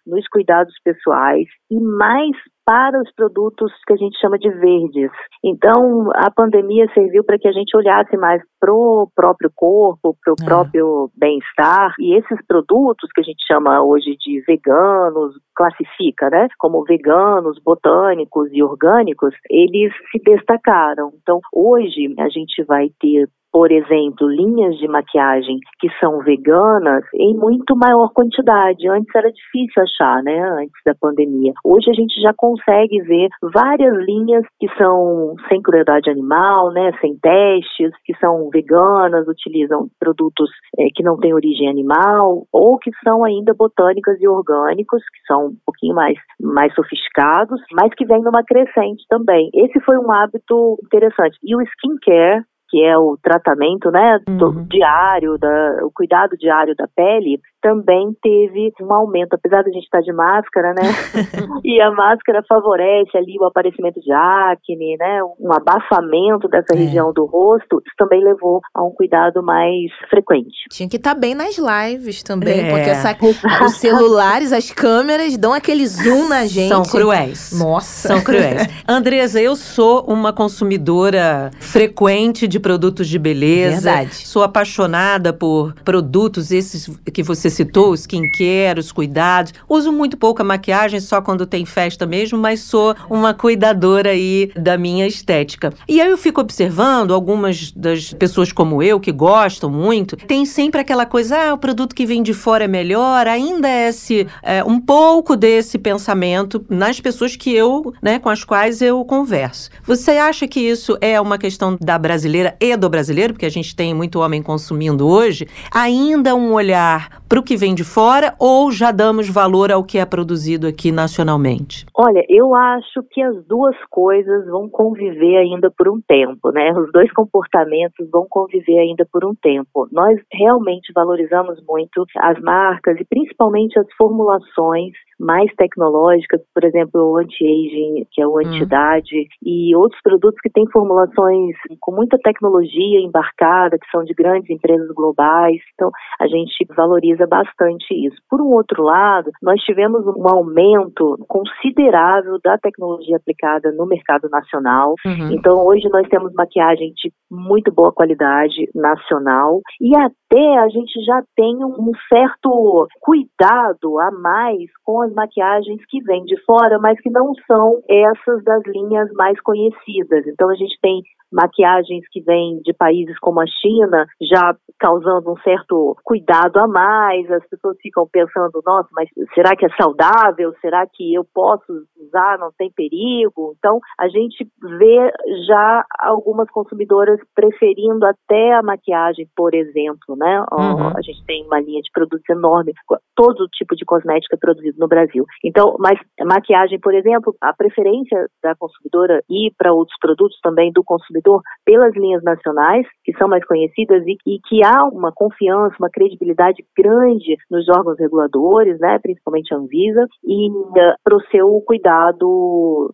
nos 0.07 0.27
cuidados 0.29 0.75
pessoais 0.83 1.47
e 1.71 1.81
mais 1.81 2.37
para 2.65 2.99
os 3.01 3.13
produtos 3.15 3.71
que 3.87 3.93
a 3.93 3.97
gente 3.97 4.19
chama 4.19 4.39
de 4.39 4.49
verdes. 4.49 5.11
Então, 5.45 6.11
a 6.15 6.31
pandemia 6.31 6.91
serviu 6.95 7.23
para 7.23 7.39
que 7.39 7.47
a 7.47 7.53
gente 7.53 7.77
olhasse 7.77 8.17
mais 8.17 8.43
para 8.59 8.73
o 8.73 9.09
próprio 9.15 9.51
corpo, 9.55 10.17
para 10.25 10.33
o 10.33 10.37
é. 10.41 10.45
próprio 10.45 11.11
bem-estar. 11.15 11.95
E 11.99 12.17
esses 12.17 12.39
produtos 12.47 13.11
que 13.15 13.21
a 13.21 13.25
gente 13.25 13.45
chama 13.47 13.83
hoje 13.83 14.17
de 14.19 14.43
veganos, 14.47 15.35
classifica, 15.55 16.31
né, 16.31 16.49
como 16.59 16.85
veganos, 16.85 17.61
botânicos 17.63 18.49
e 18.53 18.63
orgânicos, 18.63 19.35
eles 19.51 19.93
se 20.11 20.19
destacaram. 20.25 21.13
Então, 21.21 21.41
hoje 21.53 22.15
a 22.19 22.29
gente 22.31 22.65
vai 22.65 22.89
ter 22.99 23.29
por 23.55 23.71
exemplo, 23.71 24.27
linhas 24.27 24.77
de 24.79 24.89
maquiagem 24.89 25.61
que 25.79 25.89
são 26.01 26.19
veganas 26.19 27.05
em 27.15 27.37
muito 27.37 27.77
maior 27.77 28.13
quantidade. 28.13 28.89
Antes 28.89 29.15
era 29.15 29.31
difícil 29.31 29.81
achar, 29.81 30.25
né? 30.25 30.41
Antes 30.61 30.83
da 30.85 30.93
pandemia. 30.93 31.53
Hoje 31.65 31.89
a 31.89 31.95
gente 31.95 32.21
já 32.21 32.35
consegue 32.37 33.01
ver 33.03 33.29
várias 33.55 33.95
linhas 34.05 34.45
que 34.59 34.67
são 34.77 35.37
sem 35.49 35.63
crueldade 35.63 36.11
animal, 36.11 36.73
né? 36.73 36.91
Sem 37.01 37.17
testes, 37.19 37.93
que 38.05 38.13
são 38.17 38.51
veganas, 38.51 39.29
utilizam 39.29 39.87
produtos 40.01 40.51
é, 40.77 40.89
que 40.93 41.05
não 41.05 41.17
têm 41.17 41.33
origem 41.33 41.69
animal 41.69 42.49
ou 42.53 42.77
que 42.77 42.91
são 43.05 43.25
ainda 43.25 43.55
botânicas 43.55 44.21
e 44.21 44.27
orgânicos, 44.27 45.01
que 45.01 45.33
são 45.33 45.47
um 45.47 45.57
pouquinho 45.65 45.95
mais, 45.95 46.19
mais 46.41 46.75
sofisticados, 46.75 47.61
mas 47.71 47.95
que 47.95 48.05
vem 48.05 48.21
numa 48.21 48.43
crescente 48.43 49.05
também. 49.09 49.49
Esse 49.55 49.79
foi 49.85 49.97
um 49.97 50.11
hábito 50.11 50.77
interessante. 50.85 51.39
E 51.45 51.55
o 51.55 51.63
skincare 51.63 52.43
que 52.75 52.83
é 52.83 52.99
o 52.99 53.17
tratamento 53.23 53.89
né, 53.93 54.19
uhum. 54.29 54.67
diário, 54.69 55.39
da, 55.39 55.79
o 55.85 55.93
cuidado 55.95 56.37
diário 56.37 56.75
da 56.75 56.89
pele, 56.89 57.41
também 57.65 58.15
teve 58.23 58.71
um 58.83 58.93
aumento, 58.93 59.33
apesar 59.33 59.63
da 59.63 59.71
gente 59.71 59.85
estar 59.85 60.03
de 60.03 60.13
máscara, 60.13 60.75
né? 60.75 60.83
e 61.65 61.81
a 61.81 61.91
máscara 61.91 62.45
favorece 62.47 63.17
ali 63.17 63.39
o 63.41 63.47
aparecimento 63.47 63.99
de 64.03 64.13
acne, 64.13 64.99
né? 64.99 65.21
Um 65.41 65.51
abafamento 65.51 66.47
dessa 66.47 66.75
é. 66.75 66.77
região 66.77 67.11
do 67.15 67.25
rosto, 67.25 67.81
isso 67.87 67.95
também 67.97 68.23
levou 68.23 68.61
a 68.75 68.85
um 68.85 68.91
cuidado 68.91 69.43
mais 69.43 69.91
frequente. 70.11 70.69
Tinha 70.71 70.87
que 70.87 70.97
estar 70.97 71.15
tá 71.15 71.19
bem 71.19 71.35
nas 71.35 71.57
lives 71.57 72.23
também, 72.23 72.67
é. 72.67 72.71
porque 72.71 72.91
essa, 72.91 73.17
os 73.65 73.77
celulares, 73.77 74.53
as 74.53 74.71
câmeras 74.71 75.39
dão 75.39 75.55
aquele 75.55 75.87
zoom 75.87 76.29
na 76.29 76.45
gente. 76.45 76.69
São 76.69 76.83
cruéis. 76.83 77.59
Nossa. 77.59 78.09
São 78.09 78.21
cruéis. 78.21 78.69
Andresa, 78.87 79.41
eu 79.41 79.57
sou 79.57 80.03
uma 80.03 80.35
consumidora 80.35 81.51
frequente 81.61 82.47
de 82.47 82.61
produtos 82.61 83.09
de 83.09 83.19
beleza. 83.19 83.91
Verdade. 83.91 84.29
Sou 84.29 84.43
apaixonada 84.43 85.33
por 85.33 85.73
produtos 85.83 86.51
esses 86.51 86.95
que 87.11 87.23
você 87.23 87.54
citou, 87.55 87.93
os 87.93 88.01
skincare, 88.01 88.79
os 88.79 88.93
cuidados. 88.93 89.53
Uso 89.69 89.93
muito 89.93 90.17
pouca 90.17 90.45
maquiagem, 90.45 91.01
só 91.01 91.21
quando 91.21 91.47
tem 91.47 91.65
festa 91.65 92.07
mesmo, 92.07 92.39
mas 92.39 92.61
sou 92.61 92.95
uma 93.09 93.33
cuidadora 93.33 94.11
aí 94.11 94.51
da 94.57 94.77
minha 94.77 95.07
estética. 95.07 95.73
E 95.89 96.01
aí 96.01 96.11
eu 96.11 96.19
fico 96.19 96.41
observando 96.41 97.15
algumas 97.15 97.73
das 97.73 98.13
pessoas 98.13 98.53
como 98.53 98.83
eu, 98.83 99.01
que 99.01 99.13
gostam 99.13 99.71
muito, 99.71 100.17
tem 100.17 100.45
sempre 100.45 100.81
aquela 100.81 101.07
coisa, 101.07 101.37
ah, 101.37 101.55
o 101.55 101.59
produto 101.59 101.95
que 101.95 102.07
vem 102.07 102.23
de 102.23 102.35
fora 102.35 102.65
é 102.65 102.69
melhor, 102.69 103.27
ainda 103.27 103.69
é 103.69 103.89
esse, 103.89 104.27
é, 104.43 104.63
um 104.65 104.81
pouco 104.81 105.37
desse 105.37 105.79
pensamento 105.79 106.65
nas 106.69 107.01
pessoas 107.01 107.37
que 107.37 107.55
eu, 107.55 107.93
né, 108.03 108.19
com 108.19 108.29
as 108.29 108.45
quais 108.45 108.83
eu 108.83 109.05
converso. 109.05 109.71
Você 109.85 110.13
acha 110.13 110.47
que 110.47 110.61
isso 110.61 110.97
é 111.01 111.21
uma 111.21 111.39
questão 111.39 111.77
da 111.81 111.99
brasileira 111.99 112.57
e 112.61 112.77
do 112.77 112.89
brasileiro, 112.89 113.35
porque 113.35 113.47
a 113.47 113.51
gente 113.51 113.75
tem 113.75 113.95
muito 113.95 114.21
homem 114.21 114.43
consumindo 114.43 115.07
hoje, 115.07 115.47
ainda 115.71 116.35
um 116.35 116.53
olhar 116.53 117.23
para 117.35 117.41
o 117.41 117.43
que 117.43 117.57
vem 117.57 117.75
de 117.75 117.83
fora 117.83 118.33
ou 118.39 118.71
já 118.71 118.93
damos 118.93 119.29
valor 119.29 119.73
ao 119.73 119.83
que 119.83 119.99
é 119.99 120.07
produzido 120.07 120.69
aqui 120.69 120.93
nacionalmente? 120.93 121.85
Olha, 121.93 122.25
eu 122.29 122.55
acho 122.55 123.03
que 123.11 123.21
as 123.21 123.45
duas 123.47 123.75
coisas 123.91 124.47
vão 124.47 124.69
conviver 124.69 125.39
ainda 125.39 125.69
por 125.69 125.89
um 125.89 126.01
tempo, 126.01 126.53
né? 126.53 126.71
Os 126.79 126.93
dois 126.93 127.13
comportamentos 127.13 128.09
vão 128.09 128.25
conviver 128.31 128.79
ainda 128.79 129.05
por 129.13 129.25
um 129.25 129.35
tempo. 129.35 129.89
Nós 129.91 130.17
realmente 130.33 130.93
valorizamos 130.95 131.61
muito 131.67 132.07
as 132.19 132.41
marcas 132.41 133.01
e 133.01 133.05
principalmente 133.05 133.77
as 133.81 133.87
formulações 133.99 134.93
mais 135.19 135.53
tecnológicas, 135.57 136.41
por 136.53 136.65
exemplo, 136.65 137.01
o 137.01 137.17
anti-aging, 137.19 138.07
que 138.11 138.21
é 138.21 138.27
o 138.27 138.35
hum. 138.35 138.39
anti-idade, 138.39 139.21
hum. 139.21 139.27
e 139.43 139.75
outros 139.77 140.01
produtos 140.03 140.41
que 140.41 140.51
têm 140.51 140.67
formulações 140.71 141.57
com 141.81 141.93
muita 141.93 142.19
tecnologia 142.19 143.01
embarcada, 143.01 143.79
que 143.79 143.91
são 143.91 144.05
de 144.05 144.15
grandes 144.15 144.51
empresas 144.51 144.89
globais. 144.93 145.61
Então, 145.75 145.91
a 146.21 146.27
gente 146.27 146.67
valoriza 146.77 147.24
bastante 147.27 147.95
isso. 148.07 148.17
Por 148.29 148.41
um 148.41 148.53
outro 148.53 148.83
lado, 148.83 149.31
nós 149.43 149.61
tivemos 149.63 150.07
um 150.07 150.29
aumento 150.29 151.17
considerável 151.29 152.39
da 152.43 152.59
tecnologia 152.59 153.17
aplicada 153.17 153.73
no 153.73 153.87
mercado 153.87 154.29
nacional. 154.29 154.95
Uhum. 155.07 155.33
Então, 155.33 155.65
hoje 155.65 155.89
nós 155.89 156.09
temos 156.09 156.33
maquiagem 156.35 156.93
de 156.95 157.13
muito 157.31 157.73
boa 157.73 157.93
qualidade 157.93 158.69
nacional 158.75 159.61
e 159.81 159.95
até 159.97 160.59
a 160.59 160.69
gente 160.69 161.05
já 161.05 161.23
tem 161.37 161.57
um 161.65 161.93
certo 162.09 162.87
cuidado 163.01 163.99
a 164.01 164.11
mais 164.11 164.71
com 164.85 165.03
as 165.03 165.13
maquiagens 165.15 165.81
que 165.89 166.03
vêm 166.03 166.25
de 166.25 166.41
fora, 166.45 166.79
mas 166.79 167.01
que 167.01 167.11
não 167.11 167.33
são 167.47 167.81
essas 167.89 168.43
das 168.45 168.63
linhas 168.67 169.11
mais 169.13 169.41
conhecidas. 169.41 170.27
Então 170.27 170.51
a 170.51 170.55
gente 170.55 170.77
tem 170.81 171.03
maquiagens 171.35 172.05
que 172.11 172.21
vêm 172.21 172.61
de 172.63 172.73
países 172.73 173.19
como 173.19 173.41
a 173.41 173.47
China, 173.47 174.07
já 174.23 174.55
causando 174.79 175.33
um 175.33 175.37
certo 175.39 175.97
cuidado 176.05 176.59
a 176.59 176.69
mais. 176.69 177.14
As 177.31 177.47
pessoas 177.49 177.77
ficam 177.81 178.09
pensando, 178.11 178.63
nossa, 178.65 178.89
mas 178.93 179.09
será 179.35 179.57
que 179.57 179.67
é 179.67 179.69
saudável? 179.81 180.55
Será 180.61 180.87
que 180.87 181.15
eu 181.15 181.25
posso 181.25 181.87
usar? 182.15 182.39
Não 182.39 182.51
tem 182.57 182.71
perigo? 182.71 183.55
Então, 183.59 183.81
a 183.99 184.09
gente 184.09 184.47
vê 184.79 185.13
já 185.47 185.85
algumas 185.99 186.49
consumidoras 186.51 187.19
preferindo 187.35 188.07
até 188.07 188.53
a 188.53 188.63
maquiagem, 188.63 189.29
por 189.37 189.55
exemplo, 189.55 190.17
né? 190.17 190.45
Uhum. 190.53 190.89
A 190.97 191.03
gente 191.03 191.25
tem 191.27 191.45
uma 191.45 191.61
linha 191.61 191.83
de 191.83 191.91
produtos 191.93 192.29
enorme, 192.31 192.73
todo 193.17 193.49
tipo 193.49 193.75
de 193.75 193.85
cosmética 193.85 194.37
produzido 194.39 194.79
no 194.79 194.89
Brasil. 194.89 195.25
Então, 195.45 195.77
mas 195.79 195.99
maquiagem, 196.25 196.79
por 196.79 196.95
exemplo, 196.95 197.35
a 197.41 197.53
preferência 197.53 198.27
da 198.43 198.55
consumidora 198.55 199.23
e 199.29 199.51
para 199.59 199.73
outros 199.73 199.97
produtos 200.01 200.39
também 200.43 200.71
do 200.73 200.85
consumidor 200.85 201.43
pelas 201.65 201.95
linhas 201.95 202.23
nacionais, 202.23 202.87
que 203.05 203.17
são 203.17 203.29
mais 203.29 203.45
conhecidas 203.47 204.05
e, 204.07 204.17
e 204.27 204.39
que 204.49 204.65
há 204.65 204.85
uma 204.85 205.13
confiança, 205.13 205.77
uma 205.79 205.91
credibilidade 205.91 206.65
grande 206.77 207.37
nos 207.51 207.69
órgãos 207.69 207.99
reguladores, 207.99 208.79
né, 208.79 208.99
principalmente 209.01 209.53
a 209.53 209.57
Anvisa, 209.57 210.07
e 210.25 210.51
uh, 210.51 210.75
para 211.03 211.17
o 211.17 211.23
seu 211.31 211.61
cuidado 211.67 212.04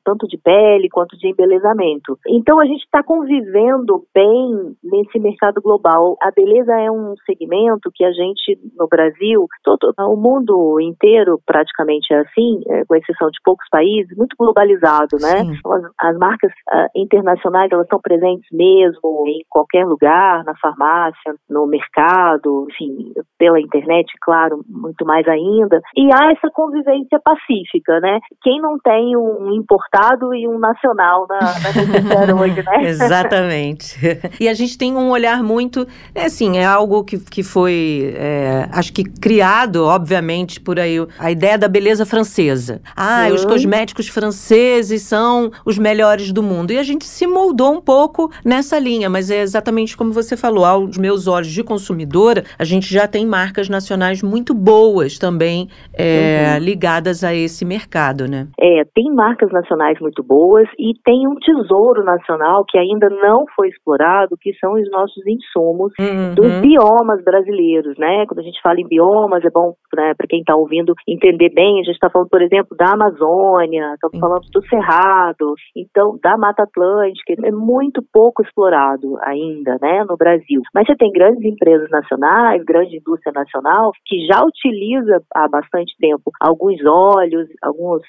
tanto 0.05 0.27
de 0.27 0.39
pele 0.39 0.89
quanto 0.89 1.17
de 1.17 1.29
embelezamento. 1.29 2.19
Então, 2.27 2.61
a 2.61 2.65
gente 2.65 2.83
está 2.85 3.03
convivendo 3.03 4.05
bem 4.15 4.77
nesse 4.83 5.19
mercado 5.19 5.61
global. 5.61 6.17
A 6.23 6.31
beleza 6.31 6.73
é 6.73 6.91
um 6.91 7.15
segmento 7.27 7.91
que 7.95 8.05
a 8.05 8.13
gente, 8.13 8.59
no 8.77 8.87
Brasil, 8.89 9.47
todo 9.65 9.93
o 9.99 10.17
mundo 10.17 10.81
inteiro 10.81 11.41
praticamente 11.47 12.13
é 12.13 12.21
assim, 12.21 12.61
é, 12.69 12.85
com 12.85 12.95
exceção 12.95 13.29
de 13.29 13.39
poucos 13.45 13.67
países, 13.71 14.17
muito 14.17 14.37
globalizado, 14.39 15.17
né? 15.21 15.41
As, 15.67 16.11
as, 16.11 16.19
marcas 16.19 16.51
uh, 16.73 16.89
internacionais, 16.95 17.71
elas 17.71 17.85
estão 17.85 18.01
presentes 18.01 18.47
mesmo 18.53 19.25
em 19.27 19.43
qualquer 19.49 19.87
lugar, 19.87 20.45
na 20.45 20.55
farmácia, 20.57 21.35
no 21.49 21.67
mercado, 21.67 22.67
enfim, 22.71 23.13
pela 23.39 23.61
internet, 23.61 24.13
claro, 24.21 24.63
muito 24.69 25.05
mais 25.05 25.27
ainda. 25.27 25.81
E 25.97 26.09
há 26.13 26.33
essa 26.33 26.51
convivência 26.53 27.21
pacífica, 27.23 28.01
né? 28.01 28.19
Quem 28.43 28.61
não 28.61 28.79
tem 28.79 29.00
um 29.17 29.55
importado 29.55 30.35
e 30.35 30.47
um 30.49 30.59
nacional 30.59 31.27
na, 31.29 31.39
na 31.41 32.35
hoje, 32.35 32.63
né? 32.63 32.85
Exatamente. 32.89 33.99
E 34.39 34.49
a 34.49 34.55
gente 34.55 34.77
tem 34.77 34.95
um 34.95 35.11
olhar 35.11 35.43
muito, 35.43 35.87
é 36.15 36.27
assim, 36.27 36.59
é 36.59 36.65
algo 36.65 37.05
que, 37.05 37.19
que 37.19 37.43
foi, 37.43 38.15
é, 38.17 38.69
acho 38.73 38.93
que 38.93 39.05
criado, 39.05 39.85
obviamente, 39.85 40.61
por 40.61 40.79
aí, 40.79 40.97
a 41.19 41.31
ideia 41.31 41.59
da 41.59 41.69
beleza 41.69 42.05
francesa. 42.07 42.81
Ah, 42.97 43.29
os 43.33 43.45
cosméticos 43.45 44.09
franceses 44.09 45.03
são 45.03 45.51
os 45.65 45.79
melhores 45.79 46.33
do 46.33 46.43
mundo. 46.43 46.73
E 46.73 46.79
a 46.79 46.83
gente 46.83 47.05
se 47.05 47.27
moldou 47.27 47.73
um 47.73 47.81
pouco 47.81 48.31
nessa 48.45 48.79
linha, 48.79 49.09
mas 49.09 49.31
é 49.31 49.41
exatamente 49.41 49.97
como 49.97 50.13
você 50.13 50.37
falou, 50.37 50.65
aos 50.65 50.97
meus 50.97 51.27
olhos 51.27 51.51
de 51.51 51.63
consumidora, 51.63 52.45
a 52.59 52.65
gente 52.65 52.93
já 52.93 53.07
tem 53.07 53.27
marcas 53.27 53.69
nacionais 53.69 54.23
muito 54.23 54.55
boas 54.55 55.19
também 55.19 55.69
é, 55.95 56.55
uhum. 56.55 56.65
ligadas 56.65 57.25
a 57.25 57.35
esse 57.35 57.65
mercado, 57.65 58.27
né? 58.27 58.47
É, 58.59 58.80
tem 58.85 59.13
marcas 59.13 59.51
nacionais 59.51 59.99
muito 60.01 60.23
boas 60.23 60.69
e 60.79 60.93
tem 61.05 61.27
um 61.27 61.35
tesouro 61.37 62.05
nacional 62.05 62.65
que 62.69 62.79
ainda 62.79 63.09
não 63.09 63.45
foi 63.55 63.69
explorado, 63.69 64.37
que 64.41 64.53
são 64.55 64.75
os 64.75 64.91
nossos 64.91 65.27
insumos 65.27 65.93
uhum. 65.99 66.35
dos 66.35 66.61
biomas 66.61 67.23
brasileiros, 67.25 67.97
né? 67.99 68.27
Quando 68.27 68.41
a 68.41 68.45
gente 68.45 68.61
fala 68.63 68.81
em 68.81 68.89
biomas, 68.89 69.45
é 69.45 69.51
bom 69.51 69.75
né, 69.95 70.15
para 70.15 70.27
quem 70.27 70.41
está 70.41 70.55
ouvindo 70.55 70.95
entender 71.07 71.51
bem, 71.51 71.81
a 71.81 71.85
gente 71.85 71.95
está 71.95 72.11
falando, 72.11 72.29
por 72.29 72.43
exemplo, 72.43 72.77
da 72.77 72.93
Amazônia, 72.93 73.95
estamos 73.95 74.19
falando 74.19 74.47
do 74.53 74.67
Cerrado, 74.67 75.55
então 75.77 76.19
da 76.23 76.37
Mata 76.37 76.63
Atlântica, 76.63 77.35
é 77.43 77.51
muito 77.51 78.03
pouco 78.13 78.43
explorado 78.43 79.17
ainda, 79.23 79.77
né, 79.81 80.05
no 80.09 80.17
Brasil. 80.17 80.63
Mas 80.75 80.87
você 80.87 80.97
tem 80.97 81.13
grandes 81.13 81.45
empresas 81.45 81.89
nacionais, 81.91 82.63
grande 82.65 82.97
indústria 82.97 83.33
nacional, 83.33 83.93
que 84.07 84.27
já 84.27 84.43
utiliza 84.45 85.23
há 85.35 85.49
bastante 85.49 85.95
tempo 85.99 86.31
alguns 86.41 86.85
óleos, 86.85 87.49
alguns 87.63 88.03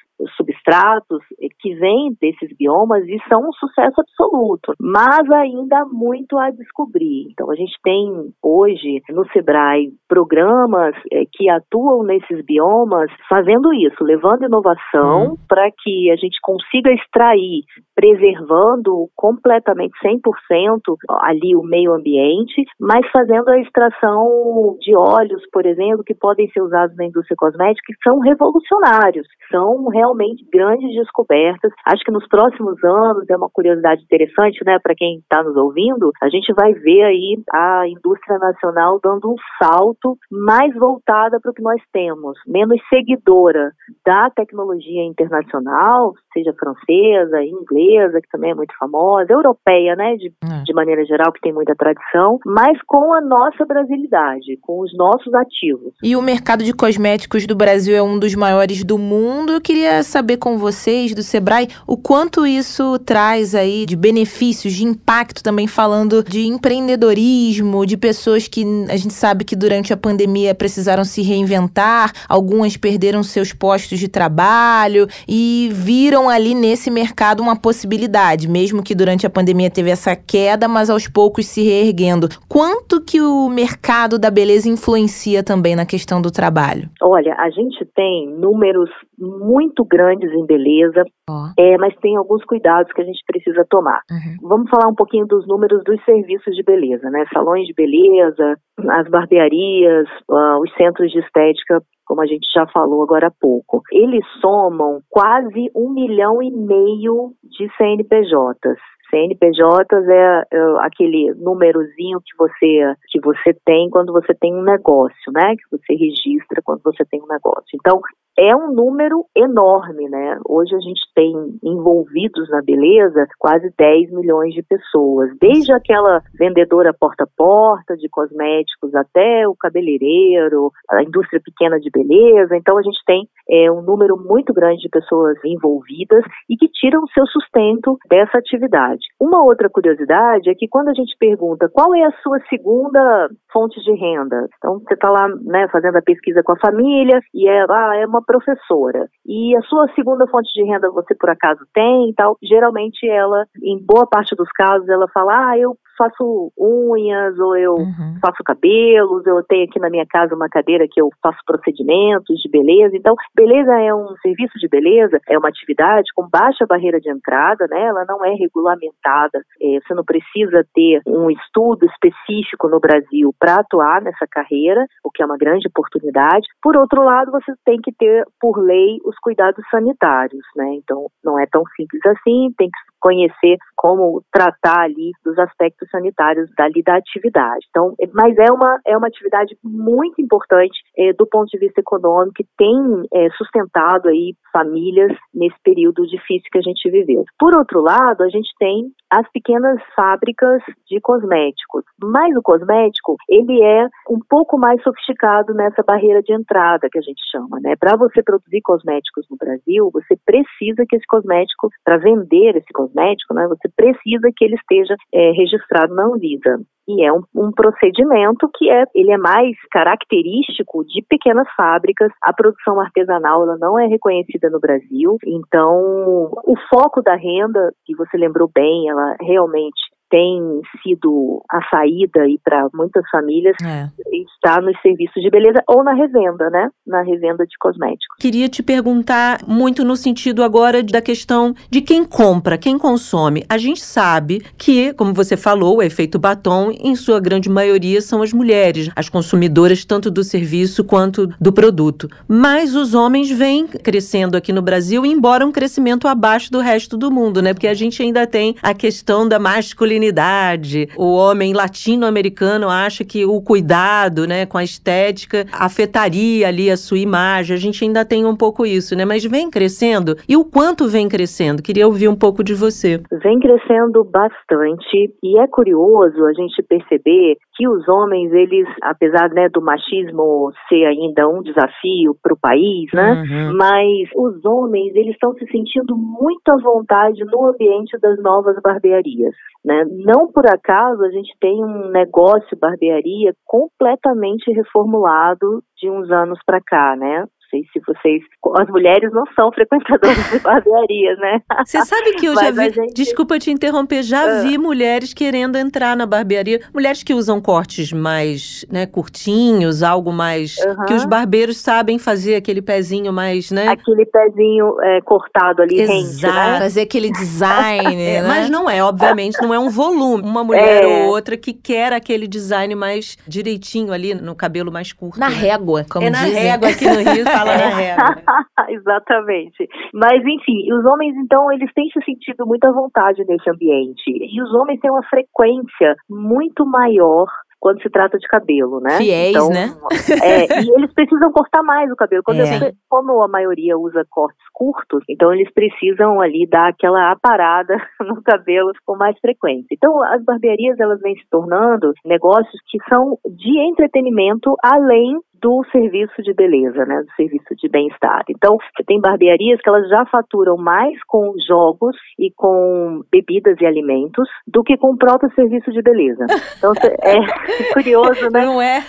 substratos 0.62 1.24
que 1.60 1.74
vêm 1.76 2.16
desses 2.20 2.56
biomas 2.58 3.04
e 3.08 3.18
são 3.28 3.42
um 3.42 3.54
sucesso 3.54 4.02
absoluto, 4.02 4.74
mas 4.80 5.30
ainda 5.32 5.80
há 5.80 5.86
muito 5.86 6.38
a 6.38 6.52
descobrir. 6.52 7.28
Então 7.32 7.50
a 7.52 7.56
gente 7.56 7.74
tem 7.84 8.34
hoje 8.42 9.02
no 9.10 9.28
Sebrae 9.32 9.92
programas 10.08 10.96
é, 11.12 11.24
que 11.32 11.50
atuam 11.50 12.04
nesses 12.04 12.44
biomas 12.46 13.12
fazendo 13.30 13.74
isso, 13.74 14.04
levando 14.04 14.46
inovação 14.46 15.34
hum. 15.34 15.38
para 15.48 15.70
que 15.72 16.12
a 16.12 16.16
gente 16.16 16.38
consiga 16.42 16.92
extrair, 16.92 17.64
preservando 17.96 19.08
completamente 19.16 19.94
100% 20.04 20.96
ali 21.22 21.56
o 21.56 21.64
meio 21.64 21.94
ambiente, 21.94 22.64
mas 22.80 23.06
fazendo 23.12 23.50
a 23.50 23.60
extração 23.60 24.78
de 24.80 24.96
óleos, 24.96 25.44
por 25.52 25.66
exemplo, 25.66 26.04
que 26.04 26.16
podem 26.16 26.50
ser 26.52 26.62
usados 26.62 26.96
na 26.98 27.06
indústria 27.06 27.36
cosmética, 27.38 27.94
que 27.94 28.10
são 28.10 28.20
revolucionários, 28.20 29.28
são 29.52 29.88
realmente 29.88 30.44
grandes 30.52 30.94
descobertas. 30.96 31.72
Acho 31.86 32.04
que 32.04 32.12
nos 32.12 32.28
próximos 32.28 32.82
anos 32.84 33.30
é 33.30 33.36
uma 33.36 33.50
curiosidade 33.50 34.04
interessante, 34.04 34.64
né, 34.66 34.78
para 34.80 34.96
quem 34.96 35.20
está 35.20 35.44
nos 35.44 35.56
ouvindo, 35.56 36.12
a 36.22 36.30
gente 36.30 36.54
vai 36.54 36.74
ver 36.74 37.04
aí 37.04 37.42
a 37.52 37.88
indústria 37.88 38.38
nacional 38.38 39.00
dando 39.04 39.32
um 39.32 39.36
salto 39.62 40.18
mais 40.30 40.74
voltada 40.76 41.40
para 41.40 41.52
o 41.52 41.54
que 41.54 41.62
nós 41.62 41.82
temos, 41.92 42.38
menos 42.48 42.80
seguidora 42.90 43.72
da 44.06 44.30
tecnologia 44.30 45.04
internacional, 45.04 46.14
seja 46.34 46.54
francesa, 46.54 47.44
inglesa, 47.44 48.22
que 48.22 48.30
também 48.32 48.52
é 48.52 48.56
muito 48.56 48.76
famosa, 48.78 49.32
europeia, 49.32 49.96
né, 49.96 50.16
de, 50.16 50.28
é. 50.44 50.64
de 50.64 50.74
maneira 50.74 51.06
geral, 51.06 51.32
que 51.32 51.42
tem 51.42 51.54
muita 51.54 51.76
tradição, 51.76 52.40
mas 52.46 52.78
com 52.88 53.14
a 53.14 53.22
nossa 53.22 53.66
brasilidade, 53.66 54.58
com 54.62 54.82
os 54.82 54.96
nossos 54.96 55.34
ativos. 55.34 55.94
E 56.04 56.16
o 56.16 56.22
mercado 56.22 56.64
de 56.64 56.74
cosméticos 56.74 57.46
do 57.46 57.56
Brasil 57.56 57.96
é 57.96 58.02
um 58.02 58.20
dos 58.20 58.36
maiores 58.36 58.84
do 58.84 58.98
mundo. 58.98 59.54
Eu 59.54 59.62
queria 59.62 60.04
saber 60.04 60.38
com 60.42 60.58
vocês 60.58 61.14
do 61.14 61.22
Sebrae 61.22 61.70
o 61.86 61.96
quanto 61.96 62.46
isso 62.46 62.98
traz 63.00 63.54
aí 63.54 63.86
de 63.86 63.96
benefícios, 63.96 64.74
de 64.74 64.84
impacto 64.84 65.44
também 65.44 65.68
falando 65.68 66.24
de 66.24 66.48
empreendedorismo, 66.48 67.86
de 67.86 67.96
pessoas 67.96 68.48
que 68.48 68.66
a 68.90 68.98
gente 68.98 69.14
sabe 69.14 69.46
que 69.46 69.56
durante 69.56 69.94
a 69.94 69.98
pandemia 69.98 70.56
precisaram 70.56 71.06
se 71.06 71.22
reinventar, 71.22 72.12
algumas 72.28 72.76
perderam 72.76 73.22
seus 73.22 73.54
postos 73.54 74.00
de 74.00 74.08
trabalho 74.08 75.08
e 75.28 75.70
viram 75.72 76.28
ali 76.28 76.56
nesse 76.56 76.90
mercado 76.90 77.44
uma 77.44 77.56
possibilidade, 77.56 78.50
mesmo 78.50 78.82
que 78.82 78.96
durante 78.96 79.28
a 79.28 79.30
pandemia 79.30 79.70
teve 79.70 79.92
essa 79.92 80.16
queda, 80.16 80.68
mas 80.68 80.90
aos 80.90 81.08
poucos 81.08 81.46
se 81.46 81.62
reerguendo. 81.62 82.28
Quanto 82.50 83.00
que 83.00 83.22
o 83.22 83.48
mercado 83.48 84.18
da 84.18 84.32
beleza 84.32 84.68
influencia 84.68 85.44
também 85.44 85.76
na 85.76 85.86
questão 85.86 86.20
do 86.20 86.32
trabalho? 86.32 86.90
Olha, 87.02 87.36
a 87.38 87.50
gente 87.52 87.86
tem 87.96 88.28
números 88.28 88.90
muito 89.18 89.86
grandes 89.86 90.31
em 90.34 90.46
beleza, 90.46 91.04
oh. 91.30 91.48
é, 91.58 91.78
mas 91.78 91.96
tem 91.98 92.16
alguns 92.16 92.44
cuidados 92.46 92.92
que 92.94 93.02
a 93.02 93.06
gente 93.06 93.22
precisa 93.26 93.66
tomar. 93.70 94.02
Uhum. 94.10 94.50
Vamos 94.50 94.70
falar 94.70 94.88
um 94.88 94.96
pouquinho 94.96 95.26
dos 95.26 95.48
números 95.48 95.84
dos 95.84 96.04
serviços 96.04 96.56
de 96.56 96.64
beleza, 96.64 97.10
né? 97.10 97.26
Salões 97.34 97.66
de 97.68 97.74
beleza, 97.74 98.56
as 98.90 99.08
barbearias, 99.10 100.08
uh, 100.30 100.60
os 100.62 100.74
centros 100.76 101.12
de 101.12 101.20
estética 101.20 101.82
como 102.12 102.22
a 102.22 102.26
gente 102.26 102.46
já 102.54 102.68
falou 102.68 103.04
agora 103.04 103.28
há 103.28 103.32
pouco. 103.32 103.82
Eles 103.90 104.26
somam 104.42 105.00
quase 105.10 105.72
um 105.74 105.94
milhão 105.94 106.44
e 106.44 106.52
meio 106.52 107.32
de 107.42 107.70
CNPJs. 107.78 108.78
CNPJs 109.10 110.10
é, 110.10 110.44
é 110.52 110.62
aquele 110.80 111.34
númerozinho 111.36 112.20
que 112.20 112.36
você 112.38 112.96
que 113.08 113.22
você 113.22 113.54
tem 113.66 113.90
quando 113.90 114.12
você 114.12 114.34
tem 114.34 114.54
um 114.54 114.64
negócio, 114.64 115.32
né? 115.34 115.56
Que 115.56 115.78
você 115.78 115.94
registra 115.94 116.62
quando 116.64 116.82
você 116.84 117.06
tem 117.06 117.22
um 117.22 117.28
negócio. 117.28 117.68
Então, 117.76 118.02
é 118.38 118.56
um 118.56 118.72
número 118.72 119.26
enorme, 119.36 120.10
né? 120.10 120.40
Hoje 120.48 120.76
a 120.76 120.80
gente 120.80 121.02
tem 121.14 121.34
envolvidos 121.64 122.50
na 122.50 122.62
beleza 122.62 123.28
quase 123.38 123.72
10 123.78 124.12
milhões 124.12 124.54
de 124.54 124.64
pessoas, 124.64 125.30
desde 125.40 125.74
aquela 125.74 126.22
vendedora 126.34 126.94
porta 126.94 127.24
a 127.24 127.28
porta 127.38 127.96
de 127.98 128.10
cosméticos 128.10 128.96
até 128.96 129.48
o 129.48 129.56
cabeleireiro, 129.56 130.72
a 130.90 131.04
indústria 131.04 131.42
pequena 131.44 131.80
de 131.80 131.90
beleza. 131.90 132.56
Então 132.56 132.78
a 132.78 132.82
gente 132.82 133.00
tem 133.06 133.28
é, 133.50 133.72
um 133.72 133.82
número 133.82 134.18
muito 134.18 134.54
grande 134.54 134.82
de 134.82 134.90
pessoas 134.90 135.38
envolvidas 135.46 136.24
e 136.50 136.56
que 136.56 136.68
tiram 136.68 137.06
seu 137.08 137.26
sustento 137.28 137.98
dessa 138.10 138.38
atividade. 138.38 139.02
Uma 139.20 139.44
outra 139.44 139.70
curiosidade 139.70 140.50
é 140.50 140.56
que 140.56 140.68
quando 140.68 140.90
a 140.90 140.94
gente 140.94 141.16
pergunta 141.20 141.70
qual 141.70 141.94
é 141.94 142.04
a 142.04 142.12
sua 142.24 142.40
segunda 142.50 143.30
fonte 143.52 143.80
de 143.82 143.94
renda, 143.94 144.48
então 144.58 144.80
você 144.80 144.94
está 144.94 145.10
lá 145.10 145.28
né, 145.44 145.68
fazendo 145.70 145.98
a 145.98 146.02
pesquisa 146.02 146.42
com 146.44 146.54
a 146.54 146.60
família 146.60 147.20
e 147.34 147.48
é, 147.48 147.66
ah, 147.70 147.96
é 147.96 148.06
uma 148.06 148.21
professora. 148.24 149.08
E 149.26 149.56
a 149.56 149.62
sua 149.62 149.88
segunda 149.94 150.28
fonte 150.28 150.52
de 150.54 150.64
renda 150.64 150.90
você 150.92 151.16
por 151.16 151.30
acaso 151.30 151.66
tem 151.74 152.10
e 152.10 152.14
tal, 152.14 152.38
geralmente 152.42 153.08
ela, 153.08 153.46
em 153.64 153.78
boa 153.84 154.08
parte 154.08 154.36
dos 154.36 154.50
casos, 154.52 154.88
ela 154.90 155.08
fala, 155.14 155.52
ah, 155.52 155.58
eu 155.58 155.76
faço 155.98 156.52
unhas 156.58 157.38
ou 157.40 157.56
eu 157.56 157.76
uhum. 157.76 158.18
faço 158.22 158.44
cabelos, 158.44 159.26
eu 159.26 159.44
tenho 159.44 159.66
aqui 159.66 159.80
na 159.80 159.90
minha 159.90 160.06
casa 160.06 160.36
uma 160.36 160.50
cadeira 160.50 160.88
que 160.90 161.02
eu 161.02 161.10
faço 161.22 161.40
procedimentos 161.46 162.40
de 162.42 162.50
beleza. 162.50 162.96
Então, 162.96 163.16
beleza 163.36 163.72
é 163.80 163.94
um 163.94 164.16
serviço 164.22 164.58
de 164.60 164.68
beleza, 164.68 165.20
é 165.28 165.38
uma 165.38 165.50
atividade 165.50 166.10
com 166.16 166.28
baixa 166.28 166.66
barreira 166.68 167.00
de 167.00 167.10
entrada, 167.10 167.68
né? 167.70 167.82
Ela 167.84 168.06
não 168.08 168.24
é 168.24 168.34
regulamentada. 168.34 169.42
É, 169.62 169.80
você 169.80 169.94
não 169.94 170.04
precisa 170.04 170.66
ter 170.74 171.02
um 171.06 171.30
estudo 171.30 171.86
específico 171.86 172.68
no 172.68 172.80
Brasil 172.80 173.34
para 173.40 173.56
atuar 173.56 174.02
nessa 174.02 174.26
carreira, 174.30 174.86
o 175.04 175.12
que 175.12 175.22
é 175.22 175.26
uma 175.26 175.38
grande 175.38 175.68
oportunidade. 175.68 176.48
Por 176.62 176.78
outro 176.78 177.04
lado, 177.04 177.32
você 177.32 177.54
tem 177.66 177.80
que 177.82 177.92
ter, 177.92 178.26
por 178.40 178.58
lei, 178.58 179.00
os 179.06 179.16
cuidados 179.20 179.64
sanitários, 179.70 180.46
né? 180.56 180.76
Então, 180.76 181.08
não 181.24 181.40
é 181.40 181.46
tão 181.46 181.64
simples 181.76 182.02
assim, 182.06 182.54
tem 182.58 182.70
que 182.70 182.91
conhecer 183.02 183.58
como 183.76 184.24
tratar 184.32 184.84
ali 184.84 185.12
dos 185.26 185.38
aspectos 185.40 185.90
sanitários 185.90 186.50
dali 186.56 186.84
da 186.84 186.96
atividade. 186.96 187.66
Então, 187.70 187.96
é, 188.00 188.08
mas 188.14 188.38
é 188.38 188.52
uma, 188.52 188.80
é 188.86 188.96
uma 188.96 189.08
atividade 189.08 189.58
muito 189.64 190.22
importante 190.22 190.80
é, 190.98 191.12
do 191.14 191.26
ponto 191.26 191.50
de 191.50 191.58
vista 191.58 191.82
econômico 191.82 192.36
que 192.36 192.46
tem 192.58 192.78
é, 193.14 193.30
sustentado 193.32 194.08
aí 194.08 194.36
famílias 194.54 195.12
nesse 195.34 195.58
período 195.64 196.06
difícil 196.06 196.48
que 196.52 196.60
a 196.60 196.62
gente 196.62 196.90
viveu. 196.90 197.26
Por 197.40 197.56
outro 197.56 197.82
lado, 197.82 198.24
a 198.24 198.30
gente 198.30 198.50
tem 198.60 198.92
as 199.12 199.30
pequenas 199.32 199.80
fábricas 199.94 200.62
de 200.88 201.00
cosméticos, 201.02 201.84
mas 202.02 202.36
o 202.36 202.42
cosmético 202.42 203.18
ele 203.28 203.62
é 203.62 203.88
um 204.10 204.20
pouco 204.30 204.58
mais 204.58 204.82
sofisticado 204.82 205.54
nessa 205.54 205.84
barreira 205.84 206.24
de 206.24 206.34
entrada 206.34 206.88
que 206.90 206.98
a 206.98 207.02
gente 207.02 207.22
chama, 207.30 207.60
né? 207.62 207.76
Para 207.78 207.98
você 207.98 208.24
produzir 208.24 208.62
cosméticos 208.62 209.26
no 209.30 209.38
Brasil, 209.38 209.90
você 209.92 210.16
precisa 210.26 210.86
que 210.88 210.96
esse 210.96 211.06
cosmético, 211.08 211.70
para 211.84 211.98
vender 211.98 212.56
esse 212.56 212.72
cosmético, 212.74 213.34
né, 213.34 213.48
você 213.48 213.70
precisa 213.76 214.30
que 214.36 214.46
ele 214.46 214.56
esteja 214.56 214.96
é, 215.14 215.32
registrado 215.32 215.94
na 215.94 216.06
Anvisa. 216.06 216.62
E 216.88 217.06
é 217.06 217.14
um, 217.14 217.22
um, 217.36 217.52
procedimento 217.52 218.50
que 218.56 218.70
é, 218.70 218.84
ele 218.96 219.12
é 219.12 219.18
mais 219.18 219.56
característico 219.72 220.84
de 220.86 221.04
pequenas 221.08 221.48
fábricas. 221.56 222.12
A 222.22 222.34
produção 222.34 222.80
artesanal 222.80 223.44
ela 223.44 223.58
não 223.58 223.80
é 223.80 223.86
reconhecida 223.88 224.50
no 224.50 224.60
Brasil. 224.60 225.18
Então, 225.26 226.32
o 226.44 226.56
foco 226.70 227.02
da 227.02 227.16
renda, 227.16 227.72
que 227.86 227.96
você 227.96 228.18
lembrou 228.18 228.50
bem, 228.54 228.90
ela 228.90 229.16
realmente 229.22 229.80
tem 230.12 230.62
sido 230.84 231.42
a 231.50 231.64
saída 231.70 232.24
aí 232.24 232.38
para 232.44 232.68
muitas 232.74 233.10
famílias 233.10 233.56
é. 233.64 233.88
está 234.14 234.60
nos 234.60 234.80
serviços 234.82 235.24
de 235.24 235.30
beleza 235.30 235.64
ou 235.66 235.84
na 235.84 235.94
revenda, 235.94 236.50
né? 236.50 236.70
Na 236.86 237.02
revenda 237.02 237.48
de 237.48 237.58
cosméticos. 237.58 238.18
Queria 238.20 238.50
te 238.50 238.62
perguntar 238.62 239.40
muito 239.48 239.86
no 239.86 239.96
sentido 239.96 240.44
agora 240.44 240.84
da 240.84 241.02
questão 241.02 241.56
de 241.70 241.80
quem 241.80 242.04
compra, 242.04 242.58
quem 242.58 242.78
consome. 242.78 243.46
A 243.48 243.58
gente 243.58 243.82
sabe 243.82 244.44
que, 244.58 244.94
como 244.94 245.14
você 245.14 245.38
falou, 245.38 245.78
o 245.78 245.82
efeito 245.82 246.20
batom, 246.20 246.72
em 246.72 246.94
sua 246.94 247.20
grande 247.22 247.50
maioria, 247.50 248.02
são 248.02 248.22
as 248.22 248.34
mulheres, 248.34 248.90
as 248.94 249.08
consumidoras 249.08 249.86
tanto 249.86 250.12
do 250.12 250.26
serviço 250.26 250.84
quanto 250.84 251.28
do 251.40 251.54
produto. 251.54 252.10
Mas 252.28 252.76
os 252.76 252.94
homens 252.94 253.32
vêm 253.32 253.66
crescendo 253.66 254.36
aqui 254.36 254.52
no 254.52 254.62
Brasil, 254.62 255.06
embora 255.06 255.46
um 255.46 255.54
crescimento 255.54 256.06
abaixo 256.06 256.52
do 256.52 256.60
resto 256.60 256.98
do 256.98 257.10
mundo, 257.10 257.42
né? 257.42 257.54
Porque 257.54 257.68
a 257.68 257.74
gente 257.74 258.04
ainda 258.04 258.28
tem 258.28 258.58
a 258.62 258.74
questão 258.74 259.26
da 259.26 259.40
masculinidade 259.40 260.01
masculinidade. 260.02 260.90
O 260.98 261.16
homem 261.16 261.54
latino-americano 261.54 262.68
acha 262.70 263.06
que 263.06 263.26
o 263.26 263.42
cuidado, 263.42 264.26
né, 264.28 264.46
com 264.46 264.58
a 264.58 264.64
estética 264.64 265.46
afetaria 265.54 266.48
ali 266.48 266.70
a 266.70 266.78
sua 266.78 266.98
imagem. 266.98 267.56
A 267.56 267.60
gente 267.60 267.84
ainda 267.84 268.04
tem 268.04 268.26
um 268.26 268.36
pouco 268.36 268.66
isso, 268.66 268.96
né? 268.96 269.06
Mas 269.06 269.24
vem 269.24 269.50
crescendo. 269.50 270.16
E 270.28 270.36
o 270.36 270.44
quanto 270.44 270.88
vem 270.88 271.08
crescendo? 271.08 271.62
Queria 271.62 271.86
ouvir 271.86 272.08
um 272.08 272.16
pouco 272.16 272.44
de 272.44 272.54
você. 272.54 273.02
Vem 273.24 273.40
crescendo 273.40 274.04
bastante 274.04 275.14
e 275.22 275.40
é 275.40 275.48
curioso 275.48 276.26
a 276.26 276.34
gente 276.34 276.62
perceber 276.64 277.38
que 277.56 277.68
os 277.68 277.88
homens, 277.88 278.34
eles, 278.34 278.68
apesar 278.82 279.30
né, 279.30 279.48
do 279.50 279.62
machismo 279.62 280.52
ser 280.68 280.86
ainda 280.86 281.28
um 281.28 281.44
desafio 281.44 282.16
para 282.22 282.34
o 282.34 282.40
país, 282.40 282.90
né? 282.94 283.22
Uhum. 283.22 283.58
Mas 283.58 284.10
os 284.16 284.44
homens, 284.46 284.96
eles 284.96 285.14
estão 285.14 285.34
se 285.34 285.46
sentindo 285.52 285.96
muito 285.96 286.50
à 286.50 286.58
vontade 286.58 287.24
no 287.26 287.48
ambiente 287.48 287.98
das 288.00 288.20
novas 288.24 288.56
barbearias, 288.64 289.36
né? 289.64 289.86
Não 289.90 290.32
por 290.32 290.48
acaso 290.48 291.04
a 291.04 291.10
gente 291.12 291.36
tem 291.40 291.64
um 291.64 291.90
negócio 291.90 292.58
barbearia 292.58 293.34
completamente 293.46 294.52
reformulado 294.52 295.64
de 295.78 295.90
uns 295.90 296.10
anos 296.12 296.40
para 296.46 296.60
cá, 296.62 296.96
né? 296.96 297.26
Sei 297.52 297.64
se 297.72 297.80
vocês. 297.86 298.24
As 298.58 298.68
mulheres 298.70 299.12
não 299.12 299.24
são 299.36 299.52
frequentadoras 299.54 300.32
de 300.32 300.40
barbearias, 300.40 301.20
né? 301.20 301.42
Você 301.66 301.86
sabe 301.86 302.14
que 302.14 302.26
eu 302.26 302.36
já 302.40 302.50
vi. 302.50 302.72
Gente... 302.72 302.94
Desculpa 302.94 303.38
te 303.38 303.52
interromper, 303.52 304.02
já 304.02 304.26
uh. 304.26 304.42
vi 304.42 304.58
mulheres 304.58 305.14
querendo 305.14 305.58
entrar 305.58 305.96
na 305.96 306.06
barbearia. 306.06 306.62
Mulheres 306.74 307.04
que 307.04 307.14
usam 307.14 307.42
cortes 307.42 307.92
mais 307.92 308.66
né, 308.72 308.86
curtinhos, 308.86 309.84
algo 309.84 310.12
mais. 310.12 310.58
Uh 310.58 310.70
-huh. 310.70 310.86
Que 310.86 310.94
os 310.94 311.06
barbeiros 311.06 311.58
sabem 311.58 312.00
fazer 312.00 312.36
aquele 312.36 312.62
pezinho 312.62 313.12
mais, 313.12 313.52
né? 313.52 313.68
Aquele 313.68 314.06
pezinho 314.06 314.80
é, 314.82 315.02
cortado 315.02 315.62
ali, 315.62 315.82
Exato. 315.82 316.00
rente, 316.00 316.22
né? 316.26 316.60
Fazer 316.60 316.82
aquele 316.82 317.12
design. 317.12 317.96
é, 318.02 318.22
né? 318.22 318.28
Mas 318.28 318.50
não 318.50 318.70
é, 318.70 318.82
obviamente, 318.84 319.42
não 319.42 319.54
é 319.54 319.60
um 319.60 319.70
volume. 319.70 320.24
Uma 320.24 320.44
mulher 320.44 320.84
é. 320.84 320.88
ou 320.88 321.10
outra 321.10 321.36
que 321.36 321.54
quer 321.54 321.92
aquele 321.92 322.28
design 322.28 322.74
mais 322.76 323.18
direitinho 323.28 323.92
ali, 323.92 324.14
no 324.14 324.36
cabelo 324.36 324.72
mais 324.72 324.94
curto. 324.94 325.20
Na 325.20 325.30
né? 325.30 325.36
régua, 325.36 325.86
como 325.90 326.06
é 326.06 326.10
dizem. 326.10 326.34
na 326.34 326.40
régua 326.40 326.70
aqui 326.70 326.86
no 326.86 327.12
Rio. 327.12 327.26
Fala 327.46 327.58
na 327.58 327.76
regra. 327.76 328.24
Exatamente. 328.70 329.70
Mas, 329.94 330.22
enfim, 330.26 330.74
os 330.74 330.86
homens, 330.86 331.16
então, 331.18 331.52
eles 331.52 331.72
têm 331.74 331.90
se 331.92 332.04
sentido 332.04 332.46
muito 332.46 332.66
à 332.66 332.72
vontade 332.72 333.24
nesse 333.28 333.50
ambiente. 333.50 334.08
E 334.08 334.42
os 334.42 334.54
homens 334.54 334.80
têm 334.80 334.92
uma 334.92 335.04
frequência 335.04 335.96
muito 336.10 336.66
maior 336.66 337.28
quando 337.62 337.80
se 337.84 337.90
trata 337.92 338.18
de 338.18 338.28
cabelo, 338.28 338.82
né? 338.82 338.98
Fiéis, 338.98 339.36
então, 339.36 339.50
né? 339.50 339.68
É, 340.26 340.62
e 340.64 340.74
eles 340.76 340.92
precisam 340.94 341.32
cortar 341.32 341.62
mais 341.62 341.90
o 341.92 341.96
cabelo. 341.96 342.24
Quando 342.26 342.42
é. 342.42 342.58
eu, 342.58 342.74
como 342.90 343.22
a 343.22 343.28
maioria 343.28 343.78
usa 343.78 344.04
cortes 344.10 344.42
curtos, 344.52 345.04
então 345.08 345.32
eles 345.32 345.50
precisam 345.54 346.20
ali 346.20 346.48
dar 346.50 346.70
aquela 346.70 347.12
aparada 347.12 347.78
no 348.02 348.22
cabelo 348.24 348.72
com 348.86 348.98
mais 348.98 349.18
frequência. 349.20 349.68
Então, 349.72 350.04
as 350.04 350.24
barbearias, 350.24 350.80
elas 350.80 351.00
vêm 351.02 351.16
se 351.16 351.24
tornando 351.30 351.94
negócios 352.04 352.60
que 352.68 352.80
são 352.90 353.18
de 353.26 353.60
entretenimento 353.70 354.56
além 354.64 355.20
do 355.42 355.66
serviço 355.72 356.22
de 356.22 356.34
beleza, 356.34 356.86
né, 356.86 357.02
do 357.02 357.12
serviço 357.16 357.56
de 357.56 357.68
bem-estar. 357.68 358.24
Então, 358.30 358.58
você 358.58 358.84
tem 358.86 359.02
barbearias 359.02 359.60
que 359.60 359.70
elas 359.70 359.90
já 359.90 360.06
faturam 360.06 360.56
mais 360.56 360.98
com 361.08 361.34
jogos 361.48 361.96
e 362.20 362.32
com 362.32 363.02
bebidas 363.12 363.60
e 363.60 363.66
alimentos 363.66 364.28
do 364.48 364.64
que 364.64 364.78
com 364.78 364.92
o 364.92 364.98
próprio 364.98 365.34
serviço 365.34 365.72
de 365.72 365.82
beleza. 365.82 366.26
Então, 366.58 366.74
é 367.02 367.74
curioso, 367.74 368.30
né? 368.32 368.46
Não 368.46 368.62
é? 368.62 368.80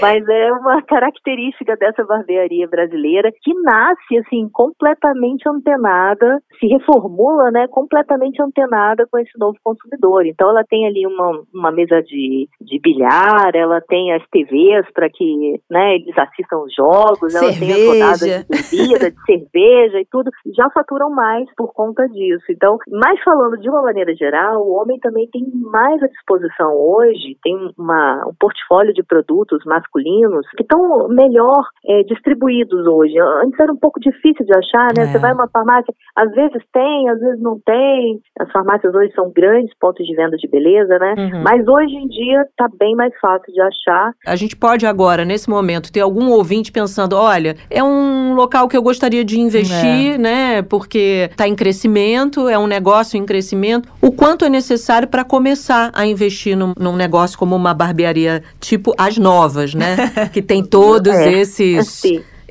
Mas 0.00 0.26
é 0.28 0.52
uma 0.52 0.82
característica 0.82 1.76
dessa 1.76 2.04
barbearia 2.04 2.66
brasileira 2.66 3.30
que 3.42 3.52
nasce, 3.62 4.18
assim, 4.18 4.48
completamente 4.52 5.48
antenada, 5.48 6.40
se 6.58 6.66
reformula, 6.66 7.50
né, 7.50 7.66
completamente 7.68 8.40
antenada 8.42 9.06
com 9.10 9.18
esse 9.18 9.38
novo 9.38 9.58
consumidor. 9.62 10.24
Então, 10.26 10.48
ela 10.48 10.64
tem 10.64 10.86
ali 10.86 11.06
uma, 11.06 11.42
uma 11.52 11.70
mesa 11.70 12.02
de, 12.02 12.48
de 12.60 12.80
bilhar, 12.80 13.50
ela 13.54 13.80
tem 13.82 14.12
as 14.14 14.22
TVs 14.30 14.86
para 14.94 15.10
que 15.10 15.60
né? 15.74 15.96
Eles 15.96 16.16
assistam 16.16 16.58
os 16.58 16.72
jogos, 16.72 17.32
cerveja. 17.32 17.44
elas 17.44 17.58
têm 17.58 17.72
as 17.72 18.20
rodadas 18.20 18.20
de 18.20 18.78
bebida, 18.78 19.10
de 19.10 19.24
cerveja 19.26 20.00
e 20.00 20.06
tudo, 20.08 20.30
já 20.56 20.70
faturam 20.70 21.10
mais 21.10 21.52
por 21.56 21.72
conta 21.74 22.08
disso. 22.08 22.44
Então, 22.48 22.78
mais 22.92 23.20
falando 23.24 23.58
de 23.60 23.68
uma 23.68 23.82
maneira 23.82 24.14
geral, 24.14 24.62
o 24.62 24.80
homem 24.80 25.00
também 25.00 25.28
tem 25.32 25.44
mais 25.52 26.00
à 26.00 26.06
disposição 26.06 26.72
hoje, 26.72 27.36
tem 27.42 27.56
uma, 27.76 28.24
um 28.28 28.34
portfólio 28.38 28.94
de 28.94 29.02
produtos 29.02 29.64
masculinos 29.66 30.46
que 30.56 30.62
estão 30.62 31.08
melhor 31.08 31.66
é, 31.86 32.04
distribuídos 32.04 32.86
hoje. 32.86 33.18
Antes 33.44 33.58
era 33.58 33.72
um 33.72 33.76
pouco 33.76 33.98
difícil 33.98 34.46
de 34.46 34.56
achar, 34.56 34.88
né? 34.96 35.04
É. 35.04 35.06
Você 35.08 35.18
vai 35.18 35.32
uma 35.32 35.48
farmácia, 35.48 35.92
às 36.14 36.30
vezes 36.32 36.62
tem, 36.72 37.08
às 37.08 37.18
vezes 37.18 37.40
não 37.42 37.58
tem. 37.66 38.20
As 38.38 38.50
farmácias 38.52 38.94
hoje 38.94 39.12
são 39.14 39.32
grandes 39.34 39.76
pontos 39.80 40.06
de 40.06 40.14
venda 40.14 40.36
de 40.36 40.48
beleza, 40.48 40.98
né? 41.00 41.14
Uhum. 41.18 41.42
Mas 41.42 41.66
hoje 41.66 41.96
em 41.96 42.06
dia 42.06 42.42
está 42.42 42.68
bem 42.78 42.94
mais 42.94 43.12
fácil 43.18 43.52
de 43.52 43.60
achar. 43.60 44.12
A 44.24 44.36
gente 44.36 44.56
pode 44.56 44.86
agora, 44.86 45.24
nesse 45.24 45.50
momento, 45.50 45.63
momento 45.64 45.90
ter 45.90 46.00
algum 46.00 46.30
ouvinte 46.30 46.70
pensando, 46.70 47.16
olha, 47.16 47.56
é 47.70 47.82
um 47.82 48.34
local 48.34 48.68
que 48.68 48.76
eu 48.76 48.82
gostaria 48.82 49.24
de 49.24 49.40
investir, 49.40 50.14
é. 50.14 50.18
né? 50.18 50.62
Porque 50.62 51.28
está 51.30 51.48
em 51.48 51.54
crescimento, 51.54 52.48
é 52.48 52.58
um 52.58 52.66
negócio 52.66 53.16
em 53.16 53.24
crescimento. 53.24 53.88
O 54.00 54.12
quanto 54.12 54.44
é 54.44 54.50
necessário 54.50 55.08
para 55.08 55.24
começar 55.24 55.90
a 55.94 56.06
investir 56.06 56.56
num, 56.56 56.74
num, 56.78 56.94
negócio 56.94 57.38
como 57.38 57.56
uma 57.56 57.72
barbearia 57.72 58.42
tipo 58.60 58.94
as 58.98 59.16
novas, 59.16 59.74
né? 59.74 59.96
que 60.32 60.42
tem 60.42 60.62
todos 60.62 61.14
é. 61.14 61.32
esses, 61.32 62.02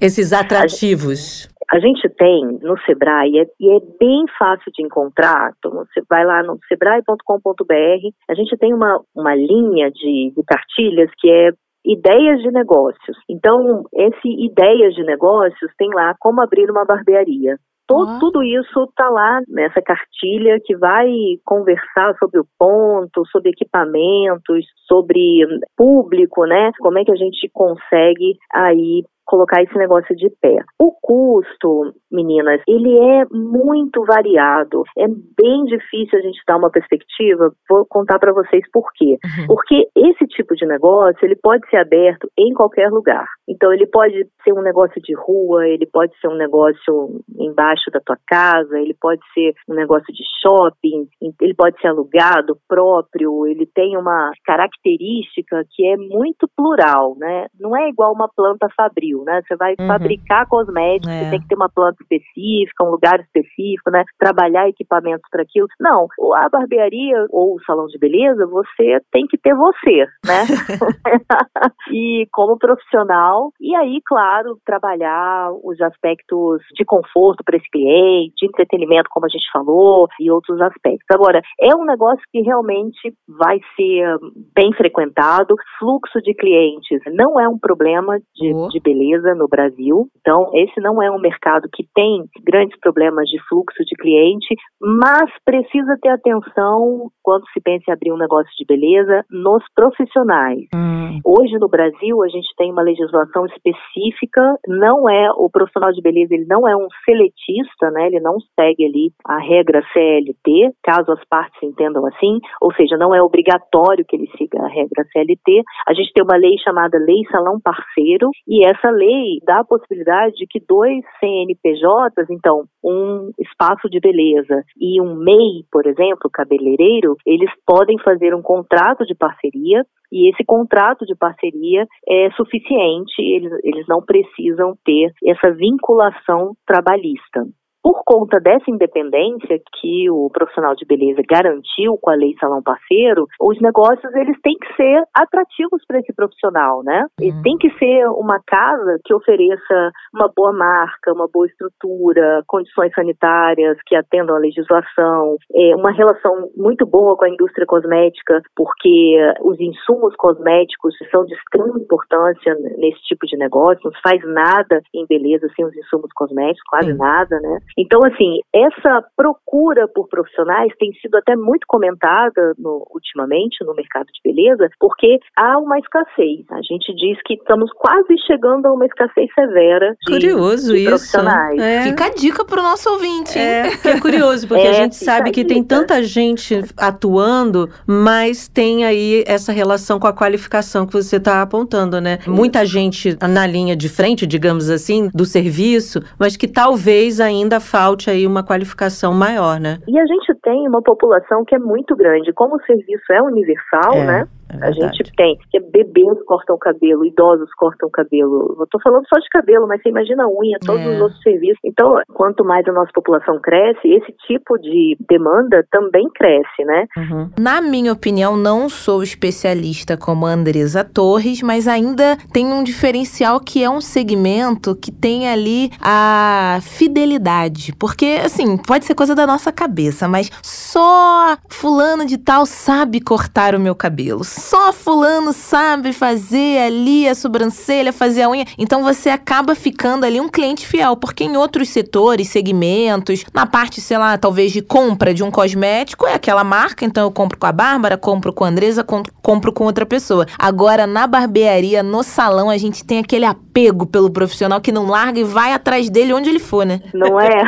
esses 0.01 0.33
atrativos. 0.33 1.47
A 1.71 1.79
gente 1.79 2.07
tem 2.17 2.59
no 2.61 2.77
Sebrae, 2.85 3.39
é, 3.39 3.45
e 3.59 3.75
é 3.75 3.79
bem 3.99 4.25
fácil 4.37 4.71
de 4.77 4.83
encontrar, 4.85 5.53
então 5.57 5.71
você 5.71 6.01
vai 6.07 6.23
lá 6.23 6.43
no 6.43 6.59
sebrae.com.br, 6.67 8.07
a 8.29 8.33
gente 8.35 8.55
tem 8.57 8.73
uma, 8.73 9.01
uma 9.15 9.33
linha 9.33 9.89
de, 9.89 10.33
de 10.35 10.43
cartilhas 10.45 11.09
que 11.17 11.31
é 11.31 11.51
ideias 11.85 12.41
de 12.41 12.51
negócios. 12.51 13.17
Então, 13.29 13.83
esse 13.93 14.27
ideias 14.45 14.93
de 14.93 15.03
negócios 15.03 15.71
tem 15.77 15.89
lá 15.93 16.15
como 16.19 16.41
abrir 16.41 16.69
uma 16.69 16.85
barbearia. 16.85 17.57
Todo, 17.85 18.17
Tudo 18.19 18.43
isso 18.43 18.83
está 18.83 19.09
lá 19.09 19.41
nessa 19.49 19.81
cartilha 19.81 20.57
que 20.63 20.75
vai 20.75 21.05
conversar 21.43 22.15
sobre 22.17 22.39
o 22.39 22.47
ponto, 22.57 23.25
sobre 23.29 23.49
equipamentos, 23.49 24.65
sobre 24.87 25.45
público, 25.75 26.45
né? 26.45 26.71
Como 26.79 26.97
é 26.97 27.03
que 27.03 27.11
a 27.11 27.15
gente 27.15 27.49
consegue 27.53 28.37
aí 28.53 29.03
colocar 29.33 29.63
esse 29.63 29.75
negócio 29.75 30.15
de 30.15 30.29
pé. 30.39 30.55
O 30.79 30.91
custo, 31.01 31.91
meninas, 32.11 32.61
ele 32.67 32.95
é 32.95 33.25
muito 33.31 34.05
variado. 34.05 34.83
É 34.95 35.07
bem 35.07 35.63
difícil 35.65 36.19
a 36.19 36.21
gente 36.21 36.39
dar 36.47 36.57
uma 36.57 36.69
perspectiva. 36.69 37.51
Vou 37.67 37.83
contar 37.89 38.19
para 38.19 38.31
vocês 38.31 38.63
por 38.71 38.85
quê. 38.93 39.17
Uhum. 39.25 39.47
Porque 39.47 39.87
esse 39.97 40.27
tipo 40.27 40.55
de 40.55 40.67
negócio, 40.67 41.17
ele 41.25 41.35
pode 41.35 41.67
ser 41.67 41.77
aberto 41.77 42.29
em 42.37 42.53
qualquer 42.53 42.91
lugar. 42.91 43.25
Então 43.49 43.73
ele 43.73 43.87
pode 43.87 44.23
ser 44.43 44.53
um 44.53 44.61
negócio 44.61 45.01
de 45.01 45.15
rua, 45.15 45.67
ele 45.67 45.87
pode 45.87 46.15
ser 46.19 46.27
um 46.27 46.37
negócio 46.37 47.19
embaixo 47.39 47.89
da 47.91 47.99
tua 47.99 48.17
casa, 48.27 48.79
ele 48.79 48.95
pode 49.01 49.21
ser 49.33 49.53
um 49.67 49.73
negócio 49.73 50.13
de 50.13 50.23
shopping, 50.41 51.07
ele 51.41 51.55
pode 51.55 51.81
ser 51.81 51.87
alugado 51.87 52.55
próprio, 52.67 53.47
ele 53.47 53.65
tem 53.73 53.97
uma 53.97 54.31
característica 54.45 55.63
que 55.71 55.87
é 55.87 55.97
muito 55.97 56.47
plural, 56.55 57.15
né? 57.17 57.47
Não 57.59 57.75
é 57.75 57.89
igual 57.89 58.13
uma 58.13 58.29
planta 58.29 58.67
fabril 58.77 59.22
né? 59.23 59.41
Você 59.45 59.55
vai 59.55 59.75
uhum. 59.79 59.87
fabricar 59.87 60.47
cosméticos, 60.47 61.09
é. 61.09 61.23
você 61.23 61.29
tem 61.31 61.41
que 61.41 61.47
ter 61.47 61.55
uma 61.55 61.69
planta 61.69 61.97
específica, 62.01 62.83
um 62.83 62.91
lugar 62.91 63.19
específico, 63.19 63.91
né? 63.91 64.03
Trabalhar 64.19 64.67
equipamentos 64.67 65.27
para 65.31 65.43
aquilo. 65.43 65.67
Não, 65.79 66.07
a 66.35 66.49
barbearia 66.49 67.25
ou 67.29 67.55
o 67.55 67.63
salão 67.63 67.87
de 67.87 67.97
beleza, 67.97 68.45
você 68.45 68.99
tem 69.11 69.25
que 69.27 69.37
ter 69.37 69.55
você, 69.55 70.05
né? 70.25 70.43
e 71.91 72.27
como 72.31 72.57
profissional, 72.57 73.51
e 73.59 73.75
aí, 73.75 73.99
claro, 74.05 74.57
trabalhar 74.65 75.51
os 75.63 75.79
aspectos 75.81 76.61
de 76.75 76.85
conforto 76.85 77.43
para 77.43 77.57
esse 77.57 77.69
cliente, 77.69 78.33
de 78.37 78.47
entretenimento, 78.47 79.09
como 79.09 79.25
a 79.25 79.29
gente 79.29 79.49
falou, 79.51 80.07
e 80.19 80.31
outros 80.31 80.59
aspectos. 80.61 81.05
Agora, 81.11 81.41
é 81.59 81.75
um 81.75 81.85
negócio 81.85 82.23
que 82.31 82.41
realmente 82.41 83.13
vai 83.27 83.59
ser 83.75 84.17
bem 84.55 84.73
frequentado, 84.73 85.55
fluxo 85.79 86.21
de 86.21 86.33
clientes 86.33 87.01
não 87.13 87.39
é 87.39 87.47
um 87.47 87.57
problema 87.57 88.19
de, 88.35 88.53
oh. 88.53 88.67
de 88.69 88.79
beleza 88.79 89.02
beleza 89.03 89.35
no 89.35 89.47
Brasil. 89.47 90.07
Então, 90.19 90.49
esse 90.53 90.79
não 90.79 91.01
é 91.01 91.11
um 91.11 91.19
mercado 91.19 91.67
que 91.71 91.85
tem 91.93 92.23
grandes 92.43 92.77
problemas 92.79 93.27
de 93.27 93.37
fluxo 93.47 93.83
de 93.85 93.95
cliente, 93.95 94.55
mas 94.81 95.29
precisa 95.45 95.97
ter 96.01 96.09
atenção 96.09 97.09
quando 97.21 97.43
se 97.53 97.61
pensa 97.61 97.83
em 97.87 97.93
abrir 97.93 98.11
um 98.11 98.17
negócio 98.17 98.51
de 98.57 98.65
beleza 98.65 99.23
nos 99.29 99.63
profissionais. 99.75 100.67
Hum. 100.73 101.19
Hoje 101.25 101.57
no 101.59 101.67
Brasil 101.67 102.23
a 102.23 102.27
gente 102.27 102.47
tem 102.57 102.71
uma 102.71 102.81
legislação 102.81 103.45
específica, 103.45 104.57
não 104.67 105.09
é 105.09 105.31
o 105.31 105.49
profissional 105.49 105.91
de 105.91 106.01
beleza, 106.01 106.33
ele 106.33 106.45
não 106.45 106.67
é 106.67 106.75
um 106.75 106.87
seletista, 107.05 107.91
né? 107.91 108.07
Ele 108.07 108.19
não 108.19 108.37
segue 108.59 108.85
ali 108.85 109.11
a 109.25 109.39
regra 109.39 109.81
CLT, 109.93 110.73
caso 110.83 111.11
as 111.11 111.23
partes 111.25 111.61
entendam 111.61 112.05
assim, 112.07 112.39
ou 112.61 112.73
seja, 112.73 112.97
não 112.97 113.13
é 113.13 113.21
obrigatório 113.21 114.05
que 114.05 114.15
ele 114.15 114.29
siga 114.37 114.61
a 114.61 114.67
regra 114.67 115.05
CLT. 115.11 115.63
A 115.87 115.93
gente 115.93 116.11
tem 116.13 116.23
uma 116.23 116.37
lei 116.37 116.57
chamada 116.59 116.97
Lei 116.97 117.23
Salão 117.31 117.59
Parceiro 117.59 118.29
e 118.47 118.65
essa 118.65 118.91
lei 118.93 119.39
dá 119.45 119.59
a 119.59 119.65
possibilidade 119.65 120.35
de 120.35 120.47
que 120.47 120.59
dois 120.59 121.03
CNPJs, 121.19 122.29
então, 122.29 122.65
um 122.83 123.31
espaço 123.39 123.89
de 123.89 123.99
beleza 123.99 124.63
e 124.79 125.01
um 125.01 125.15
MEI, 125.15 125.65
por 125.71 125.85
exemplo, 125.85 126.29
cabeleireiro, 126.31 127.15
eles 127.25 127.49
podem 127.65 127.97
fazer 127.99 128.33
um 128.33 128.41
contrato 128.41 129.05
de 129.05 129.15
parceria 129.15 129.83
e 130.11 130.29
esse 130.29 130.43
contrato 130.45 131.05
de 131.05 131.15
parceria 131.15 131.87
é 132.07 132.29
suficiente, 132.31 133.19
eles, 133.19 133.51
eles 133.63 133.87
não 133.87 134.01
precisam 134.01 134.75
ter 134.85 135.11
essa 135.25 135.51
vinculação 135.51 136.53
trabalhista 136.65 137.45
por 137.83 138.01
conta 138.05 138.39
dessa 138.39 138.71
independência 138.71 139.59
que 139.81 140.09
o 140.09 140.29
profissional 140.31 140.73
de 140.73 140.85
beleza 140.85 141.21
garantiu 141.29 141.97
com 142.01 142.09
a 142.09 142.15
lei 142.15 142.33
salão 142.39 142.63
parceiro, 142.63 143.27
os 143.41 143.59
negócios 143.59 144.15
eles 144.15 144.39
têm 144.41 144.55
que 144.55 144.73
ser 144.75 145.03
atrativos 145.13 145.83
para 145.85 145.99
esse 145.99 146.13
profissional, 146.13 146.81
né? 146.81 147.03
Uhum. 147.21 147.41
tem 147.43 147.57
que 147.57 147.69
ser 147.77 148.07
uma 148.07 148.39
casa 148.47 148.99
que 149.03 149.13
ofereça 149.13 149.91
uma 150.13 150.31
boa 150.33 150.53
marca, 150.53 151.11
uma 151.11 151.27
boa 151.27 151.45
estrutura, 151.45 152.41
condições 152.47 152.93
sanitárias 152.93 153.77
que 153.85 153.95
atendam 153.95 154.37
à 154.37 154.39
legislação, 154.39 155.35
é, 155.53 155.75
uma 155.75 155.91
relação 155.91 156.49
muito 156.55 156.85
boa 156.85 157.17
com 157.17 157.25
a 157.25 157.29
indústria 157.29 157.65
cosmética, 157.67 158.41
porque 158.55 159.17
os 159.41 159.59
insumos 159.59 160.15
cosméticos 160.15 160.95
são 161.11 161.25
de 161.25 161.33
extrema 161.33 161.77
importância 161.77 162.55
nesse 162.77 163.01
tipo 163.03 163.25
de 163.25 163.35
negócio. 163.37 163.81
Não 163.83 163.91
se 163.91 164.01
faz 164.01 164.21
nada 164.25 164.81
em 164.93 165.05
beleza 165.05 165.47
sem 165.55 165.65
os 165.65 165.75
insumos 165.75 166.11
cosméticos, 166.15 166.63
quase 166.69 166.91
Sim. 166.91 166.97
nada, 166.97 167.39
né? 167.41 167.59
Então, 167.77 168.01
assim, 168.05 168.39
essa 168.53 169.03
procura 169.15 169.87
por 169.87 170.07
profissionais 170.07 170.71
tem 170.79 170.91
sido 171.01 171.15
até 171.15 171.35
muito 171.35 171.65
comentada 171.67 172.53
no, 172.57 172.85
ultimamente 172.93 173.63
no 173.65 173.73
mercado 173.73 174.07
de 174.07 174.19
beleza, 174.23 174.69
porque 174.79 175.19
há 175.35 175.57
uma 175.57 175.79
escassez. 175.79 176.45
A 176.51 176.61
gente 176.61 176.93
diz 176.95 177.19
que 177.25 177.33
estamos 177.35 177.71
quase 177.73 178.17
chegando 178.25 178.67
a 178.67 178.73
uma 178.73 178.85
escassez 178.85 179.29
severa 179.33 179.95
de, 180.05 180.11
curioso 180.11 180.73
de 180.73 180.85
profissionais. 180.85 181.55
Isso. 181.55 181.63
É. 181.63 181.83
Fica 181.83 182.05
a 182.05 182.09
dica 182.09 182.45
para 182.45 182.59
o 182.59 182.63
nosso 182.63 182.89
ouvinte. 182.89 183.37
É, 183.37 183.77
que 183.77 183.87
é 183.87 183.99
curioso, 183.99 184.47
porque 184.47 184.63
é, 184.67 184.69
a 184.69 184.73
gente 184.73 184.95
sabe 184.95 185.31
que 185.31 185.43
tem 185.43 185.63
tanta 185.63 186.03
gente 186.03 186.61
atuando, 186.77 187.69
mas 187.87 188.47
tem 188.47 188.85
aí 188.85 189.23
essa 189.25 189.51
relação 189.51 189.99
com 189.99 190.07
a 190.07 190.13
qualificação 190.13 190.85
que 190.85 190.93
você 190.93 191.17
está 191.17 191.41
apontando, 191.41 191.99
né? 191.99 192.19
Muita 192.27 192.65
gente 192.65 193.17
na 193.27 193.47
linha 193.47 193.75
de 193.75 193.89
frente, 193.89 194.25
digamos 194.25 194.69
assim, 194.69 195.09
do 195.13 195.25
serviço, 195.25 196.01
mas 196.19 196.37
que 196.37 196.47
talvez 196.47 197.19
ainda 197.19 197.59
falte 197.63 198.09
aí 198.09 198.27
uma 198.27 198.43
qualificação 198.43 199.13
maior, 199.13 199.59
né? 199.59 199.79
E 199.87 199.99
a 199.99 200.05
gente 200.05 200.33
tem 200.43 200.67
uma 200.67 200.81
população 200.81 201.43
que 201.45 201.55
é 201.55 201.59
muito 201.59 201.95
grande. 201.95 202.31
Como 202.33 202.55
o 202.55 202.63
serviço 202.65 203.11
é 203.11 203.21
universal, 203.21 203.93
é. 203.93 204.05
né? 204.05 204.27
É 204.61 204.67
a 204.67 204.71
gente 204.71 205.11
tem 205.15 205.37
que 205.51 205.59
bebês 205.59 206.23
cortam 206.25 206.57
cabelo, 206.57 207.05
idosos 207.05 207.49
cortam 207.55 207.89
cabelo. 207.89 208.55
Eu 208.59 208.67
tô 208.69 208.79
falando 208.79 209.05
só 209.07 209.19
de 209.19 209.27
cabelo, 209.29 209.67
mas 209.67 209.81
você 209.81 209.89
imagina 209.89 210.23
a 210.23 210.27
unha, 210.27 210.57
todos 210.65 210.85
é. 210.85 210.89
os 210.89 211.01
outros 211.01 211.21
serviços. 211.21 211.59
Então, 211.63 211.99
quanto 212.13 212.43
mais 212.43 212.67
a 212.67 212.71
nossa 212.71 212.91
população 212.93 213.39
cresce, 213.39 213.87
esse 213.87 214.11
tipo 214.27 214.57
de 214.57 214.97
demanda 215.09 215.65
também 215.71 216.07
cresce, 216.13 216.63
né? 216.65 216.85
Uhum. 216.97 217.29
Na 217.39 217.61
minha 217.61 217.91
opinião, 217.91 218.35
não 218.35 218.69
sou 218.69 219.03
especialista 219.03 219.97
como 219.97 220.25
a 220.25 220.31
Andresa 220.31 220.83
Torres, 220.83 221.41
mas 221.41 221.67
ainda 221.67 222.17
tem 222.31 222.47
um 222.47 222.63
diferencial 222.63 223.39
que 223.39 223.63
é 223.63 223.69
um 223.69 223.81
segmento 223.81 224.75
que 224.75 224.91
tem 224.91 225.29
ali 225.29 225.71
a 225.81 226.59
fidelidade. 226.61 227.73
Porque, 227.79 228.19
assim, 228.23 228.57
pode 228.57 228.85
ser 228.85 228.95
coisa 228.95 229.15
da 229.15 229.25
nossa 229.25 229.51
cabeça, 229.51 230.07
mas 230.07 230.29
só 230.41 231.37
fulano 231.49 232.05
de 232.05 232.17
tal 232.17 232.45
sabe 232.45 232.99
cortar 232.99 233.55
o 233.55 233.59
meu 233.59 233.75
cabelo 233.75 234.23
só 234.43 234.73
fulano 234.73 235.31
sabe 235.31 235.93
fazer 235.93 236.59
ali 236.59 237.07
a 237.07 237.15
sobrancelha, 237.15 237.93
fazer 237.93 238.23
a 238.23 238.29
unha. 238.29 238.45
Então 238.57 238.83
você 238.83 239.09
acaba 239.09 239.55
ficando 239.55 240.05
ali 240.05 240.19
um 240.19 240.27
cliente 240.27 240.67
fiel, 240.67 240.97
porque 240.97 241.23
em 241.23 241.37
outros 241.37 241.69
setores, 241.69 242.27
segmentos, 242.27 243.23
na 243.33 243.45
parte, 243.45 243.79
sei 243.79 243.97
lá, 243.97 244.17
talvez 244.17 244.51
de 244.51 244.61
compra 244.61 245.13
de 245.13 245.23
um 245.23 245.31
cosmético, 245.31 246.05
é 246.05 246.15
aquela 246.15 246.43
marca, 246.43 246.83
então 246.83 247.03
eu 247.03 247.11
compro 247.11 247.37
com 247.39 247.45
a 247.45 247.51
Bárbara, 247.51 247.97
compro 247.97 248.33
com 248.33 248.43
a 248.43 248.49
Andresa, 248.49 248.83
compro 248.83 249.53
com 249.53 249.63
outra 249.63 249.85
pessoa. 249.85 250.25
Agora, 250.37 250.85
na 250.85 251.07
barbearia, 251.07 251.81
no 251.81 252.03
salão, 252.03 252.49
a 252.49 252.57
gente 252.57 252.83
tem 252.83 252.99
aquele 252.99 253.25
apego 253.25 253.85
pelo 253.85 254.11
profissional 254.11 254.59
que 254.59 254.71
não 254.71 254.87
larga 254.87 255.19
e 255.19 255.23
vai 255.23 255.53
atrás 255.53 255.89
dele 255.89 256.13
onde 256.13 256.29
ele 256.29 256.39
for, 256.39 256.65
né? 256.65 256.81
Não 256.93 257.19
é? 257.19 257.43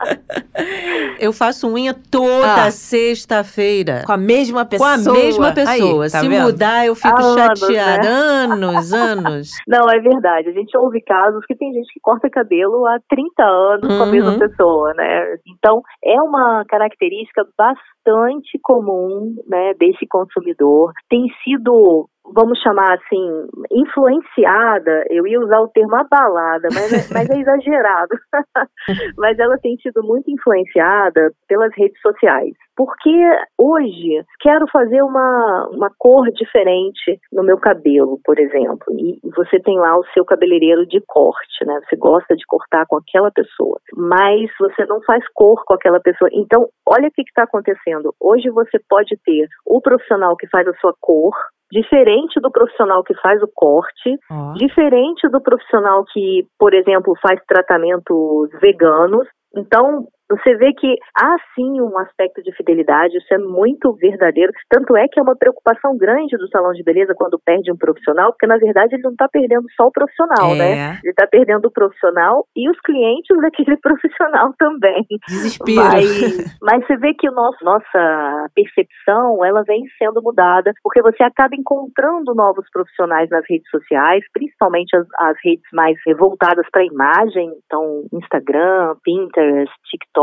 eu 1.20 1.32
faço 1.32 1.68
unha 1.68 1.94
toda 2.10 2.64
ah, 2.64 2.70
sexta-feira. 2.70 4.02
Com 4.04 4.12
a 4.12 4.16
mesma 4.16 4.64
pessoa. 4.64 4.98
Com 4.98 5.10
a 5.10 5.12
mesma 5.12 5.52
pessoa. 5.52 5.74
Aí 5.74 5.89
pessoa. 5.90 6.10
Tá 6.10 6.20
Se 6.20 6.28
vendo? 6.28 6.44
mudar, 6.44 6.86
eu 6.86 6.94
fico 6.94 7.22
chateada. 7.34 8.08
Anos, 8.08 8.58
né? 8.58 8.66
anos, 8.66 8.92
anos. 8.92 9.50
Não, 9.66 9.88
é 9.88 9.98
verdade. 10.00 10.48
A 10.48 10.52
gente 10.52 10.76
ouve 10.76 11.00
casos 11.02 11.44
que 11.46 11.54
tem 11.54 11.72
gente 11.72 11.92
que 11.92 12.00
corta 12.00 12.30
cabelo 12.30 12.86
há 12.86 12.98
30 13.08 13.42
anos 13.42 13.90
uhum. 13.90 13.98
com 13.98 14.04
a 14.04 14.06
mesma 14.06 14.32
uhum. 14.32 14.38
pessoa, 14.38 14.94
né? 14.94 15.36
Então, 15.46 15.82
é 16.04 16.20
uma 16.22 16.64
característica 16.68 17.46
bastante 17.56 18.58
comum, 18.62 19.34
né, 19.46 19.74
desse 19.78 20.06
consumidor. 20.08 20.92
Tem 21.08 21.26
sido 21.44 22.08
vamos 22.34 22.58
chamar 22.60 22.94
assim, 22.94 23.48
influenciada, 23.70 25.04
eu 25.10 25.26
ia 25.26 25.40
usar 25.40 25.60
o 25.60 25.68
termo 25.68 25.96
abalada, 25.96 26.68
mas, 26.72 26.92
é, 26.92 26.96
mas 27.14 27.30
é 27.30 27.38
exagerado. 27.38 28.16
mas 29.16 29.38
ela 29.38 29.58
tem 29.58 29.76
sido 29.78 30.02
muito 30.02 30.30
influenciada 30.30 31.32
pelas 31.48 31.72
redes 31.76 32.00
sociais. 32.00 32.54
Porque 32.76 33.10
hoje 33.58 34.24
quero 34.40 34.66
fazer 34.72 35.02
uma, 35.02 35.68
uma 35.70 35.90
cor 35.98 36.30
diferente 36.32 37.20
no 37.30 37.42
meu 37.42 37.58
cabelo, 37.58 38.18
por 38.24 38.38
exemplo. 38.38 38.86
E 38.98 39.20
você 39.36 39.60
tem 39.60 39.78
lá 39.78 39.98
o 39.98 40.04
seu 40.14 40.24
cabeleireiro 40.24 40.86
de 40.86 40.98
corte, 41.06 41.64
né? 41.66 41.78
Você 41.86 41.96
gosta 41.96 42.34
de 42.34 42.46
cortar 42.46 42.86
com 42.86 42.96
aquela 42.96 43.30
pessoa, 43.30 43.78
mas 43.94 44.50
você 44.58 44.86
não 44.86 45.02
faz 45.02 45.22
cor 45.34 45.62
com 45.66 45.74
aquela 45.74 46.00
pessoa. 46.00 46.30
Então, 46.32 46.68
olha 46.88 47.08
o 47.08 47.10
que 47.10 47.20
está 47.20 47.42
acontecendo. 47.42 48.14
Hoje 48.18 48.48
você 48.48 48.78
pode 48.88 49.14
ter 49.24 49.46
o 49.66 49.80
profissional 49.80 50.34
que 50.36 50.48
faz 50.48 50.66
a 50.66 50.74
sua 50.74 50.94
cor, 51.00 51.34
diferente 51.70 52.40
do 52.40 52.50
profissional 52.50 53.02
que 53.02 53.14
faz 53.20 53.42
o 53.42 53.48
corte, 53.54 54.18
diferente 54.56 55.28
do 55.28 55.40
profissional 55.40 56.04
que, 56.12 56.46
por 56.58 56.74
exemplo, 56.74 57.14
faz 57.22 57.40
tratamentos 57.46 58.50
veganos. 58.60 59.26
Então, 59.56 60.06
você 60.30 60.54
vê 60.54 60.72
que 60.72 60.96
há 61.16 61.36
sim 61.54 61.80
um 61.80 61.98
aspecto 61.98 62.40
de 62.42 62.54
fidelidade, 62.54 63.16
isso 63.16 63.34
é 63.34 63.38
muito 63.38 63.92
verdadeiro. 63.94 64.52
Tanto 64.68 64.96
é 64.96 65.08
que 65.08 65.18
é 65.18 65.22
uma 65.22 65.36
preocupação 65.36 65.96
grande 65.98 66.36
do 66.36 66.48
salão 66.48 66.72
de 66.72 66.84
beleza 66.84 67.14
quando 67.16 67.40
perde 67.44 67.72
um 67.72 67.76
profissional, 67.76 68.30
porque 68.32 68.46
na 68.46 68.56
verdade 68.56 68.94
ele 68.94 69.02
não 69.02 69.10
está 69.10 69.28
perdendo 69.28 69.66
só 69.76 69.88
o 69.88 69.92
profissional, 69.92 70.54
né? 70.54 70.72
é. 70.72 70.76
né? 70.76 70.98
Ele 71.02 71.10
está 71.10 71.26
perdendo 71.26 71.66
o 71.66 71.72
profissional 71.72 72.46
e 72.54 72.70
os 72.70 72.78
clientes 72.80 73.36
daquele 73.42 73.76
profissional 73.78 74.54
também. 74.56 75.04
Desespero. 75.26 75.80
Mas, 75.80 76.58
mas 76.62 76.86
você 76.86 76.96
vê 76.96 77.12
que 77.14 77.28
o 77.28 77.32
nosso, 77.32 77.64
nossa 77.64 78.46
percepção 78.54 79.44
ela 79.44 79.64
vem 79.64 79.82
sendo 79.98 80.22
mudada, 80.22 80.72
porque 80.82 81.02
você 81.02 81.24
acaba 81.24 81.56
encontrando 81.56 82.34
novos 82.34 82.68
profissionais 82.70 83.28
nas 83.30 83.44
redes 83.48 83.68
sociais, 83.68 84.22
principalmente 84.32 84.96
as, 84.96 85.06
as 85.18 85.36
redes 85.44 85.66
mais 85.72 85.96
voltadas 86.16 86.66
para 86.70 86.82
a 86.82 86.86
imagem, 86.86 87.52
então 87.66 88.04
Instagram, 88.12 88.94
Pinterest, 89.02 89.74
TikTok 89.90 90.19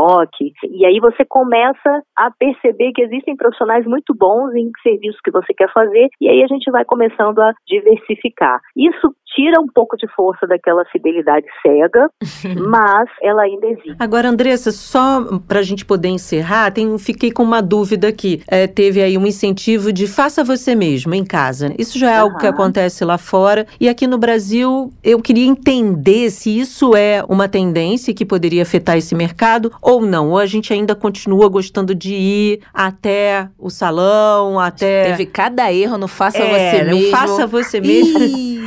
E 0.64 0.86
aí 0.86 1.00
você 1.00 1.24
começa 1.24 2.02
a 2.16 2.30
perceber 2.30 2.92
que 2.92 3.02
existem 3.02 3.36
profissionais 3.36 3.86
muito 3.86 4.14
bons 4.14 4.54
em 4.54 4.70
serviços 4.82 5.20
que 5.22 5.30
você 5.30 5.52
quer 5.54 5.72
fazer, 5.72 6.08
e 6.20 6.28
aí 6.28 6.42
a 6.42 6.46
gente 6.46 6.70
vai 6.70 6.84
começando 6.84 7.38
a 7.40 7.52
diversificar. 7.66 8.60
Isso 8.76 9.14
tira 9.34 9.60
um 9.60 9.66
pouco 9.66 9.96
de 9.96 10.06
força 10.14 10.46
daquela 10.46 10.84
fidelidade 10.86 11.46
cega, 11.62 12.10
mas 12.58 13.08
ela 13.22 13.42
ainda 13.42 13.66
existe. 13.66 13.96
Agora, 13.98 14.28
Andressa, 14.28 14.72
só 14.72 15.38
para 15.46 15.60
a 15.60 15.62
gente 15.62 15.84
poder 15.84 16.08
encerrar, 16.08 16.70
tem, 16.72 16.98
fiquei 16.98 17.30
com 17.30 17.42
uma 17.42 17.60
dúvida 17.60 18.08
aqui. 18.08 18.42
É, 18.48 18.66
teve 18.66 19.02
aí 19.02 19.16
um 19.16 19.26
incentivo 19.26 19.92
de 19.92 20.06
faça 20.06 20.42
você 20.42 20.74
mesmo 20.74 21.14
em 21.14 21.24
casa. 21.24 21.72
Isso 21.78 21.98
já 21.98 22.10
é 22.10 22.16
uhum. 22.16 22.22
algo 22.22 22.38
que 22.38 22.46
acontece 22.46 23.04
lá 23.04 23.18
fora. 23.18 23.66
E 23.80 23.88
aqui 23.88 24.06
no 24.06 24.18
Brasil, 24.18 24.92
eu 25.02 25.20
queria 25.20 25.46
entender 25.46 26.30
se 26.30 26.58
isso 26.58 26.96
é 26.96 27.22
uma 27.28 27.48
tendência 27.48 28.14
que 28.14 28.24
poderia 28.24 28.62
afetar 28.62 28.96
esse 28.96 29.14
mercado 29.14 29.72
ou 29.82 30.00
não. 30.00 30.30
Ou 30.30 30.38
a 30.38 30.46
gente 30.46 30.72
ainda 30.72 30.94
continua 30.94 31.48
gostando 31.48 31.94
de 31.94 32.14
ir 32.14 32.60
até 32.72 33.48
o 33.58 33.70
salão, 33.70 34.58
até. 34.58 35.10
Teve 35.10 35.26
cada 35.26 35.72
erro 35.72 35.98
no 35.98 36.08
faça 36.08 36.38
é, 36.38 36.70
você 36.80 36.84
mesmo. 36.84 37.10
Faça 37.10 37.46
você 37.46 37.80
mesmo. 37.80 38.18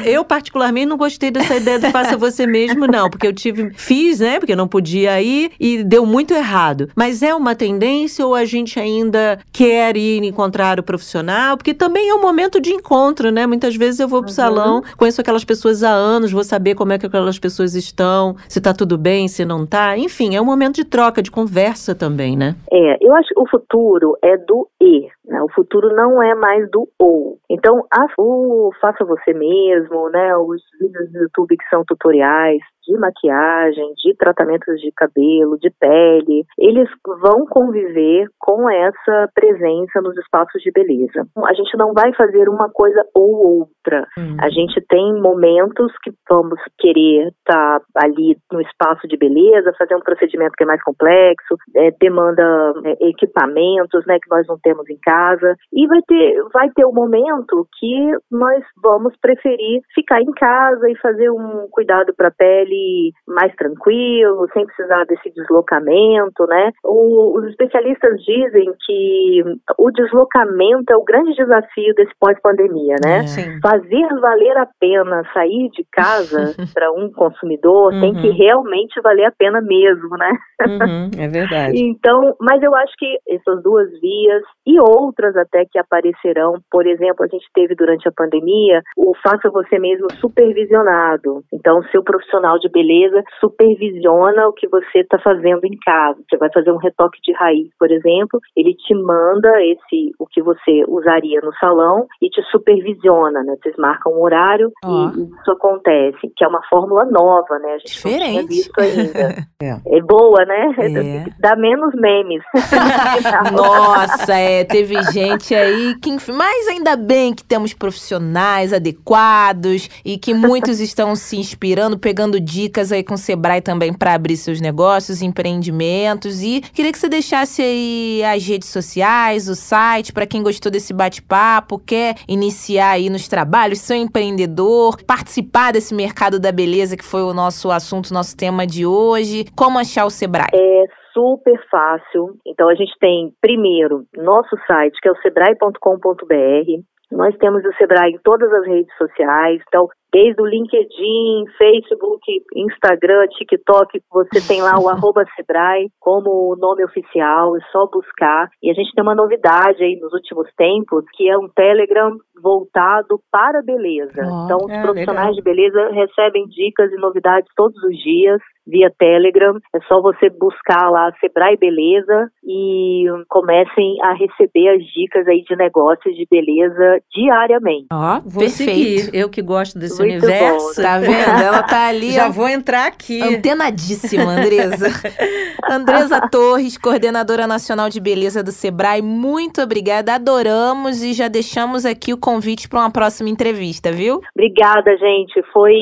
Eu, 0.05 0.23
particularmente, 0.23 0.87
não 0.87 0.97
gostei 0.97 1.31
dessa 1.31 1.55
ideia 1.55 1.79
do 1.79 1.91
faça 1.91 2.17
você 2.17 2.47
mesmo, 2.47 2.87
não. 2.87 3.09
Porque 3.09 3.27
eu 3.27 3.33
tive, 3.33 3.71
fiz, 3.73 4.19
né? 4.19 4.39
Porque 4.39 4.53
eu 4.53 4.57
não 4.57 4.67
podia 4.67 5.21
ir 5.21 5.51
e 5.59 5.83
deu 5.83 6.05
muito 6.05 6.33
errado. 6.33 6.89
Mas 6.95 7.21
é 7.21 7.33
uma 7.33 7.55
tendência 7.55 8.25
ou 8.25 8.35
a 8.35 8.45
gente 8.45 8.79
ainda 8.79 9.39
quer 9.51 9.97
ir 9.97 10.23
encontrar 10.23 10.79
o 10.79 10.83
profissional? 10.83 11.57
Porque 11.57 11.73
também 11.73 12.09
é 12.09 12.15
um 12.15 12.21
momento 12.21 12.59
de 12.59 12.71
encontro, 12.71 13.31
né? 13.31 13.45
Muitas 13.45 13.75
vezes 13.75 13.99
eu 13.99 14.07
vou 14.07 14.21
pro 14.21 14.29
uhum. 14.29 14.35
salão, 14.35 14.83
conheço 14.97 15.21
aquelas 15.21 15.43
pessoas 15.43 15.83
há 15.83 15.91
anos, 15.91 16.31
vou 16.31 16.43
saber 16.43 16.75
como 16.75 16.93
é 16.93 16.97
que 16.97 17.05
aquelas 17.05 17.39
pessoas 17.39 17.75
estão, 17.75 18.35
se 18.47 18.61
tá 18.61 18.73
tudo 18.73 18.97
bem, 18.97 19.27
se 19.27 19.45
não 19.45 19.65
tá. 19.65 19.97
Enfim, 19.97 20.35
é 20.35 20.41
um 20.41 20.45
momento 20.45 20.75
de 20.75 20.85
troca, 20.85 21.21
de 21.21 21.31
conversa 21.31 21.93
também, 21.95 22.37
né? 22.37 22.55
É, 22.71 22.97
eu 23.01 23.13
acho 23.15 23.29
que 23.29 23.39
o 23.39 23.47
futuro 23.49 24.17
é 24.23 24.37
do 24.37 24.67
e. 24.81 25.07
Né? 25.31 25.41
O 25.41 25.49
futuro 25.49 25.95
não 25.95 26.21
é 26.21 26.35
mais 26.35 26.69
do 26.69 26.89
ou. 26.99 27.37
Então, 27.49 27.85
a, 27.89 28.05
o 28.17 28.71
faça 28.81 29.05
você 29.05 29.33
mesmo, 29.33 30.09
né? 30.09 30.35
Os 30.35 30.61
vídeos 30.77 31.09
do 31.09 31.19
YouTube 31.19 31.55
que 31.55 31.69
são 31.69 31.85
tutoriais, 31.85 32.59
de 32.85 32.97
maquiagem, 32.97 33.93
de 34.03 34.13
tratamentos 34.17 34.81
de 34.81 34.91
cabelo, 34.91 35.57
de 35.57 35.69
pele, 35.79 36.43
eles 36.57 36.89
vão 37.21 37.45
conviver 37.45 38.27
com 38.39 38.69
essa 38.69 39.29
presença 39.33 40.01
nos 40.01 40.17
espaços 40.17 40.61
de 40.61 40.71
beleza. 40.71 41.25
A 41.45 41.53
gente 41.53 41.77
não 41.77 41.93
vai 41.93 42.13
fazer 42.13 42.49
uma 42.49 42.69
coisa 42.69 43.01
ou 43.15 43.59
outra. 43.59 44.07
Hum. 44.17 44.35
A 44.41 44.49
gente 44.49 44.81
tem 44.89 45.13
momentos 45.21 45.93
que 46.03 46.11
vamos 46.29 46.59
querer 46.77 47.27
estar 47.27 47.79
tá 47.79 47.85
ali 48.03 48.35
no 48.51 48.59
espaço 48.61 49.07
de 49.07 49.15
beleza, 49.15 49.75
fazer 49.77 49.95
um 49.95 50.01
procedimento 50.01 50.53
que 50.57 50.63
é 50.63 50.67
mais 50.67 50.83
complexo, 50.83 51.55
é, 51.75 51.91
demanda 51.91 52.73
é, 52.83 53.07
equipamentos, 53.07 54.05
né, 54.05 54.17
que 54.19 54.29
nós 54.29 54.45
não 54.47 54.57
temos 54.61 54.89
em 54.89 54.97
casa 54.97 55.20
casa 55.21 55.55
e 55.73 55.87
vai 55.87 56.01
ter 56.07 56.41
vai 56.53 56.69
ter 56.71 56.85
um 56.85 56.93
momento 56.93 57.67
que 57.79 58.11
nós 58.31 58.63
vamos 58.81 59.13
preferir 59.21 59.81
ficar 59.93 60.21
em 60.21 60.31
casa 60.31 60.89
e 60.89 60.97
fazer 60.97 61.29
um 61.29 61.67
cuidado 61.71 62.13
para 62.15 62.29
a 62.29 62.31
pele 62.31 63.11
mais 63.27 63.53
tranquilo, 63.55 64.47
sem 64.53 64.65
precisar 64.65 65.05
desse 65.05 65.29
deslocamento, 65.31 66.45
né? 66.47 66.71
O, 66.83 67.37
os 67.37 67.45
especialistas 67.49 68.19
dizem 68.23 68.73
que 68.85 69.43
o 69.77 69.91
deslocamento 69.91 70.91
é 70.91 70.95
o 70.95 71.03
grande 71.03 71.33
desafio 71.35 71.93
desse 71.95 72.11
pós-pandemia, 72.19 72.95
né? 73.03 73.19
É. 73.19 73.59
Fazer 73.61 74.07
valer 74.19 74.57
a 74.57 74.67
pena 74.79 75.23
sair 75.33 75.69
de 75.71 75.85
casa 75.91 76.55
para 76.73 76.91
um 76.91 77.11
consumidor 77.11 77.91
Uhum. 77.91 78.01
tem 78.01 78.13
que 78.15 78.29
realmente 78.29 78.99
valer 79.01 79.25
a 79.25 79.31
pena 79.31 79.61
mesmo, 79.61 80.09
né? 80.17 80.31
Uhum, 80.61 81.09
é 81.17 81.27
verdade. 81.27 81.77
Então, 81.77 82.35
mas 82.39 82.61
eu 82.61 82.73
acho 82.75 82.93
que 82.97 83.17
essas 83.27 83.61
duas 83.63 83.89
vias 83.99 84.43
e 84.65 84.79
outras 84.79 85.00
até 85.37 85.65
que 85.65 85.79
aparecerão, 85.79 86.55
por 86.69 86.85
exemplo, 86.85 87.25
a 87.25 87.27
gente 87.27 87.45
teve 87.53 87.75
durante 87.75 88.07
a 88.07 88.11
pandemia 88.11 88.81
o 88.97 89.13
faça 89.23 89.49
você 89.49 89.79
mesmo 89.79 90.07
supervisionado. 90.19 91.43
Então, 91.53 91.83
seu 91.91 92.03
profissional 92.03 92.59
de 92.59 92.69
beleza 92.69 93.23
supervisiona 93.39 94.47
o 94.47 94.53
que 94.53 94.67
você 94.67 94.99
está 94.99 95.17
fazendo 95.19 95.65
em 95.65 95.77
casa. 95.83 96.19
Você 96.29 96.37
vai 96.37 96.49
fazer 96.53 96.71
um 96.71 96.77
retoque 96.77 97.19
de 97.21 97.33
raiz, 97.33 97.69
por 97.79 97.91
exemplo, 97.91 98.39
ele 98.55 98.73
te 98.75 98.93
manda 98.95 99.49
esse 99.63 100.11
o 100.19 100.25
que 100.25 100.41
você 100.41 100.83
usaria 100.87 101.39
no 101.41 101.53
salão 101.55 102.07
e 102.21 102.29
te 102.29 102.41
supervisiona, 102.51 103.43
né? 103.43 103.55
Vocês 103.61 103.75
marcam 103.77 104.13
um 104.13 104.21
horário 104.21 104.71
Ó. 104.83 105.09
e 105.09 105.23
isso 105.23 105.51
acontece, 105.51 106.31
que 106.35 106.43
é 106.43 106.47
uma 106.47 106.61
fórmula 106.69 107.05
nova, 107.05 107.59
né? 107.59 107.73
A 107.73 107.77
gente 107.77 108.05
não 108.05 108.11
tinha 108.11 108.19
Diferente. 108.19 108.47
visto 108.47 108.79
ainda. 108.79 109.51
É. 109.61 109.97
É 109.97 110.01
boa, 110.01 110.43
né? 110.43 110.73
É. 110.79 111.29
Dá 111.39 111.55
menos 111.55 111.93
memes. 111.93 112.41
Nossa, 113.53 114.33
é, 114.33 114.63
teve 114.63 114.90
gente 115.11 115.53
aí 115.53 115.95
que, 116.01 116.09
enfim, 116.09 116.31
mas 116.31 116.67
ainda 116.67 116.95
bem 116.95 117.33
que 117.33 117.43
temos 117.43 117.73
profissionais 117.73 118.73
adequados 118.73 119.89
e 120.03 120.17
que 120.17 120.33
muitos 120.33 120.79
estão 120.81 121.15
se 121.15 121.37
inspirando, 121.37 121.97
pegando 121.97 122.39
dicas 122.39 122.91
aí 122.91 123.03
com 123.03 123.13
o 123.13 123.17
Sebrae 123.17 123.61
também 123.61 123.93
para 123.93 124.13
abrir 124.13 124.37
seus 124.37 124.59
negócios, 124.59 125.21
empreendimentos 125.21 126.41
e 126.41 126.61
queria 126.73 126.91
que 126.91 126.99
você 126.99 127.09
deixasse 127.09 127.61
aí 127.61 128.23
as 128.23 128.45
redes 128.45 128.69
sociais, 128.69 129.47
o 129.47 129.55
site 129.55 130.13
para 130.13 130.25
quem 130.25 130.41
gostou 130.41 130.71
desse 130.71 130.93
bate-papo, 130.93 131.79
quer 131.79 132.15
iniciar 132.27 132.91
aí 132.91 133.09
nos 133.09 133.27
trabalhos, 133.27 133.79
ser 133.79 133.93
um 133.93 134.03
empreendedor, 134.03 135.01
participar 135.03 135.73
desse 135.73 135.93
mercado 135.93 136.39
da 136.39 136.51
beleza 136.51 136.97
que 136.97 137.05
foi 137.05 137.21
o 137.21 137.33
nosso 137.33 137.71
assunto, 137.71 138.13
nosso 138.13 138.35
tema 138.35 138.65
de 138.65 138.85
hoje. 138.85 139.45
Como 139.55 139.79
achar 139.79 140.05
o 140.05 140.09
Sebrae? 140.09 140.49
É 140.53 141.00
super 141.13 141.59
fácil. 141.69 142.35
Então 142.45 142.69
a 142.69 142.75
gente 142.75 142.93
tem 142.99 143.33
primeiro 143.41 144.05
nosso 144.15 144.55
site, 144.67 144.99
que 145.01 145.07
é 145.07 145.11
o 145.11 145.21
sebrae.com.br. 145.21 146.81
Nós 147.11 147.35
temos 147.37 147.63
o 147.65 147.73
Sebrae 147.73 148.13
em 148.13 148.19
todas 148.23 148.51
as 148.53 148.65
redes 148.65 148.95
sociais, 148.97 149.61
então 149.67 149.89
desde 150.13 150.41
o 150.41 150.45
LinkedIn, 150.45 151.45
Facebook, 151.57 152.21
Instagram, 152.55 153.27
TikTok, 153.27 154.01
você 154.09 154.45
tem 154.47 154.61
lá 154.61 154.79
o 154.79 154.87
arroba 154.89 155.25
Sebrae 155.35 155.89
como 155.99 156.55
nome 156.57 156.83
oficial, 156.85 157.55
é 157.57 157.59
só 157.71 157.85
buscar. 157.87 158.49
E 158.63 158.71
a 158.71 158.73
gente 158.73 158.93
tem 158.93 159.03
uma 159.03 159.15
novidade 159.15 159.83
aí 159.83 159.97
nos 159.99 160.13
últimos 160.13 160.49
tempos, 160.55 161.03
que 161.13 161.29
é 161.29 161.37
um 161.37 161.49
Telegram 161.49 162.15
voltado 162.41 163.21
para 163.29 163.59
a 163.59 163.63
beleza. 163.63 164.21
Ó, 164.23 164.45
então 164.45 164.57
os 164.65 164.71
ah, 164.71 164.81
profissionais 164.81 165.35
de 165.35 165.41
beleza 165.41 165.89
recebem 165.91 166.45
dicas 166.47 166.91
e 166.91 166.95
novidades 166.95 167.49
todos 167.55 167.81
os 167.83 167.97
dias 167.97 168.41
via 168.67 168.91
Telegram. 168.97 169.57
É 169.75 169.79
só 169.87 170.01
você 170.01 170.29
buscar 170.29 170.89
lá 170.89 171.11
Sebrae 171.19 171.57
Beleza 171.57 172.29
e 172.43 173.05
comecem 173.29 173.97
a 174.03 174.13
receber 174.13 174.69
as 174.69 174.83
dicas 174.93 175.27
aí 175.27 175.43
de 175.43 175.55
negócios 175.55 176.15
de 176.15 176.25
beleza 176.29 176.99
diariamente. 177.13 177.87
Ó, 177.91 178.19
Vou 178.25 178.43
perfeito. 178.43 179.01
seguir. 179.01 179.09
Eu 179.13 179.29
que 179.29 179.41
gosto 179.41 179.77
desse 179.79 179.99
Muito 180.01 180.23
universo. 180.25 180.75
bom. 180.75 180.81
Tá 180.81 180.99
vendo? 180.99 181.43
Ela 181.43 181.63
tá 181.63 181.87
ali, 181.87 182.11
Já 182.13 182.27
ó, 182.27 182.31
vou 182.31 182.47
entrar 182.47 182.87
aqui. 182.87 183.21
antenadíssima, 183.21 184.23
Andresa. 184.23 184.87
Andresa 185.69 186.21
Torres, 186.29 186.77
coordenadora 186.77 187.47
nacional 187.47 187.89
de 187.89 187.99
beleza 187.99 188.43
do 188.43 188.51
Sebrae, 188.51 189.01
muito 189.01 189.61
obrigada. 189.61 190.15
Adoramos 190.15 191.03
e 191.03 191.13
já 191.13 191.27
deixamos 191.27 191.85
aqui 191.85 192.13
o 192.13 192.17
convite 192.17 192.67
para 192.67 192.79
uma 192.79 192.91
próxima 192.91 193.29
entrevista, 193.29 193.91
viu? 193.91 194.19
Obrigada, 194.35 194.95
gente. 194.97 195.41
Foi 195.53 195.73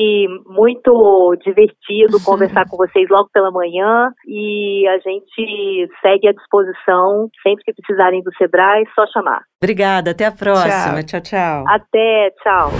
muito 0.46 1.36
divertido 1.44 2.20
conversar 2.24 2.66
com 2.70 2.76
vocês 2.76 3.08
logo 3.10 3.28
pela 3.32 3.50
manhã 3.50 4.12
e 4.26 4.86
a 4.88 4.98
gente 4.98 5.88
segue 6.00 6.28
à 6.28 6.32
disposição. 6.32 7.28
Sempre 7.42 7.64
que 7.64 7.74
precisarem 7.74 8.22
do 8.22 8.34
Sebrae, 8.36 8.86
só 8.94 9.06
chamar. 9.08 9.42
Obrigada, 9.62 10.12
até 10.12 10.26
a 10.26 10.32
próxima. 10.32 11.02
Tchau, 11.02 11.20
tchau. 11.20 11.64
Até, 11.68 12.30
tchau. 12.42 12.70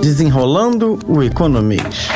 Desenrolando 0.00 0.98
o 1.08 1.22
Economês. 1.22 2.10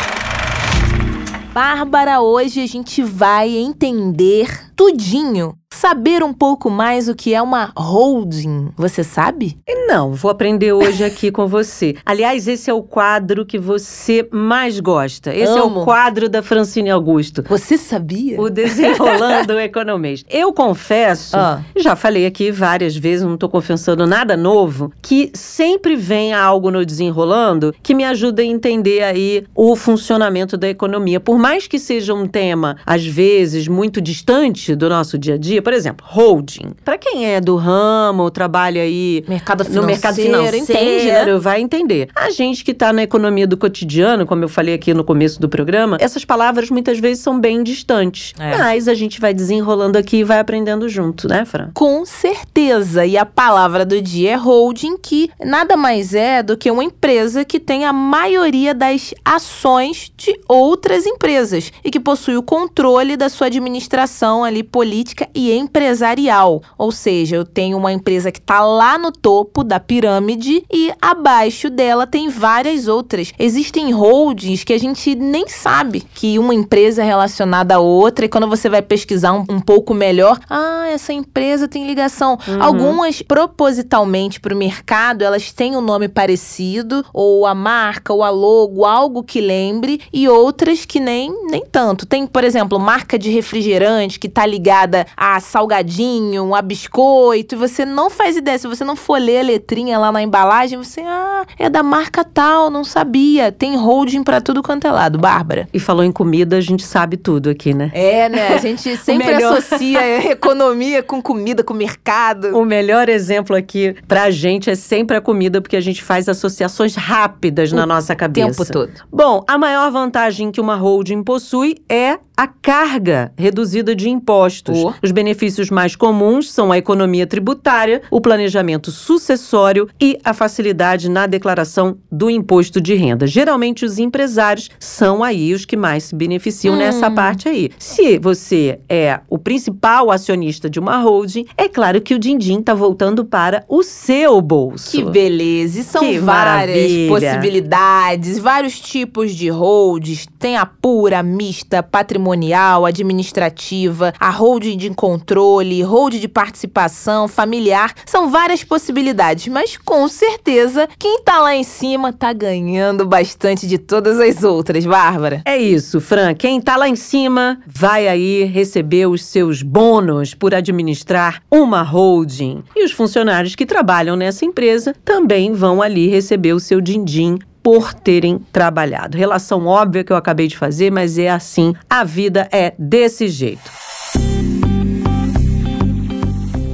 Bárbara, 1.54 2.20
hoje 2.20 2.62
a 2.62 2.66
gente 2.66 3.02
vai 3.02 3.48
entender 3.48 4.46
tudinho, 4.76 5.54
saber 5.76 6.22
um 6.22 6.32
pouco 6.32 6.70
mais 6.70 7.06
o 7.08 7.14
que 7.14 7.34
é 7.34 7.42
uma 7.42 7.70
holding. 7.76 8.70
Você 8.76 9.04
sabe? 9.04 9.56
Não, 9.86 10.12
vou 10.14 10.30
aprender 10.30 10.72
hoje 10.72 11.04
aqui 11.04 11.30
com 11.30 11.46
você. 11.46 11.94
Aliás, 12.04 12.48
esse 12.48 12.70
é 12.70 12.74
o 12.74 12.82
quadro 12.82 13.44
que 13.44 13.58
você 13.58 14.26
mais 14.32 14.80
gosta. 14.80 15.34
Esse 15.34 15.56
é 15.56 15.60
Amo. 15.60 15.82
o 15.82 15.84
quadro 15.84 16.28
da 16.28 16.42
Francine 16.42 16.90
Augusto. 16.90 17.44
Você 17.48 17.76
sabia? 17.76 18.40
O 18.40 18.48
Desenrolando 18.48 19.52
o 19.52 19.60
Economês. 19.60 20.24
Eu 20.30 20.52
confesso, 20.52 21.36
Ah. 21.36 21.60
já 21.76 21.94
falei 21.94 22.24
aqui 22.26 22.50
várias 22.50 22.96
vezes, 22.96 23.26
não 23.26 23.36
tô 23.36 23.48
confessando 23.48 24.06
nada 24.06 24.36
novo, 24.36 24.90
que 25.02 25.30
sempre 25.34 25.94
vem 25.94 26.32
algo 26.32 26.70
no 26.70 26.84
Desenrolando 26.84 27.74
que 27.82 27.94
me 27.94 28.04
ajuda 28.04 28.40
a 28.42 28.44
entender 28.44 29.02
aí 29.02 29.44
o 29.54 29.76
funcionamento 29.76 30.56
da 30.56 30.68
economia. 30.68 31.20
Por 31.20 31.38
mais 31.38 31.66
que 31.66 31.78
seja 31.78 32.14
um 32.14 32.26
tema, 32.26 32.76
às 32.86 33.04
vezes, 33.06 33.68
muito 33.68 34.00
distante 34.00 34.74
do 34.74 34.88
nosso 34.88 35.18
dia 35.18 35.34
a 35.34 35.38
dia, 35.38 35.62
por 35.66 35.72
exemplo, 35.72 36.06
holding. 36.08 36.76
Para 36.84 36.96
quem 36.96 37.26
é 37.26 37.40
do 37.40 37.56
ramo, 37.56 38.30
trabalha 38.30 38.82
aí 38.82 39.24
Mercado 39.26 39.64
no 39.68 39.82
mercado 39.82 40.14
financeiro, 40.14 40.56
entende, 40.58 41.06
né? 41.06 41.38
vai 41.40 41.60
entender. 41.60 42.08
A 42.14 42.30
gente 42.30 42.64
que 42.64 42.70
está 42.70 42.92
na 42.92 43.02
economia 43.02 43.48
do 43.48 43.56
cotidiano, 43.56 44.24
como 44.24 44.44
eu 44.44 44.48
falei 44.48 44.74
aqui 44.74 44.94
no 44.94 45.02
começo 45.02 45.40
do 45.40 45.48
programa, 45.48 45.96
essas 45.98 46.24
palavras 46.24 46.70
muitas 46.70 47.00
vezes 47.00 47.20
são 47.20 47.40
bem 47.40 47.64
distantes. 47.64 48.32
É. 48.38 48.56
Mas 48.56 48.86
a 48.86 48.94
gente 48.94 49.20
vai 49.20 49.34
desenrolando 49.34 49.98
aqui 49.98 50.18
e 50.18 50.22
vai 50.22 50.38
aprendendo 50.38 50.88
junto, 50.88 51.26
né, 51.26 51.44
Fran? 51.44 51.72
Com 51.74 52.06
certeza. 52.06 53.04
E 53.04 53.18
a 53.18 53.26
palavra 53.26 53.84
do 53.84 54.00
dia 54.00 54.34
é 54.34 54.36
holding, 54.36 54.96
que 54.96 55.32
nada 55.44 55.76
mais 55.76 56.14
é 56.14 56.44
do 56.44 56.56
que 56.56 56.70
uma 56.70 56.84
empresa 56.84 57.44
que 57.44 57.58
tem 57.58 57.84
a 57.84 57.92
maioria 57.92 58.72
das 58.72 59.12
ações 59.24 60.12
de 60.16 60.38
outras 60.46 61.06
empresas 61.06 61.72
e 61.82 61.90
que 61.90 61.98
possui 61.98 62.36
o 62.36 62.42
controle 62.44 63.16
da 63.16 63.28
sua 63.28 63.48
administração 63.48 64.44
ali 64.44 64.62
política 64.62 65.28
e 65.34 65.55
empresarial. 65.56 66.62
Ou 66.78 66.92
seja, 66.92 67.36
eu 67.36 67.44
tenho 67.44 67.76
uma 67.76 67.92
empresa 67.92 68.30
que 68.30 68.38
está 68.38 68.64
lá 68.64 68.98
no 68.98 69.10
topo 69.10 69.64
da 69.64 69.80
pirâmide 69.80 70.64
e 70.72 70.92
abaixo 71.00 71.70
dela 71.70 72.06
tem 72.06 72.28
várias 72.28 72.88
outras. 72.88 73.32
Existem 73.38 73.92
holdings 73.92 74.64
que 74.64 74.72
a 74.72 74.78
gente 74.78 75.14
nem 75.14 75.48
sabe 75.48 76.00
que 76.14 76.38
uma 76.38 76.54
empresa 76.54 77.02
é 77.02 77.04
relacionada 77.04 77.76
a 77.76 77.80
outra 77.80 78.24
e 78.24 78.28
quando 78.28 78.48
você 78.48 78.68
vai 78.68 78.82
pesquisar 78.82 79.32
um, 79.32 79.44
um 79.48 79.60
pouco 79.60 79.94
melhor, 79.94 80.38
ah, 80.48 80.86
essa 80.88 81.12
empresa 81.12 81.68
tem 81.68 81.86
ligação. 81.86 82.38
Algumas 82.60 83.22
propositalmente 83.22 84.40
para 84.40 84.54
o 84.54 84.56
mercado, 84.56 85.22
elas 85.22 85.52
têm 85.52 85.76
um 85.76 85.80
nome 85.80 86.08
parecido 86.08 87.04
ou 87.12 87.46
a 87.46 87.54
marca 87.54 88.12
ou 88.12 88.22
a 88.22 88.30
logo, 88.30 88.84
algo 88.84 89.22
que 89.22 89.40
lembre 89.40 90.00
e 90.12 90.28
outras 90.28 90.84
que 90.84 91.00
nem 91.00 91.30
nem 91.50 91.64
tanto. 91.64 92.06
Tem, 92.06 92.26
por 92.26 92.44
exemplo, 92.44 92.78
marca 92.78 93.18
de 93.18 93.30
refrigerante 93.30 94.18
que 94.18 94.28
tá 94.28 94.44
ligada 94.44 95.06
a 95.16 95.36
salgadinho, 95.46 96.54
a 96.54 96.62
biscoito, 96.62 97.54
e 97.54 97.58
você 97.58 97.84
não 97.84 98.10
faz 98.10 98.36
ideia. 98.36 98.58
Se 98.58 98.66
você 98.66 98.84
não 98.84 98.96
for 98.96 99.20
ler 99.20 99.38
a 99.38 99.42
letrinha 99.42 99.98
lá 99.98 100.10
na 100.12 100.22
embalagem, 100.22 100.78
você, 100.78 101.00
ah, 101.00 101.44
é 101.58 101.68
da 101.70 101.82
marca 101.82 102.24
tal, 102.24 102.70
não 102.70 102.84
sabia. 102.84 103.50
Tem 103.52 103.76
holding 103.76 104.22
pra 104.22 104.40
tudo 104.40 104.62
quanto 104.62 104.86
é 104.86 104.90
lado. 104.90 105.18
Bárbara. 105.18 105.68
E 105.72 105.78
falou 105.78 106.04
em 106.04 106.12
comida, 106.12 106.56
a 106.56 106.60
gente 106.60 106.84
sabe 106.84 107.16
tudo 107.16 107.50
aqui, 107.50 107.72
né? 107.72 107.90
É, 107.94 108.28
né? 108.28 108.48
A 108.54 108.58
gente 108.58 108.96
sempre 108.98 109.32
associa 109.42 110.30
economia 110.30 111.02
com 111.02 111.22
comida, 111.22 111.62
com 111.62 111.74
mercado. 111.74 112.56
O 112.56 112.64
melhor 112.64 113.08
exemplo 113.08 113.56
aqui 113.56 113.94
pra 114.06 114.30
gente 114.30 114.70
é 114.70 114.74
sempre 114.74 115.16
a 115.16 115.20
comida, 115.20 115.60
porque 115.60 115.76
a 115.76 115.80
gente 115.80 116.02
faz 116.02 116.28
associações 116.28 116.94
rápidas 116.94 117.72
na 117.72 117.86
nossa 117.86 118.12
O 118.12 118.16
cabeça. 118.16 118.48
tempo 118.48 118.72
todo. 118.72 118.92
Bom, 119.12 119.44
a 119.46 119.56
maior 119.58 119.90
vantagem 119.90 120.50
que 120.50 120.60
uma 120.60 120.76
holding 120.76 121.22
possui 121.22 121.76
é 121.88 122.18
a 122.36 122.46
carga 122.46 123.32
reduzida 123.36 123.94
de 123.94 124.08
impostos. 124.10 124.78
Oh. 124.78 124.92
Os 125.02 125.10
benefícios 125.10 125.70
mais 125.70 125.96
comuns 125.96 126.50
são 126.52 126.70
a 126.70 126.78
economia 126.78 127.26
tributária, 127.26 128.02
o 128.10 128.20
planejamento 128.20 128.90
sucessório 128.90 129.88
e 130.00 130.18
a 130.24 130.34
facilidade 130.34 131.08
na 131.08 131.26
declaração 131.26 131.96
do 132.12 132.28
imposto 132.28 132.80
de 132.80 132.94
renda. 132.94 133.26
Geralmente, 133.26 133.84
os 133.84 133.98
empresários 133.98 134.68
são 134.78 135.24
aí 135.24 135.54
os 135.54 135.64
que 135.64 135.76
mais 135.76 136.04
se 136.04 136.14
beneficiam 136.14 136.74
Hum. 136.74 136.78
nessa 136.78 137.10
parte 137.10 137.48
aí. 137.48 137.70
Se 137.78 138.18
você 138.18 138.80
é 138.88 139.20
o 139.30 139.38
principal 139.38 140.10
acionista 140.10 140.68
de 140.68 140.78
uma 140.78 140.98
holding, 140.98 141.46
é 141.56 141.68
claro 141.68 142.00
que 142.00 142.14
o 142.14 142.18
din-din 142.18 142.60
está 142.60 142.74
voltando 142.74 143.24
para 143.24 143.64
o 143.68 143.82
seu 143.82 144.40
bolso. 144.40 144.90
Que 144.90 145.02
beleza! 145.02 145.80
E 145.80 145.84
são 145.84 146.02
Que 146.02 146.18
várias 146.18 146.76
maravilha. 146.80 147.08
possibilidades, 147.08 148.38
vários 148.38 148.78
tipos 148.80 149.34
de 149.34 149.48
holds. 149.48 150.26
Tem 150.38 150.56
a 150.56 150.66
pura, 150.66 151.22
mista, 151.22 151.82
patrimonial, 151.82 152.25
administrativa, 152.32 154.12
a 154.18 154.30
holding 154.30 154.76
de 154.76 154.90
controle, 154.90 155.82
holding 155.82 156.18
de 156.18 156.28
participação, 156.28 157.28
familiar. 157.28 157.92
São 158.06 158.30
várias 158.30 158.64
possibilidades, 158.64 159.48
mas 159.48 159.76
com 159.76 160.08
certeza 160.08 160.88
quem 160.98 161.22
tá 161.22 161.40
lá 161.40 161.54
em 161.54 161.64
cima 161.64 162.12
tá 162.12 162.32
ganhando 162.32 163.06
bastante 163.06 163.66
de 163.66 163.78
todas 163.78 164.18
as 164.18 164.42
outras, 164.42 164.86
Bárbara. 164.86 165.42
É 165.44 165.56
isso, 165.56 166.00
Fran. 166.00 166.34
Quem 166.34 166.60
tá 166.60 166.76
lá 166.76 166.88
em 166.88 166.96
cima 166.96 167.60
vai 167.66 168.08
aí 168.08 168.44
receber 168.44 169.06
os 169.06 169.24
seus 169.24 169.62
bônus 169.62 170.34
por 170.34 170.54
administrar 170.54 171.42
uma 171.50 171.82
holding. 171.82 172.62
E 172.74 172.84
os 172.84 172.92
funcionários 172.92 173.54
que 173.54 173.66
trabalham 173.66 174.16
nessa 174.16 174.44
empresa 174.44 174.94
também 175.04 175.52
vão 175.52 175.82
ali 175.82 176.08
receber 176.08 176.52
o 176.52 176.60
seu 176.60 176.80
din-din 176.80 177.38
por 177.66 177.92
terem 177.92 178.38
trabalhado. 178.52 179.18
Relação 179.18 179.66
óbvia 179.66 180.04
que 180.04 180.12
eu 180.12 180.16
acabei 180.16 180.46
de 180.46 180.56
fazer, 180.56 180.88
mas 180.92 181.18
é 181.18 181.28
assim. 181.28 181.74
A 181.90 182.04
vida 182.04 182.48
é 182.52 182.72
desse 182.78 183.26
jeito. 183.26 183.68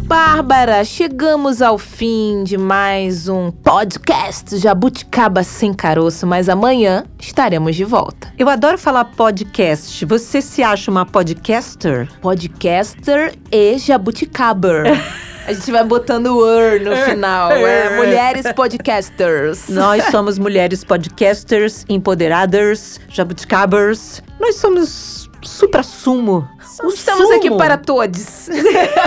Bárbara, 0.02 0.84
chegamos 0.84 1.62
ao 1.62 1.78
fim 1.78 2.44
de 2.44 2.58
mais 2.58 3.26
um 3.26 3.50
podcast 3.50 4.58
Jabuticaba 4.58 5.42
Sem 5.42 5.72
Caroço, 5.72 6.26
mas 6.26 6.50
amanhã 6.50 7.04
estaremos 7.18 7.74
de 7.74 7.84
volta. 7.84 8.30
Eu 8.38 8.50
adoro 8.50 8.76
falar 8.76 9.06
podcast. 9.06 10.04
Você 10.04 10.42
se 10.42 10.62
acha 10.62 10.90
uma 10.90 11.06
podcaster? 11.06 12.06
Podcaster 12.20 13.34
e 13.50 13.78
Jabuticaber. 13.78 14.92
A 15.46 15.52
gente 15.52 15.72
vai 15.72 15.84
botando 15.84 16.26
o 16.28 16.48
er 16.48 16.80
no 16.80 16.94
final. 16.96 17.50
É, 17.50 17.96
mulheres 17.96 18.46
podcasters. 18.52 19.68
Nós 19.68 20.04
somos 20.04 20.38
mulheres 20.38 20.84
podcasters, 20.84 21.84
empoderadas, 21.88 23.00
jabuticabers. 23.08 24.22
Nós 24.38 24.56
somos 24.56 25.28
supra-sumo. 25.42 26.48
O 26.82 26.88
Estamos 26.88 27.24
sumo. 27.24 27.34
aqui 27.34 27.50
para 27.50 27.76
todos. 27.76 28.48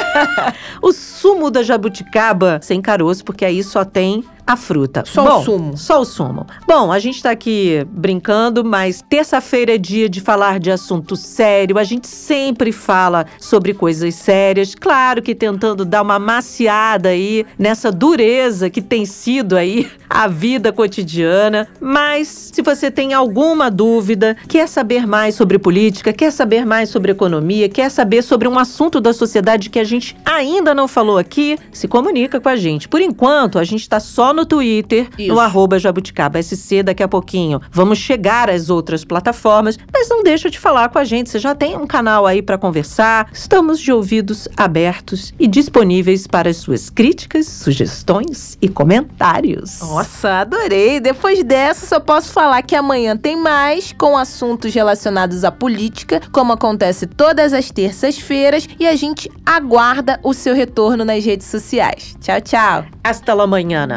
o 0.81 0.91
sumo 0.91 1.49
da 1.49 1.63
jabuticaba 1.63 2.59
sem 2.61 2.81
caroço, 2.81 3.23
porque 3.23 3.45
aí 3.45 3.63
só 3.63 3.83
tem 3.83 4.23
a 4.47 4.55
fruta. 4.55 5.03
Só 5.05 5.23
o 5.23 5.27
Bom, 5.27 5.43
sumo. 5.43 5.77
Só 5.77 6.01
o 6.01 6.05
sumo. 6.05 6.45
Bom, 6.67 6.91
a 6.91 6.99
gente 6.99 7.21
tá 7.21 7.31
aqui 7.31 7.85
brincando, 7.89 8.63
mas 8.63 9.01
terça-feira 9.01 9.73
é 9.73 9.77
dia 9.77 10.07
de 10.07 10.21
falar 10.21 10.59
de 10.59 10.69
assunto 10.69 11.15
sério. 11.15 11.79
A 11.79 11.83
gente 11.83 12.07
sempre 12.07 12.71
fala 12.71 13.25
sobre 13.39 13.73
coisas 13.73 14.13
sérias. 14.13 14.75
Claro 14.75 15.21
que 15.21 15.33
tentando 15.33 15.83
dar 15.83 16.03
uma 16.03 16.19
maciada 16.19 17.09
aí 17.09 17.45
nessa 17.57 17.91
dureza 17.91 18.69
que 18.69 18.81
tem 18.81 19.05
sido 19.05 19.57
aí 19.57 19.89
a 20.07 20.27
vida 20.27 20.71
cotidiana. 20.71 21.67
Mas 21.79 22.51
se 22.53 22.61
você 22.61 22.91
tem 22.91 23.13
alguma 23.13 23.71
dúvida, 23.71 24.37
quer 24.47 24.67
saber 24.67 25.07
mais 25.07 25.33
sobre 25.33 25.57
política, 25.57 26.13
quer 26.13 26.31
saber 26.31 26.65
mais 26.65 26.89
sobre 26.89 27.11
economia, 27.11 27.54
quer 27.73 27.89
saber 27.89 28.21
sobre 28.21 28.47
um 28.47 28.57
assunto 28.59 28.99
da 28.99 29.13
sociedade 29.13 29.69
que 29.69 29.79
a 29.79 29.83
gente 29.83 30.15
ainda 30.25 30.73
não 30.73 30.87
falou 30.87 31.17
aqui, 31.17 31.57
se 31.71 31.87
comunica 31.87 32.39
com 32.39 32.49
a 32.49 32.55
gente. 32.55 32.87
Por 32.87 33.01
enquanto, 33.01 33.57
a 33.57 33.63
gente 33.63 33.87
tá 33.87 33.99
só 33.99 34.33
no 34.33 34.45
Twitter, 34.45 35.07
Isso. 35.17 35.33
no 35.33 35.39
arroba 35.39 35.79
Jabuticaba 35.79 36.41
SC 36.41 36.83
daqui 36.83 37.03
a 37.03 37.07
pouquinho. 37.07 37.61
Vamos 37.71 37.97
chegar 37.97 38.49
às 38.49 38.69
outras 38.69 39.03
plataformas, 39.03 39.77
mas 39.93 40.09
não 40.09 40.23
deixa 40.23 40.49
de 40.49 40.59
falar 40.59 40.89
com 40.89 40.99
a 40.99 41.03
gente. 41.03 41.29
Você 41.29 41.39
já 41.39 41.55
tem 41.55 41.77
um 41.77 41.87
canal 41.87 42.25
aí 42.25 42.41
para 42.41 42.57
conversar. 42.57 43.29
Estamos 43.31 43.79
de 43.79 43.91
ouvidos 43.91 44.47
abertos 44.57 45.33
e 45.39 45.47
disponíveis 45.47 46.27
para 46.27 46.49
as 46.49 46.57
suas 46.57 46.89
críticas, 46.89 47.47
sugestões 47.47 48.57
e 48.61 48.67
comentários. 48.67 49.79
Nossa, 49.79 50.41
adorei. 50.41 50.99
Depois 50.99 51.43
dessa, 51.43 51.85
só 51.85 51.99
posso 51.99 52.31
falar 52.31 52.61
que 52.61 52.75
amanhã 52.75 53.15
tem 53.15 53.35
mais 53.35 53.93
com 53.97 54.17
assuntos 54.17 54.73
relacionados 54.73 55.43
à 55.43 55.51
política, 55.51 56.21
como 56.31 56.53
acontece 56.53 57.07
todas 57.45 57.53
as 57.53 57.69
terças-feiras, 57.69 58.67
e 58.79 58.87
a 58.87 58.95
gente 58.95 59.29
aguarda 59.45 60.19
o 60.23 60.33
seu 60.33 60.55
retorno 60.55 61.05
nas 61.05 61.23
redes 61.23 61.45
sociais. 61.45 62.15
Tchau, 62.19 62.41
tchau. 62.41 62.85
Hasta 63.03 63.35
la 63.35 63.45
manhã. 63.45 63.87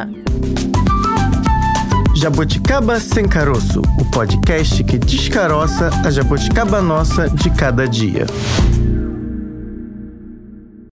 Jabuticaba 2.15 3.01
Sem 3.01 3.27
Caroço, 3.27 3.81
o 3.99 4.11
podcast 4.11 4.85
que 4.85 4.99
descaroça 4.99 5.89
a 6.05 6.11
jabuticaba 6.11 6.83
nossa 6.83 7.31
de 7.31 7.49
cada 7.51 7.89
dia. 7.89 8.27